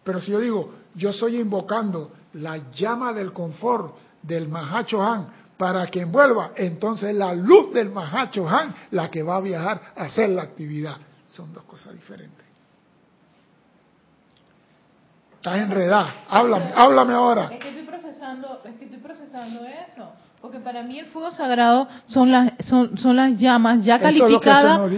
Pero 0.02 0.20
si 0.20 0.32
yo 0.32 0.40
digo, 0.40 0.74
yo 0.94 1.10
estoy 1.10 1.36
invocando 1.36 2.12
la 2.34 2.70
llama 2.72 3.12
del 3.12 3.32
confort 3.32 3.96
del 4.22 4.48
Mahacho 4.48 5.02
Han 5.02 5.44
para 5.58 5.86
que 5.86 6.00
envuelva, 6.00 6.52
entonces 6.56 7.14
la 7.14 7.34
luz 7.34 7.72
del 7.72 7.90
Mahacho 7.90 8.48
Han 8.48 8.74
la 8.90 9.10
que 9.10 9.22
va 9.22 9.36
a 9.36 9.40
viajar 9.40 9.92
a 9.96 10.04
hacer 10.04 10.30
la 10.30 10.42
actividad. 10.42 10.96
Son 11.28 11.52
dos 11.52 11.64
cosas 11.64 11.94
diferentes. 11.94 12.53
Estás 15.44 15.58
enredada. 15.58 16.14
Háblame, 16.30 16.72
háblame 16.74 17.12
ahora. 17.12 17.50
Es 17.52 17.58
que 17.58 17.68
estoy 17.68 17.84
procesando, 17.84 18.62
es 18.64 18.76
que 18.76 18.84
estoy 18.86 18.98
procesando 18.98 19.60
eso. 19.66 20.08
Porque 20.40 20.58
para 20.58 20.82
mí 20.82 20.98
el 20.98 21.04
fuego 21.08 21.32
sagrado 21.32 21.86
son 22.06 22.32
las 22.32 22.52
son, 22.66 22.96
son 22.96 23.14
las 23.14 23.38
llamas 23.38 23.84
ya 23.84 23.98
calificadas 23.98 24.90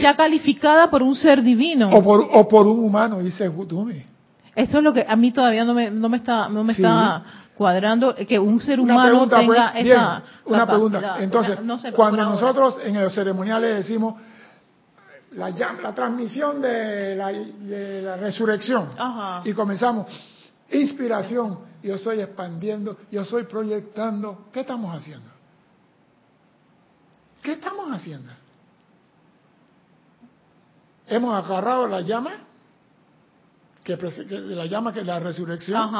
ya 0.00 0.16
calificada 0.16 0.90
por 0.90 1.04
un 1.04 1.14
ser 1.14 1.40
divino 1.40 1.88
o 1.88 2.02
por, 2.02 2.28
o 2.32 2.48
por 2.48 2.66
un 2.66 2.80
humano 2.80 3.20
dice 3.20 3.46
Gutumi. 3.46 4.02
Eso 4.56 4.78
es 4.78 4.82
lo 4.82 4.92
que 4.92 5.06
a 5.08 5.14
mí 5.14 5.30
todavía 5.30 5.64
no 5.64 5.72
me 5.72 5.88
no 5.92 6.08
me 6.08 6.16
está 6.16 6.48
no 6.48 6.64
me 6.64 6.72
está 6.72 7.22
cuadrando 7.54 8.16
que 8.16 8.40
un 8.40 8.58
ser 8.58 8.80
humano 8.80 9.28
tenga 9.28 9.70
pues, 9.72 9.86
esa 9.86 10.22
una 10.46 10.66
pregunta 10.66 11.16
entonces 11.20 11.58
cuando 11.94 12.24
nosotros 12.24 12.80
en 12.84 13.00
los 13.00 13.14
ceremoniales 13.14 13.76
decimos 13.76 14.14
la, 15.34 15.50
la 15.50 15.94
transmisión 15.94 16.60
de 16.60 17.16
la, 17.16 18.16
resurrección. 18.16 18.90
Y 19.44 19.52
comenzamos, 19.52 20.06
inspiración, 20.70 21.58
yo 21.82 21.94
estoy 21.94 22.20
expandiendo, 22.20 22.96
yo 23.10 23.22
estoy 23.22 23.44
proyectando. 23.44 24.46
¿Qué 24.52 24.60
estamos 24.60 24.96
haciendo? 24.96 25.30
¿Qué 27.42 27.52
estamos 27.52 27.90
haciendo? 27.90 28.32
Hemos 31.06 31.34
agarrado 31.34 31.88
la 31.88 32.00
llama, 32.00 32.30
que, 33.82 33.96
la 33.96 34.66
llama 34.66 34.92
que 34.92 35.00
es 35.00 35.06
la 35.06 35.18
resurrección, 35.18 35.90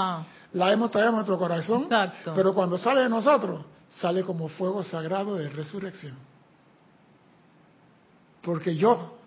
la 0.52 0.72
hemos 0.72 0.90
traído 0.90 1.10
a 1.10 1.12
nuestro 1.12 1.38
corazón, 1.38 1.88
pero 2.34 2.54
cuando 2.54 2.78
sale 2.78 3.02
de 3.02 3.08
nosotros, 3.08 3.64
sale 3.88 4.22
como 4.22 4.48
fuego 4.48 4.82
sagrado 4.82 5.34
de 5.36 5.48
resurrección. 5.48 6.16
Porque 8.42 8.74
yo 8.76 9.18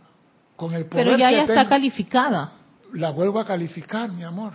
pero 0.89 1.17
ya, 1.17 1.31
está 1.43 1.67
calificada. 1.67 2.51
La 2.93 3.11
vuelvo 3.11 3.39
a 3.39 3.45
calificar, 3.45 4.11
mi 4.11 4.23
amor. 4.23 4.53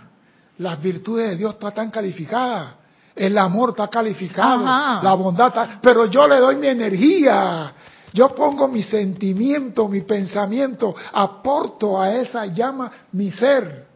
Las 0.57 0.81
virtudes 0.81 1.31
de 1.31 1.35
Dios 1.37 1.55
están 1.61 1.91
calificadas. 1.91 2.75
El 3.15 3.37
amor 3.37 3.71
está 3.71 3.87
calificado. 3.87 4.63
La 4.63 5.13
bondad 5.13 5.47
está... 5.47 5.79
Pero 5.81 6.05
yo 6.05 6.27
le 6.27 6.37
doy 6.37 6.55
mi 6.55 6.67
energía. 6.67 7.73
Yo 8.13 8.35
pongo 8.35 8.67
mi 8.67 8.83
sentimiento, 8.83 9.87
mi 9.87 10.01
pensamiento, 10.01 10.93
aporto 11.13 12.01
a 12.01 12.13
esa 12.13 12.45
llama 12.45 12.91
mi 13.13 13.31
ser 13.31 13.87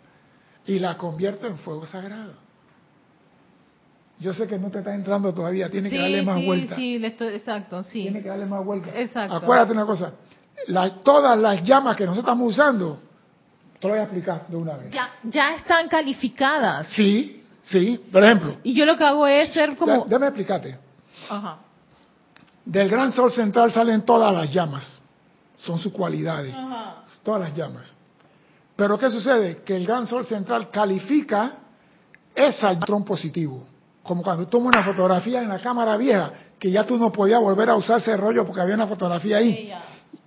y 0.66 0.80
la 0.80 0.98
convierto 0.98 1.48
en 1.48 1.58
fuego 1.58 1.86
sagrado. 1.86 2.34
Yo 4.18 4.34
sé 4.34 4.48
que 4.48 4.58
no 4.58 4.72
te 4.72 4.80
está 4.80 4.96
entrando 4.96 5.34
todavía, 5.34 5.70
tiene 5.70 5.90
que 5.90 6.00
darle 6.00 6.22
más 6.22 6.44
vuelta. 6.46 6.76
Sí, 6.78 6.96
exacto, 7.04 7.84
sí. 7.84 8.04
Tiene 8.04 8.24
que 8.24 8.30
darle 8.30 8.46
más 8.46 8.64
vuelta. 8.64 8.90
Exacto. 8.98 9.36
Acuérdate 9.36 9.74
una 9.74 9.86
cosa, 9.86 10.14
todas 11.04 11.38
las 11.38 11.64
llamas 11.64 11.96
que 11.96 12.06
nosotros 12.06 12.26
estamos 12.26 12.52
usando, 12.52 13.00
te 13.80 13.88
lo 13.88 13.94
voy 13.94 14.00
a 14.00 14.04
explicar 14.04 14.48
de 14.48 14.56
una 14.56 14.78
vez. 14.78 14.92
Ya, 14.92 15.10
ya 15.24 15.56
están 15.56 15.88
calificadas. 15.88 16.88
Sí, 16.90 17.44
sí, 17.64 18.04
por 18.12 18.24
ejemplo. 18.24 18.58
Y 18.64 18.74
yo 18.74 18.86
lo 18.86 18.98
que 18.98 19.04
hago 19.04 19.28
es 19.28 19.54
ser 19.54 19.76
como... 19.76 20.06
déjame 20.06 20.28
explicarte. 20.28 20.78
Ajá. 21.30 21.58
Del 22.66 22.90
gran 22.90 23.12
sol 23.12 23.32
central 23.32 23.72
salen 23.72 24.04
todas 24.04 24.34
las 24.34 24.52
llamas. 24.52 24.98
Son 25.58 25.78
sus 25.80 25.92
cualidades. 25.92 26.54
Ajá. 26.54 27.04
Todas 27.24 27.42
las 27.42 27.56
llamas. 27.56 27.96
Pero 28.76 28.98
¿qué 28.98 29.10
sucede? 29.10 29.62
Que 29.64 29.76
el 29.76 29.86
gran 29.86 30.08
sol 30.08 30.26
central 30.26 30.70
califica 30.70 31.58
ese 32.34 32.68
electrón 32.68 33.06
positivo. 33.06 33.68
Como 34.04 34.22
cuando 34.24 34.48
tomo 34.48 34.68
una 34.68 34.84
fotografía 34.84 35.42
en 35.42 35.50
la 35.50 35.60
cámara 35.60 35.98
vieja, 35.98 36.32
que 36.60 36.72
ya 36.72 36.86
tú 36.86 36.98
no 36.98 37.12
podías 37.12 37.40
volver 37.40 37.70
a 37.70 37.76
usar 37.76 38.00
ese 38.00 38.16
rollo 38.18 38.46
porque 38.46 38.62
había 38.62 38.76
una 38.76 38.88
fotografía 38.88 39.38
ahí 39.38 39.74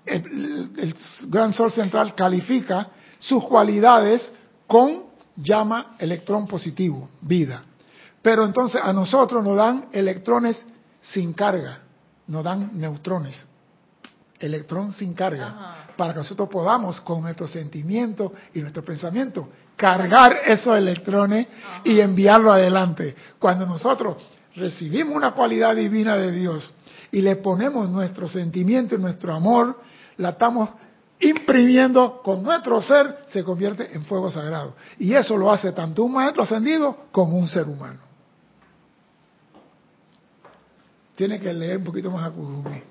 el, 0.08 0.94
gran 1.28 1.52
sol 1.52 1.72
central 1.72 2.14
califica 2.14 2.88
sus 3.18 3.44
cualidades 3.44 4.30
con 4.66 5.04
llama 5.36 5.96
electrón 5.98 6.46
positivo, 6.46 7.10
vida. 7.20 7.62
Pero 8.22 8.44
entonces 8.44 8.80
a 8.82 8.92
nosotros 8.92 9.44
nos 9.44 9.56
dan 9.56 9.86
electrones 9.92 10.64
sin 11.00 11.32
carga, 11.32 11.80
nos 12.26 12.42
dan 12.44 12.70
neutrones, 12.74 13.46
electrón 14.38 14.92
sin 14.92 15.14
carga. 15.14 15.86
para 15.96 16.12
que 16.12 16.20
nosotros 16.20 16.48
podamos 16.48 17.00
con 17.00 17.22
nuestros 17.22 17.50
sentimientos 17.50 18.30
y 18.54 18.60
nuestro 18.60 18.84
pensamiento 18.84 19.48
cargar 19.78 20.36
esos 20.44 20.76
electrones 20.76 21.46
y 21.84 22.00
enviarlo 22.00 22.52
adelante. 22.52 23.14
Cuando 23.38 23.64
nosotros 23.64 24.16
recibimos 24.54 25.16
una 25.16 25.30
cualidad 25.32 25.74
divina 25.74 26.16
de 26.16 26.32
Dios 26.32 26.70
y 27.10 27.22
le 27.22 27.36
ponemos 27.36 27.88
nuestro 27.88 28.28
sentimiento 28.28 28.96
y 28.96 28.98
nuestro 28.98 29.32
amor, 29.32 29.80
la 30.18 30.30
estamos 30.30 30.70
imprimiendo 31.20 32.20
con 32.22 32.42
nuestro 32.42 32.80
ser, 32.80 33.24
se 33.28 33.42
convierte 33.42 33.94
en 33.94 34.04
fuego 34.04 34.30
sagrado. 34.30 34.74
Y 34.98 35.14
eso 35.14 35.36
lo 35.36 35.50
hace 35.50 35.72
tanto 35.72 36.04
un 36.04 36.12
maestro 36.12 36.42
ascendido 36.42 36.96
como 37.10 37.36
un 37.38 37.48
ser 37.48 37.66
humano. 37.66 38.00
Tiene 41.16 41.40
que 41.40 41.52
leer 41.52 41.78
un 41.78 41.84
poquito 41.84 42.10
más 42.10 42.24
a 42.24 42.30
Kuzumi. 42.30 42.82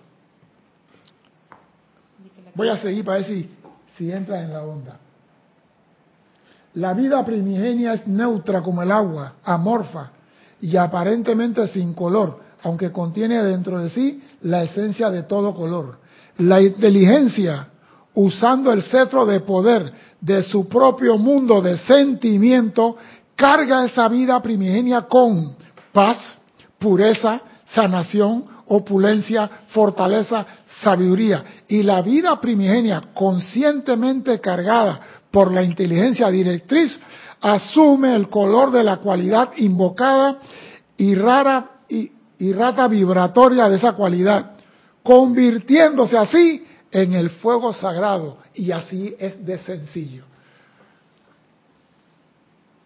Voy 2.54 2.68
a 2.68 2.78
seguir 2.78 3.06
para 3.06 3.20
ver 3.20 3.28
si, 3.28 3.50
si 3.96 4.12
entra 4.12 4.42
en 4.42 4.52
la 4.52 4.64
onda. 4.64 4.98
La 6.74 6.94
vida 6.94 7.24
primigenia 7.24 7.94
es 7.94 8.08
neutra 8.08 8.62
como 8.62 8.84
el 8.84 8.92
agua, 8.92 9.36
amorfa 9.44 10.12
y 10.60 10.76
aparentemente 10.76 11.68
sin 11.70 11.94
color, 11.94 12.40
aunque 12.64 12.92
contiene 12.92 13.42
dentro 13.44 13.80
de 13.80 13.90
sí 13.90 14.22
la 14.42 14.64
esencia 14.64 15.10
de 15.10 15.24
todo 15.24 15.54
color. 15.56 15.98
La 16.40 16.62
inteligencia, 16.62 17.68
usando 18.14 18.72
el 18.72 18.84
cetro 18.84 19.26
de 19.26 19.40
poder 19.40 19.92
de 20.22 20.44
su 20.44 20.68
propio 20.68 21.18
mundo 21.18 21.62
de 21.62 21.78
sentimiento, 21.78 22.98
carga 23.36 23.86
esa 23.86 24.08
vida 24.08 24.42
primigenia 24.42 25.04
con 25.04 25.56
paz, 25.92 26.40
pureza, 26.80 27.42
sanación, 27.68 28.46
opulencia, 28.68 29.50
fortaleza, 29.70 30.46
sabiduría. 30.82 31.44
Y 31.68 31.84
la 31.84 32.02
vida 32.02 32.40
primigenia, 32.42 33.02
conscientemente 33.14 34.40
cargada 34.40 35.00
por 35.32 35.52
la 35.52 35.64
inteligencia 35.64 36.30
directriz, 36.30 37.00
asume 37.42 38.16
el 38.16 38.30
color 38.30 38.72
de 38.72 38.84
la 38.84 38.98
cualidad 38.98 39.52
invocada 39.58 40.40
y 40.98 41.16
rara 41.16 41.72
y, 41.88 42.12
y 42.40 42.54
rata 42.54 42.88
vibratoria 42.88 43.70
de 43.70 43.78
esa 43.78 43.94
cualidad, 43.94 44.57
convirtiéndose 45.08 46.18
así 46.18 46.68
en 46.92 47.14
el 47.14 47.30
fuego 47.30 47.72
sagrado. 47.74 48.40
Y 48.54 48.72
así 48.72 49.16
es 49.18 49.44
de 49.46 49.58
sencillo. 49.60 50.26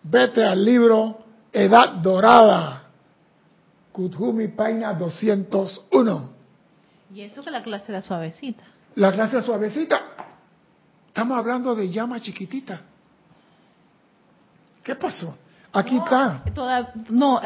Vete 0.04 0.44
al 0.46 0.64
libro 0.64 1.18
Edad 1.52 1.94
Dorada 1.94 2.84
Kuthumi 3.92 4.50
Paina 4.50 4.94
201. 4.94 6.30
Y 7.12 7.22
eso 7.22 7.44
que 7.44 7.50
la 7.50 7.64
clase 7.64 7.92
era 7.92 8.04
suavecita. 8.04 8.64
La 8.96 9.12
clase 9.12 9.38
era 9.38 9.42
suavecita. 9.42 10.02
Estamos 11.08 11.40
hablando 11.40 11.74
de 11.74 11.90
llama 11.90 12.22
chiquitita. 12.22 12.82
¿Qué 14.84 14.96
pasó? 14.96 15.38
Aquí 15.74 15.98
está. 15.98 16.44
no, 17.10 17.42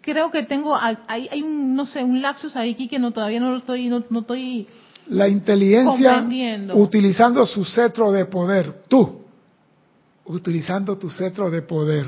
creo 0.00 0.30
que 0.30 0.42
tengo, 0.44 0.76
hay, 0.76 0.96
hay 1.06 1.42
un, 1.42 1.74
no 1.74 1.86
sé, 1.86 2.02
un 2.02 2.20
lapsus 2.22 2.56
ahí 2.56 2.74
que 2.74 2.98
no, 2.98 3.12
todavía 3.12 3.40
no 3.40 3.50
lo 3.50 3.58
estoy, 3.58 3.88
no, 3.88 4.04
no 4.10 4.20
estoy 4.20 4.66
La 5.08 5.28
inteligencia 5.28 6.26
utilizando 6.74 7.46
su 7.46 7.64
cetro 7.64 8.12
de 8.12 8.24
poder. 8.26 8.82
Tú, 8.88 9.22
utilizando 10.24 10.96
tu 10.96 11.08
cetro 11.08 11.50
de 11.50 11.62
poder 11.62 12.06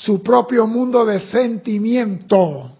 su 0.00 0.22
propio 0.22 0.66
mundo 0.66 1.04
de 1.04 1.20
sentimiento. 1.20 2.72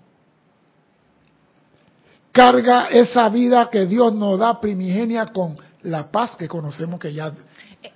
Carga 2.33 2.87
esa 2.87 3.29
vida 3.29 3.69
que 3.71 3.87
Dios 3.87 4.15
nos 4.15 4.39
da 4.39 4.61
primigenia 4.61 5.27
con 5.27 5.57
la 5.83 6.11
paz 6.11 6.37
que 6.37 6.49
conocemos 6.49 6.99
que 6.99 7.13
ya... 7.13 7.33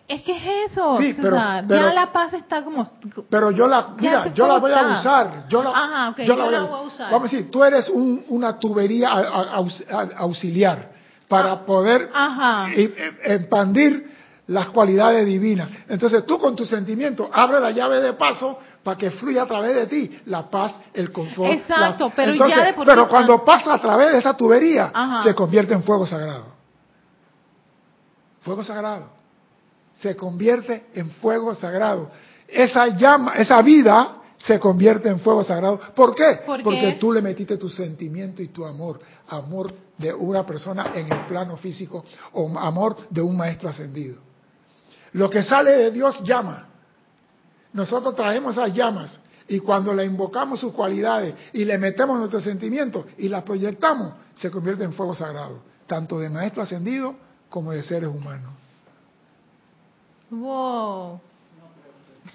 Es 0.07 0.23
que 0.23 0.37
es 0.37 0.71
eso, 0.71 0.99
sí, 0.99 1.15
pero, 1.21 1.37
ya 1.37 1.93
la 1.93 2.11
paz 2.13 2.33
está 2.33 2.63
como... 2.63 2.91
Pero 3.29 3.51
yo 3.51 3.67
la, 3.67 3.89
mira, 3.99 4.33
yo 4.33 4.47
la 4.47 4.59
voy 4.59 4.73
a 4.73 4.99
usar. 4.99 5.49
Yo 5.49 5.63
la, 5.63 6.15
yo 6.25 6.37
la, 6.37 6.45
voy, 6.45 6.55
a, 6.55 6.65
usar. 6.83 7.11
Vamos 7.11 7.33
a 7.33 7.37
decir, 7.37 7.51
tú 7.51 7.63
eres 7.65 7.91
una 7.91 8.59
tubería 8.59 9.11
auxiliar 10.17 10.91
para 11.29 11.65
poder 11.65 12.11
expandir 13.25 14.11
las 14.47 14.69
cualidades 14.69 15.27
divinas. 15.27 15.69
Entonces 15.89 16.25
tú 16.27 16.39
con 16.39 16.55
tu 16.55 16.65
sentimiento 16.65 17.31
abre 17.33 17.61
la 17.61 17.71
llave 17.71 18.01
de 18.01 18.13
paso 18.15 18.59
para 18.83 18.99
que 18.99 19.11
fluya 19.11 19.43
a 19.43 19.47
través 19.47 19.75
de 19.75 19.87
ti 19.87 20.21
la 20.27 20.49
paz, 20.49 20.81
el 20.93 21.11
confort. 21.13 21.53
Exacto, 21.53 22.13
pero 22.15 22.35
ya 22.47 22.75
Pero 22.85 23.09
cuando 23.09 23.43
pasa 23.45 23.75
a 23.75 23.81
través 23.81 24.13
de 24.13 24.19
esa 24.19 24.35
tubería, 24.35 24.93
se 25.23 25.35
convierte 25.35 25.75
en 25.75 25.83
fuego 25.83 26.07
sagrado. 26.07 26.55
Fuego 28.43 28.63
sagrado. 28.63 29.24
Se 30.01 30.17
convierte 30.17 30.87
en 30.95 31.11
fuego 31.11 31.55
sagrado. 31.55 32.11
Esa 32.49 32.89
llama, 32.89 33.35
esa 33.35 33.63
vida 33.63 34.17
se 34.37 34.59
convierte 34.59 35.09
en 35.09 35.21
fuego 35.21 35.43
sagrado. 35.45 35.81
¿Por 35.95 36.15
qué? 36.15 36.41
Porque 36.63 36.97
tú 37.01 37.13
le 37.13 37.23
metiste 37.23 37.57
tu 37.57 37.69
sentimiento 37.69 38.43
y 38.43 38.49
tu 38.49 38.65
amor. 38.65 39.01
Amor 39.29 39.73
de 39.97 40.13
una 40.13 40.45
persona 40.45 40.91
en 40.95 41.11
el 41.13 41.27
plano 41.27 41.57
físico 41.57 42.05
o 42.33 42.59
amor 42.59 43.09
de 43.09 43.23
un 43.23 43.37
maestro 43.37 43.69
ascendido. 43.69 44.21
Lo 45.13 45.31
que 45.31 45.43
sale 45.43 45.71
de 45.71 45.91
Dios 45.91 46.23
llama. 46.25 46.69
Nosotros 47.73 48.15
traemos 48.15 48.57
esas 48.57 48.73
llamas 48.75 49.21
y 49.49 49.61
cuando 49.61 49.93
le 49.95 50.05
invocamos 50.05 50.61
sus 50.61 50.73
cualidades 50.73 51.35
y 51.53 51.65
le 51.65 51.79
metemos 51.79 52.19
nuestros 52.19 52.45
sentimientos 52.45 53.07
y 53.19 53.29
las 53.29 53.43
proyectamos, 53.43 54.15
se 54.35 54.51
convierte 54.51 54.85
en 54.85 54.93
fuego 54.93 55.15
sagrado, 55.15 55.63
tanto 55.87 56.19
de 56.19 56.31
maestro 56.31 56.63
ascendido 56.63 57.15
como 57.49 57.73
de 57.73 57.83
seres 57.83 58.09
humanos. 58.09 58.64
Wow. 60.41 61.21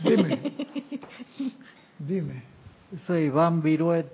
Dime. 0.03 0.39
Dime. 1.99 2.43
Soy 3.05 3.25
Iván 3.25 3.61
Viruet. 3.61 4.07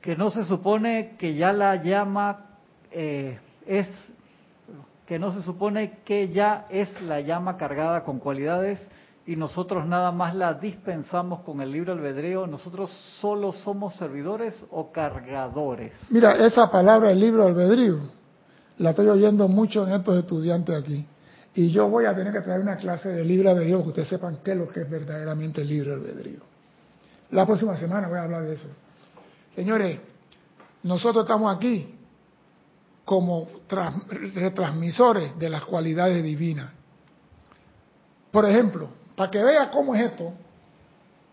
Que 0.00 0.16
no 0.16 0.30
se 0.30 0.44
supone 0.44 1.16
que 1.18 1.34
ya 1.34 1.52
la 1.52 1.82
llama 1.82 2.46
eh, 2.90 3.38
es. 3.66 3.88
Que 5.06 5.18
no 5.18 5.30
se 5.30 5.42
supone 5.42 5.98
que 6.04 6.28
ya 6.28 6.66
es 6.70 6.88
la 7.02 7.20
llama 7.20 7.56
cargada 7.56 8.02
con 8.04 8.18
cualidades 8.18 8.80
y 9.26 9.34
nosotros 9.34 9.86
nada 9.86 10.12
más 10.12 10.34
la 10.36 10.54
dispensamos 10.54 11.40
con 11.40 11.60
el 11.60 11.72
libro 11.72 11.92
albedrío, 11.92 12.46
nosotros 12.46 12.90
solo 13.20 13.52
somos 13.52 13.94
servidores 13.96 14.64
o 14.70 14.92
cargadores. 14.92 15.92
Mira, 16.10 16.34
esa 16.46 16.70
palabra, 16.70 17.10
el 17.10 17.18
libro 17.18 17.44
albedrío, 17.44 17.98
la 18.78 18.90
estoy 18.90 19.08
oyendo 19.08 19.48
mucho 19.48 19.84
en 19.86 19.94
estos 19.94 20.16
estudiantes 20.16 20.76
aquí. 20.76 21.06
Y 21.56 21.70
yo 21.70 21.88
voy 21.88 22.04
a 22.04 22.14
tener 22.14 22.34
que 22.34 22.42
traer 22.42 22.60
una 22.60 22.76
clase 22.76 23.08
de 23.08 23.24
libro 23.24 23.48
albedrío, 23.48 23.82
que 23.82 23.88
ustedes 23.88 24.08
sepan 24.08 24.40
qué 24.44 24.52
es 24.52 24.58
lo 24.58 24.68
que 24.68 24.82
es 24.82 24.90
verdaderamente 24.90 25.62
el 25.62 25.68
libro 25.68 25.94
albedrío. 25.94 26.40
La 27.30 27.46
próxima 27.46 27.74
semana 27.78 28.08
voy 28.08 28.18
a 28.18 28.24
hablar 28.24 28.42
de 28.42 28.54
eso. 28.54 28.68
Señores, 29.54 29.98
nosotros 30.82 31.24
estamos 31.24 31.56
aquí 31.56 31.94
como 33.06 33.48
retransmisores 34.34 35.38
de 35.38 35.48
las 35.48 35.64
cualidades 35.64 36.22
divinas. 36.22 36.70
Por 38.30 38.44
ejemplo, 38.44 38.90
para 39.16 39.30
que 39.30 39.42
vea 39.42 39.70
cómo 39.70 39.94
es 39.94 40.10
esto, 40.10 40.34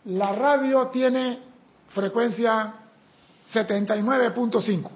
la 0.06 0.32
radio 0.32 0.88
tiene 0.88 1.40
frecuencia 1.90 2.76
79.5. 3.54 4.90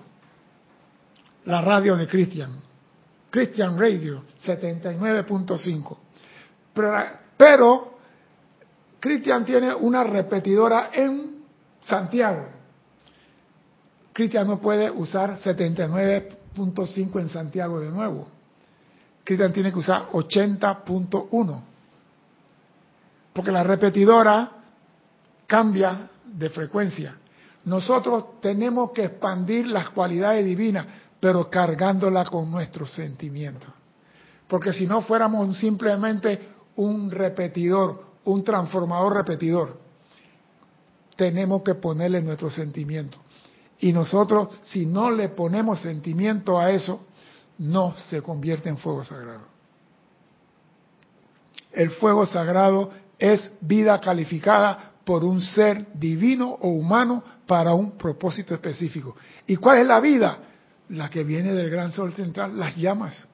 La 1.43 1.61
radio 1.61 1.97
de 1.97 2.07
Christian. 2.07 2.66
Christian 3.29 3.77
Radio, 3.79 4.23
79.5. 4.45 5.97
Pero, 6.73 7.03
pero 7.35 7.97
Christian 8.99 9.45
tiene 9.45 9.73
una 9.73 10.03
repetidora 10.03 10.89
en 10.93 11.43
Santiago. 11.81 12.47
Christian 14.13 14.47
no 14.47 14.59
puede 14.59 14.89
usar 14.89 15.37
79.5 15.39 17.19
en 17.19 17.29
Santiago 17.29 17.79
de 17.79 17.89
nuevo. 17.89 18.27
Christian 19.23 19.53
tiene 19.53 19.71
que 19.71 19.79
usar 19.79 20.09
80.1 20.09 21.63
porque 23.37 23.51
la 23.51 23.63
repetidora 23.63 24.49
cambia 25.45 26.09
de 26.25 26.49
frecuencia. 26.49 27.15
Nosotros 27.65 28.41
tenemos 28.41 28.89
que 28.89 29.03
expandir 29.03 29.67
las 29.67 29.89
cualidades 29.89 30.43
divinas, 30.43 30.87
pero 31.19 31.49
cargándola 31.49 32.25
con 32.25 32.49
nuestros 32.51 32.91
sentimientos. 32.91 33.69
Porque 34.47 34.71
si 34.71 34.87
no 34.87 35.01
fuéramos 35.01 35.57
simplemente 35.57 36.49
un 36.75 37.11
repetidor, 37.11 38.03
un 38.25 38.43
transformador 38.43 39.15
repetidor, 39.15 39.77
tenemos 41.15 41.63
que 41.63 41.75
ponerle 41.75 42.21
nuestros 42.21 42.53
sentimientos. 42.53 43.19
Y 43.79 43.91
nosotros, 43.91 44.49
si 44.61 44.85
no 44.85 45.11
le 45.11 45.29
ponemos 45.29 45.81
sentimiento 45.81 46.59
a 46.59 46.71
eso, 46.71 47.05
no 47.57 47.95
se 48.09 48.21
convierte 48.21 48.69
en 48.69 48.77
fuego 48.77 49.03
sagrado. 49.03 49.41
El 51.71 51.91
fuego 51.91 52.25
sagrado 52.25 52.91
es 53.19 53.51
vida 53.61 53.99
calificada 53.99 54.93
por 55.03 55.23
un 55.23 55.41
ser 55.41 55.87
divino 55.93 56.57
o 56.61 56.69
humano 56.69 57.23
para 57.45 57.73
un 57.73 57.91
propósito 57.91 58.53
específico. 58.53 59.15
¿Y 59.45 59.55
cuál 59.55 59.79
es 59.79 59.87
la 59.87 59.99
vida? 59.99 60.39
La 60.89 61.09
que 61.09 61.23
viene 61.23 61.53
del 61.53 61.69
gran 61.69 61.91
sol 61.91 62.13
central, 62.13 62.57
las 62.57 62.75
llamas. 62.75 63.27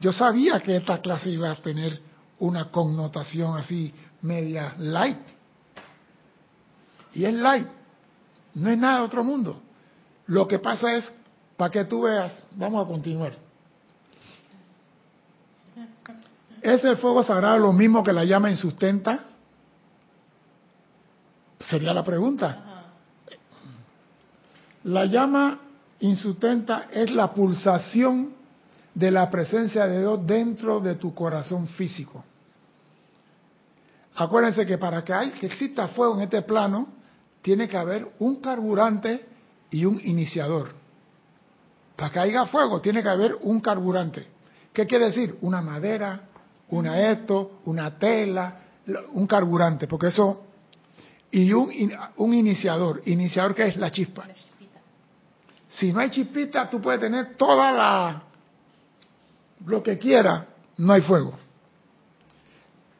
Yo 0.00 0.12
sabía 0.12 0.60
que 0.60 0.76
esta 0.76 1.00
clase 1.00 1.30
iba 1.30 1.50
a 1.50 1.56
tener 1.56 2.00
una 2.38 2.70
connotación 2.70 3.56
así 3.56 3.92
media 4.22 4.74
light. 4.78 5.18
Y 7.14 7.24
es 7.24 7.34
light, 7.34 7.66
no 8.54 8.70
es 8.70 8.78
nada 8.78 8.98
de 8.98 9.04
otro 9.04 9.24
mundo. 9.24 9.60
Lo 10.26 10.46
que 10.46 10.58
pasa 10.58 10.94
es, 10.94 11.12
para 11.56 11.70
que 11.70 11.84
tú 11.84 12.02
veas, 12.02 12.44
vamos 12.52 12.84
a 12.84 12.88
continuar. 12.88 13.32
¿Es 16.60 16.84
el 16.84 16.96
fuego 16.96 17.22
sagrado 17.24 17.58
lo 17.58 17.72
mismo 17.72 18.04
que 18.04 18.12
la 18.12 18.24
llama 18.24 18.50
insustenta? 18.50 19.24
Sería 21.58 21.92
la 21.94 22.04
pregunta. 22.04 22.67
La 24.88 25.04
llama 25.04 25.60
insustenta 26.00 26.86
es 26.90 27.10
la 27.10 27.34
pulsación 27.34 28.32
de 28.94 29.10
la 29.10 29.30
presencia 29.30 29.86
de 29.86 29.98
Dios 29.98 30.26
dentro 30.26 30.80
de 30.80 30.94
tu 30.94 31.14
corazón 31.14 31.68
físico. 31.68 32.24
Acuérdense 34.14 34.64
que 34.64 34.78
para 34.78 35.04
que, 35.04 35.12
que 35.38 35.46
exista 35.46 35.88
fuego 35.88 36.16
en 36.16 36.22
este 36.22 36.40
plano, 36.40 36.88
tiene 37.42 37.68
que 37.68 37.76
haber 37.76 38.08
un 38.18 38.36
carburante 38.36 39.26
y 39.70 39.84
un 39.84 40.00
iniciador. 40.02 40.70
Para 41.94 42.10
que 42.10 42.18
haya 42.20 42.46
fuego, 42.46 42.80
tiene 42.80 43.02
que 43.02 43.10
haber 43.10 43.36
un 43.42 43.60
carburante. 43.60 44.26
¿Qué 44.72 44.86
quiere 44.86 45.06
decir? 45.06 45.36
Una 45.42 45.60
madera, 45.60 46.22
una 46.70 46.98
esto, 47.10 47.60
una 47.66 47.98
tela, 47.98 48.60
un 49.12 49.26
carburante, 49.26 49.86
porque 49.86 50.06
eso... 50.06 50.44
Y 51.30 51.52
un, 51.52 51.70
un 52.16 52.32
iniciador. 52.32 53.02
¿Iniciador 53.04 53.54
que 53.54 53.68
es? 53.68 53.76
La 53.76 53.90
chispa. 53.90 54.26
Si 55.68 55.92
no 55.92 56.00
hay 56.00 56.10
chispita, 56.10 56.68
tú 56.68 56.80
puedes 56.80 57.00
tener 57.00 57.36
toda 57.36 57.70
la... 57.72 58.22
lo 59.66 59.82
que 59.82 59.98
quiera, 59.98 60.46
no 60.78 60.92
hay 60.92 61.02
fuego. 61.02 61.34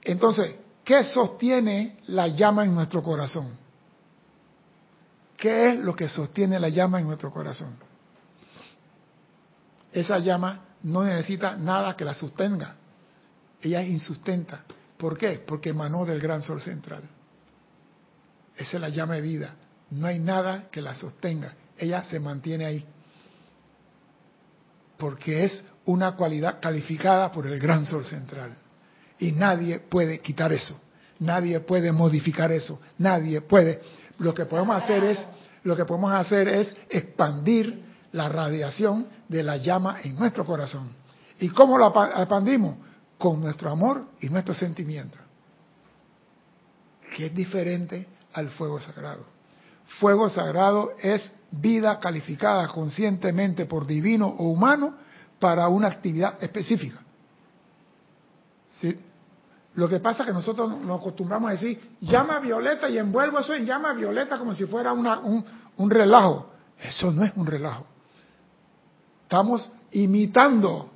Entonces, 0.02 0.54
¿qué 0.84 1.04
sostiene 1.04 1.98
la 2.06 2.28
llama 2.28 2.64
en 2.64 2.74
nuestro 2.74 3.02
corazón? 3.02 3.56
¿Qué 5.36 5.70
es 5.70 5.78
lo 5.78 5.94
que 5.94 6.08
sostiene 6.08 6.58
la 6.58 6.68
llama 6.68 6.98
en 6.98 7.06
nuestro 7.06 7.30
corazón? 7.30 7.76
Esa 9.92 10.18
llama 10.18 10.64
no 10.82 11.04
necesita 11.04 11.56
nada 11.56 11.96
que 11.96 12.04
la 12.04 12.14
sostenga. 12.14 12.76
Ella 13.60 13.82
es 13.82 13.88
insustenta. 13.88 14.64
¿Por 14.96 15.16
qué? 15.16 15.42
Porque 15.46 15.70
emanó 15.70 16.04
del 16.04 16.20
gran 16.20 16.42
sol 16.42 16.60
central. 16.60 17.02
Esa 18.56 18.76
es 18.76 18.80
la 18.80 18.88
llama 18.88 19.14
de 19.14 19.20
vida. 19.20 19.54
No 19.90 20.06
hay 20.06 20.18
nada 20.18 20.68
que 20.70 20.82
la 20.82 20.94
sostenga. 20.94 21.54
Ella 21.78 22.04
se 22.04 22.18
mantiene 22.20 22.66
ahí. 22.66 22.84
Porque 24.96 25.44
es 25.44 25.64
una 25.84 26.16
cualidad 26.16 26.58
calificada 26.60 27.30
por 27.30 27.46
el 27.46 27.58
gran 27.58 27.86
sol 27.86 28.04
central. 28.04 28.56
Y 29.18 29.32
nadie 29.32 29.78
puede 29.78 30.20
quitar 30.20 30.52
eso. 30.52 30.78
Nadie 31.20 31.60
puede 31.60 31.92
modificar 31.92 32.52
eso. 32.52 32.80
Nadie 32.98 33.40
puede. 33.40 33.80
Lo 34.18 34.34
que 34.34 34.46
podemos 34.46 34.82
hacer 34.82 35.04
es, 35.04 35.26
lo 35.64 35.76
que 35.76 35.84
podemos 35.84 36.12
hacer 36.12 36.48
es 36.48 36.74
expandir 36.88 37.84
la 38.12 38.28
radiación 38.28 39.08
de 39.28 39.42
la 39.42 39.56
llama 39.56 39.98
en 40.02 40.16
nuestro 40.16 40.44
corazón. 40.44 40.90
¿Y 41.40 41.48
cómo 41.50 41.78
la 41.78 41.88
expandimos? 42.16 42.76
Con 43.16 43.40
nuestro 43.40 43.70
amor 43.70 44.06
y 44.20 44.28
nuestro 44.28 44.54
sentimiento. 44.54 45.18
Que 47.16 47.26
es 47.26 47.34
diferente 47.34 48.06
al 48.32 48.50
fuego 48.50 48.80
sagrado. 48.80 49.24
Fuego 49.98 50.28
sagrado 50.30 50.92
es 51.02 51.32
vida 51.50 51.98
calificada 51.98 52.68
conscientemente 52.68 53.66
por 53.66 53.86
divino 53.86 54.26
o 54.26 54.50
humano 54.50 54.94
para 55.38 55.68
una 55.68 55.88
actividad 55.88 56.42
específica. 56.42 57.00
¿Sí? 58.80 58.98
Lo 59.74 59.88
que 59.88 60.00
pasa 60.00 60.22
es 60.22 60.28
que 60.28 60.32
nosotros 60.32 60.80
nos 60.80 61.00
acostumbramos 61.00 61.50
a 61.50 61.52
decir, 61.52 61.80
llama 62.00 62.40
violeta 62.40 62.88
y 62.88 62.98
envuelvo 62.98 63.38
eso 63.38 63.54
en 63.54 63.64
llama 63.64 63.92
violeta 63.92 64.38
como 64.38 64.54
si 64.54 64.66
fuera 64.66 64.92
una, 64.92 65.20
un, 65.20 65.44
un 65.76 65.90
relajo. 65.90 66.50
Eso 66.80 67.12
no 67.12 67.24
es 67.24 67.32
un 67.36 67.46
relajo. 67.46 67.86
Estamos 69.22 69.70
imitando. 69.92 70.90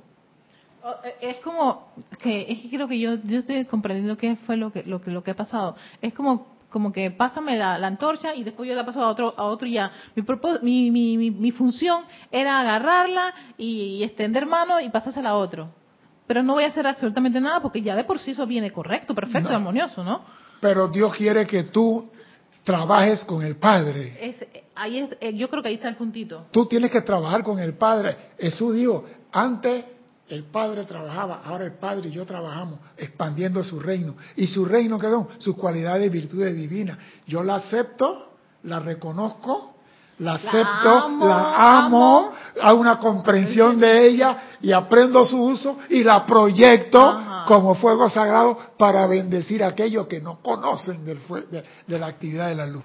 Eh, 1.03 1.15
es 1.21 1.35
como 1.37 1.93
que 2.19 2.51
es 2.51 2.61
que 2.61 2.69
creo 2.69 2.87
que 2.87 2.99
yo 2.99 3.15
yo 3.23 3.39
estoy 3.39 3.63
comprendiendo 3.65 4.17
qué 4.17 4.35
fue 4.35 4.57
lo 4.57 4.71
que 4.71 4.83
lo 4.83 5.01
que 5.01 5.11
lo 5.11 5.23
que 5.23 5.31
ha 5.31 5.35
pasado. 5.35 5.75
Es 6.01 6.13
como 6.13 6.47
como 6.73 6.91
que 6.91 7.11
pásame 7.11 7.55
la, 7.55 7.77
la, 7.77 7.85
antorcha 7.85 8.33
y 8.33 8.43
después 8.43 8.67
yo 8.67 8.73
la 8.73 8.83
paso 8.83 8.99
a 8.99 9.07
otro 9.07 9.35
a 9.37 9.43
otro 9.43 9.67
ya. 9.67 9.91
Mi, 10.15 10.89
mi, 10.89 11.17
mi, 11.17 11.29
mi, 11.29 11.51
función 11.51 12.03
era 12.31 12.59
agarrarla 12.59 13.31
y, 13.59 13.99
y, 13.99 14.03
extender 14.03 14.47
mano 14.47 14.81
y 14.81 14.89
pasársela 14.89 15.29
a 15.29 15.35
otro. 15.35 15.69
Pero 16.25 16.41
no 16.41 16.53
voy 16.53 16.63
a 16.63 16.69
hacer 16.69 16.87
absolutamente 16.87 17.39
nada 17.39 17.61
porque 17.61 17.83
ya 17.83 17.95
de 17.95 18.03
por 18.05 18.17
sí 18.17 18.31
eso 18.31 18.47
viene 18.47 18.71
correcto, 18.71 19.13
perfecto, 19.13 19.49
no. 19.49 19.55
armonioso, 19.55 20.03
¿no? 20.03 20.21
Pero 20.59 20.87
Dios 20.87 21.15
quiere 21.15 21.45
que 21.45 21.65
tú 21.65 22.09
trabajes 22.63 23.23
con 23.23 23.43
el 23.43 23.57
Padre. 23.57 24.17
Es, 24.19 24.43
ahí 24.73 24.97
es, 24.97 25.15
eh, 25.21 25.33
yo 25.35 25.51
creo 25.51 25.61
que 25.61 25.69
ahí 25.69 25.75
está 25.75 25.89
el 25.89 25.95
puntito. 25.95 26.47
Tú 26.49 26.65
tienes 26.65 26.89
que 26.89 27.01
trabajar 27.01 27.43
con 27.43 27.59
el 27.59 27.75
Padre. 27.75 28.15
Jesús 28.39 28.73
dijo, 28.73 29.05
antes 29.31 29.85
el 30.29 30.45
Padre 30.45 30.85
trabajaba, 30.85 31.41
ahora 31.43 31.65
el 31.65 31.73
Padre 31.73 32.09
y 32.09 32.11
yo 32.11 32.25
trabajamos 32.25 32.79
expandiendo 32.97 33.63
su 33.63 33.79
reino. 33.79 34.15
¿Y 34.35 34.47
su 34.47 34.65
reino 34.65 34.97
qué 34.97 35.07
son? 35.07 35.27
Sus 35.37 35.55
cualidades 35.55 36.07
y 36.07 36.09
virtudes 36.09 36.55
divinas. 36.55 36.97
Yo 37.27 37.43
la 37.43 37.55
acepto, 37.55 38.29
la 38.63 38.79
reconozco, 38.79 39.73
la 40.19 40.35
acepto, 40.35 41.09
la 41.19 41.83
amo, 41.83 42.33
la 42.55 42.69
amo, 42.69 42.79
una 42.79 42.99
comprensión 42.99 43.79
de 43.79 44.07
ella 44.07 44.57
y 44.61 44.71
aprendo 44.71 45.25
su 45.25 45.41
uso 45.41 45.79
y 45.89 46.03
la 46.03 46.25
proyecto 46.25 47.01
Ajá. 47.01 47.45
como 47.45 47.75
fuego 47.75 48.09
sagrado 48.09 48.57
para 48.77 49.05
bendecir 49.07 49.63
a 49.63 49.67
aquellos 49.67 50.07
que 50.07 50.21
no 50.21 50.39
conocen 50.41 51.03
del 51.03 51.19
de, 51.51 51.63
de 51.85 51.99
la 51.99 52.07
actividad 52.07 52.47
de 52.47 52.55
la 52.55 52.65
luz. 52.65 52.83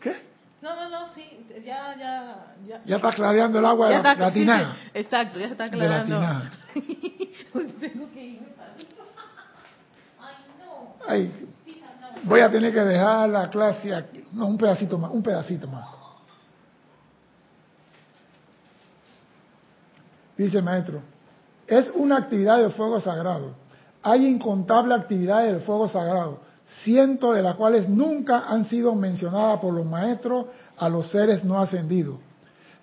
¿Qué? 0.00 0.22
No, 0.62 0.76
no, 0.76 0.88
no, 0.88 1.14
sí, 1.14 1.24
ya, 1.66 1.96
ya, 1.98 2.46
ya. 2.68 2.80
Ya 2.86 2.96
está 2.96 3.12
clareando 3.12 3.58
el 3.58 3.64
agua 3.64 3.88
de 3.88 3.94
la, 3.94 4.12
está, 4.12 4.26
la 4.26 4.32
tinada. 4.32 4.72
Sí, 4.74 4.80
sí, 4.82 4.90
exacto, 4.94 5.38
ya 5.38 5.46
está 5.46 5.64
aclarando. 5.64 6.20
Pues 7.52 7.74
tengo 7.80 8.10
que 8.12 8.22
irme 8.22 8.48
para 8.48 8.74
Ay, 10.18 10.34
no. 10.58 10.94
Ay, 11.08 11.48
voy 12.22 12.40
a 12.40 12.50
tener 12.50 12.72
que 12.72 12.80
dejar 12.80 13.28
la 13.30 13.48
clase 13.48 13.94
aquí. 13.94 14.24
No, 14.32 14.46
un 14.46 14.58
pedacito 14.58 14.98
más, 14.98 15.10
un 15.10 15.22
pedacito 15.22 15.66
más. 15.66 15.86
Dice 20.36 20.58
el 20.58 20.64
maestro, 20.64 21.00
es 21.66 21.90
una 21.94 22.18
actividad 22.18 22.58
del 22.58 22.72
fuego 22.72 23.00
sagrado. 23.00 23.54
Hay 24.02 24.26
incontables 24.26 24.98
actividades 24.98 25.52
del 25.52 25.62
fuego 25.62 25.88
sagrado, 25.88 26.40
cientos 26.84 27.34
de 27.34 27.42
las 27.42 27.56
cuales 27.56 27.88
nunca 27.88 28.44
han 28.46 28.68
sido 28.68 28.94
mencionadas 28.94 29.60
por 29.60 29.72
los 29.72 29.86
maestros 29.86 30.46
a 30.78 30.88
los 30.88 31.10
seres 31.10 31.44
no 31.44 31.58
ascendidos. 31.58 32.18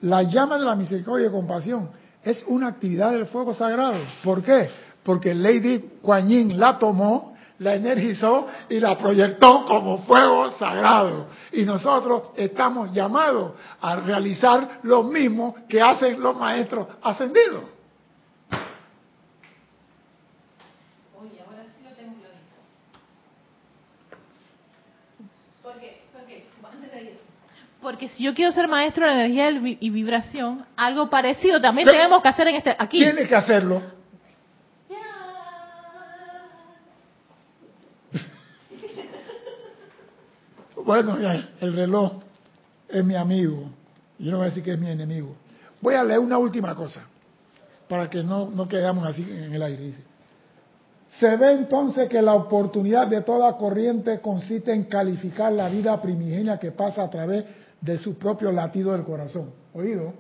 La 0.02 0.24
llama 0.24 0.58
de 0.58 0.66
la 0.66 0.76
misericordia 0.76 1.28
y 1.28 1.32
compasión 1.32 1.90
es 2.24 2.44
una 2.48 2.68
actividad 2.68 3.12
del 3.12 3.28
fuego 3.28 3.54
sagrado. 3.54 4.00
¿Por 4.24 4.42
qué? 4.44 4.70
Porque 5.04 5.34
Lady 5.34 5.80
Kuan 6.02 6.28
Yin 6.28 6.60
la 6.60 6.80
tomó, 6.80 7.36
la 7.60 7.76
energizó 7.76 8.48
y 8.70 8.80
la 8.80 8.98
proyectó 8.98 9.66
como 9.66 10.00
fuego 10.00 10.52
sagrado. 10.52 11.28
Y 11.52 11.64
nosotros 11.64 12.32
estamos 12.36 12.94
llamados 12.94 13.54
a 13.82 13.98
realizar 13.98 14.80
lo 14.84 15.04
mismo 15.04 15.56
que 15.68 15.82
hacen 15.82 16.22
los 16.22 16.36
maestros 16.38 16.88
ascendidos. 17.02 17.64
Porque, 25.62 26.02
porque, 26.14 26.46
antes 26.64 26.92
de 26.92 27.02
ir. 27.04 27.33
Porque 27.84 28.08
si 28.08 28.24
yo 28.24 28.34
quiero 28.34 28.54
ser 28.54 28.70
maestro 28.70 29.06
de 29.06 29.12
energía 29.12 29.52
y 29.52 29.90
vibración, 29.90 30.66
algo 30.78 31.10
parecido 31.10 31.60
también 31.60 31.86
Pero 31.86 31.98
tenemos 31.98 32.22
que 32.22 32.30
hacer 32.30 32.48
en 32.48 32.56
este 32.56 32.74
aquí. 32.80 33.00
Tienes 33.00 33.28
que 33.28 33.36
hacerlo. 33.36 33.82
Bueno, 40.86 41.18
ya, 41.18 41.50
el 41.62 41.74
reloj 41.74 42.24
es 42.90 43.06
mi 43.06 43.16
amigo. 43.16 43.70
Yo 44.20 44.32
no 44.32 44.38
voy 44.38 44.48
a 44.48 44.50
decir 44.50 44.64
que 44.64 44.74
es 44.74 44.80
mi 44.80 44.90
enemigo. 44.90 45.34
Voy 45.80 45.96
a 45.96 46.04
leer 46.04 46.20
una 46.20 46.38
última 46.38 46.76
cosa, 46.76 47.06
para 47.88 48.10
que 48.10 48.22
no, 48.22 48.50
no 48.50 48.68
quedamos 48.68 49.08
así 49.08 49.22
en 49.22 49.54
el 49.54 49.62
aire. 49.62 49.82
Dice. 49.82 50.02
Se 51.20 51.38
ve 51.38 51.54
entonces 51.54 52.10
que 52.10 52.22
la 52.22 52.34
oportunidad 52.34 53.08
de 53.08 53.22
toda 53.22 53.56
corriente 53.56 54.20
consiste 54.20 54.74
en 54.74 54.84
calificar 54.86 55.54
la 55.54 55.70
vida 55.70 56.02
primigenia 56.02 56.58
que 56.58 56.72
pasa 56.72 57.04
a 57.04 57.10
través 57.10 57.46
de 57.84 57.98
su 57.98 58.18
propio 58.18 58.52
latido 58.52 58.94
del 58.94 59.04
corazón. 59.04 59.52
¿Oído? 59.74 60.14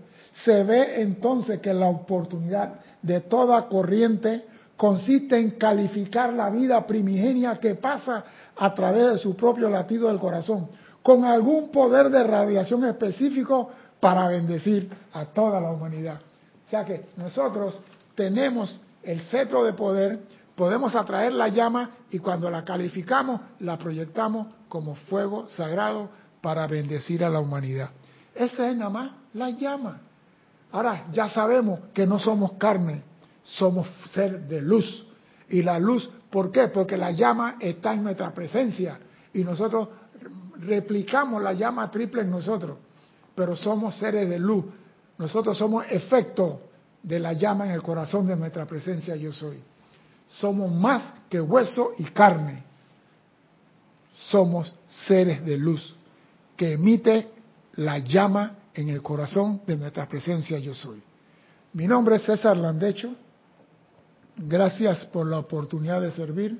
Se 0.43 0.63
ve 0.63 1.01
entonces 1.01 1.59
que 1.61 1.73
la 1.73 1.87
oportunidad 1.87 2.73
de 3.01 3.21
toda 3.21 3.67
corriente 3.67 4.45
consiste 4.75 5.37
en 5.37 5.51
calificar 5.51 6.33
la 6.33 6.49
vida 6.49 6.85
primigenia 6.85 7.55
que 7.55 7.75
pasa 7.75 8.23
a 8.57 8.73
través 8.73 9.13
de 9.13 9.17
su 9.17 9.35
propio 9.35 9.69
latido 9.69 10.09
del 10.09 10.19
corazón, 10.19 10.67
con 11.01 11.23
algún 11.23 11.69
poder 11.69 12.09
de 12.09 12.23
radiación 12.23 12.83
específico 12.85 13.69
para 13.99 14.27
bendecir 14.27 14.89
a 15.13 15.25
toda 15.25 15.61
la 15.61 15.71
humanidad. 15.71 16.19
O 16.65 16.69
sea 16.69 16.83
que 16.83 17.05
nosotros 17.15 17.79
tenemos 18.15 18.81
el 19.03 19.21
cetro 19.21 19.63
de 19.63 19.73
poder, 19.73 20.19
podemos 20.55 20.95
atraer 20.95 21.33
la 21.33 21.47
llama 21.47 21.91
y 22.09 22.19
cuando 22.19 22.49
la 22.49 22.65
calificamos 22.65 23.39
la 23.59 23.77
proyectamos 23.77 24.47
como 24.67 24.95
fuego 24.95 25.47
sagrado 25.49 26.09
para 26.43 26.67
bendecir 26.67 27.23
a 27.23 27.29
la 27.29 27.39
humanidad. 27.39 27.91
Esa 28.35 28.69
es 28.69 28.75
nada 28.75 28.89
más 28.89 29.11
la 29.33 29.49
llama. 29.51 30.01
Ahora 30.73 31.05
ya 31.13 31.29
sabemos 31.29 31.79
que 31.93 32.05
no 32.05 32.19
somos 32.19 32.53
carne, 32.53 33.01
somos 33.45 33.87
ser 34.13 34.41
de 34.41 34.61
luz. 34.61 35.05
Y 35.49 35.61
la 35.61 35.79
luz, 35.79 36.09
¿por 36.29 36.51
qué? 36.51 36.67
Porque 36.67 36.97
la 36.97 37.11
llama 37.11 37.55
está 37.61 37.93
en 37.93 38.03
nuestra 38.03 38.33
presencia 38.33 38.99
y 39.33 39.41
nosotros 39.45 39.87
replicamos 40.59 41.41
la 41.41 41.53
llama 41.53 41.89
triple 41.89 42.23
en 42.23 42.31
nosotros, 42.31 42.77
pero 43.33 43.55
somos 43.55 43.95
seres 43.95 44.29
de 44.29 44.37
luz. 44.37 44.65
Nosotros 45.17 45.57
somos 45.57 45.85
efecto 45.89 46.59
de 47.01 47.19
la 47.19 47.31
llama 47.31 47.67
en 47.67 47.71
el 47.71 47.81
corazón 47.81 48.27
de 48.27 48.35
nuestra 48.35 48.65
presencia 48.65 49.15
yo 49.15 49.31
soy. 49.31 49.63
Somos 50.27 50.69
más 50.69 51.13
que 51.29 51.39
hueso 51.39 51.91
y 51.97 52.03
carne. 52.03 52.65
Somos 54.29 54.73
seres 55.05 55.45
de 55.45 55.57
luz 55.57 55.95
que 56.55 56.73
emite 56.73 57.29
la 57.75 57.99
llama 57.99 58.57
en 58.73 58.89
el 58.89 59.01
corazón 59.01 59.61
de 59.65 59.77
nuestra 59.77 60.07
presencia 60.07 60.59
yo 60.59 60.73
soy. 60.73 61.01
Mi 61.73 61.87
nombre 61.87 62.17
es 62.17 62.23
César 62.23 62.55
Landecho. 62.57 63.15
Gracias 64.35 65.05
por 65.05 65.27
la 65.27 65.39
oportunidad 65.39 66.01
de 66.01 66.11
servir 66.11 66.59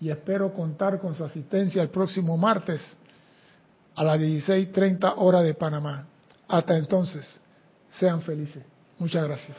y 0.00 0.10
espero 0.10 0.52
contar 0.52 1.00
con 1.00 1.14
su 1.14 1.24
asistencia 1.24 1.82
el 1.82 1.88
próximo 1.88 2.36
martes 2.36 2.96
a 3.94 4.04
las 4.04 4.18
16.30 4.18 5.14
hora 5.16 5.40
de 5.40 5.54
Panamá. 5.54 6.06
Hasta 6.48 6.76
entonces, 6.76 7.40
sean 7.88 8.20
felices. 8.22 8.62
Muchas 8.98 9.24
gracias. 9.24 9.56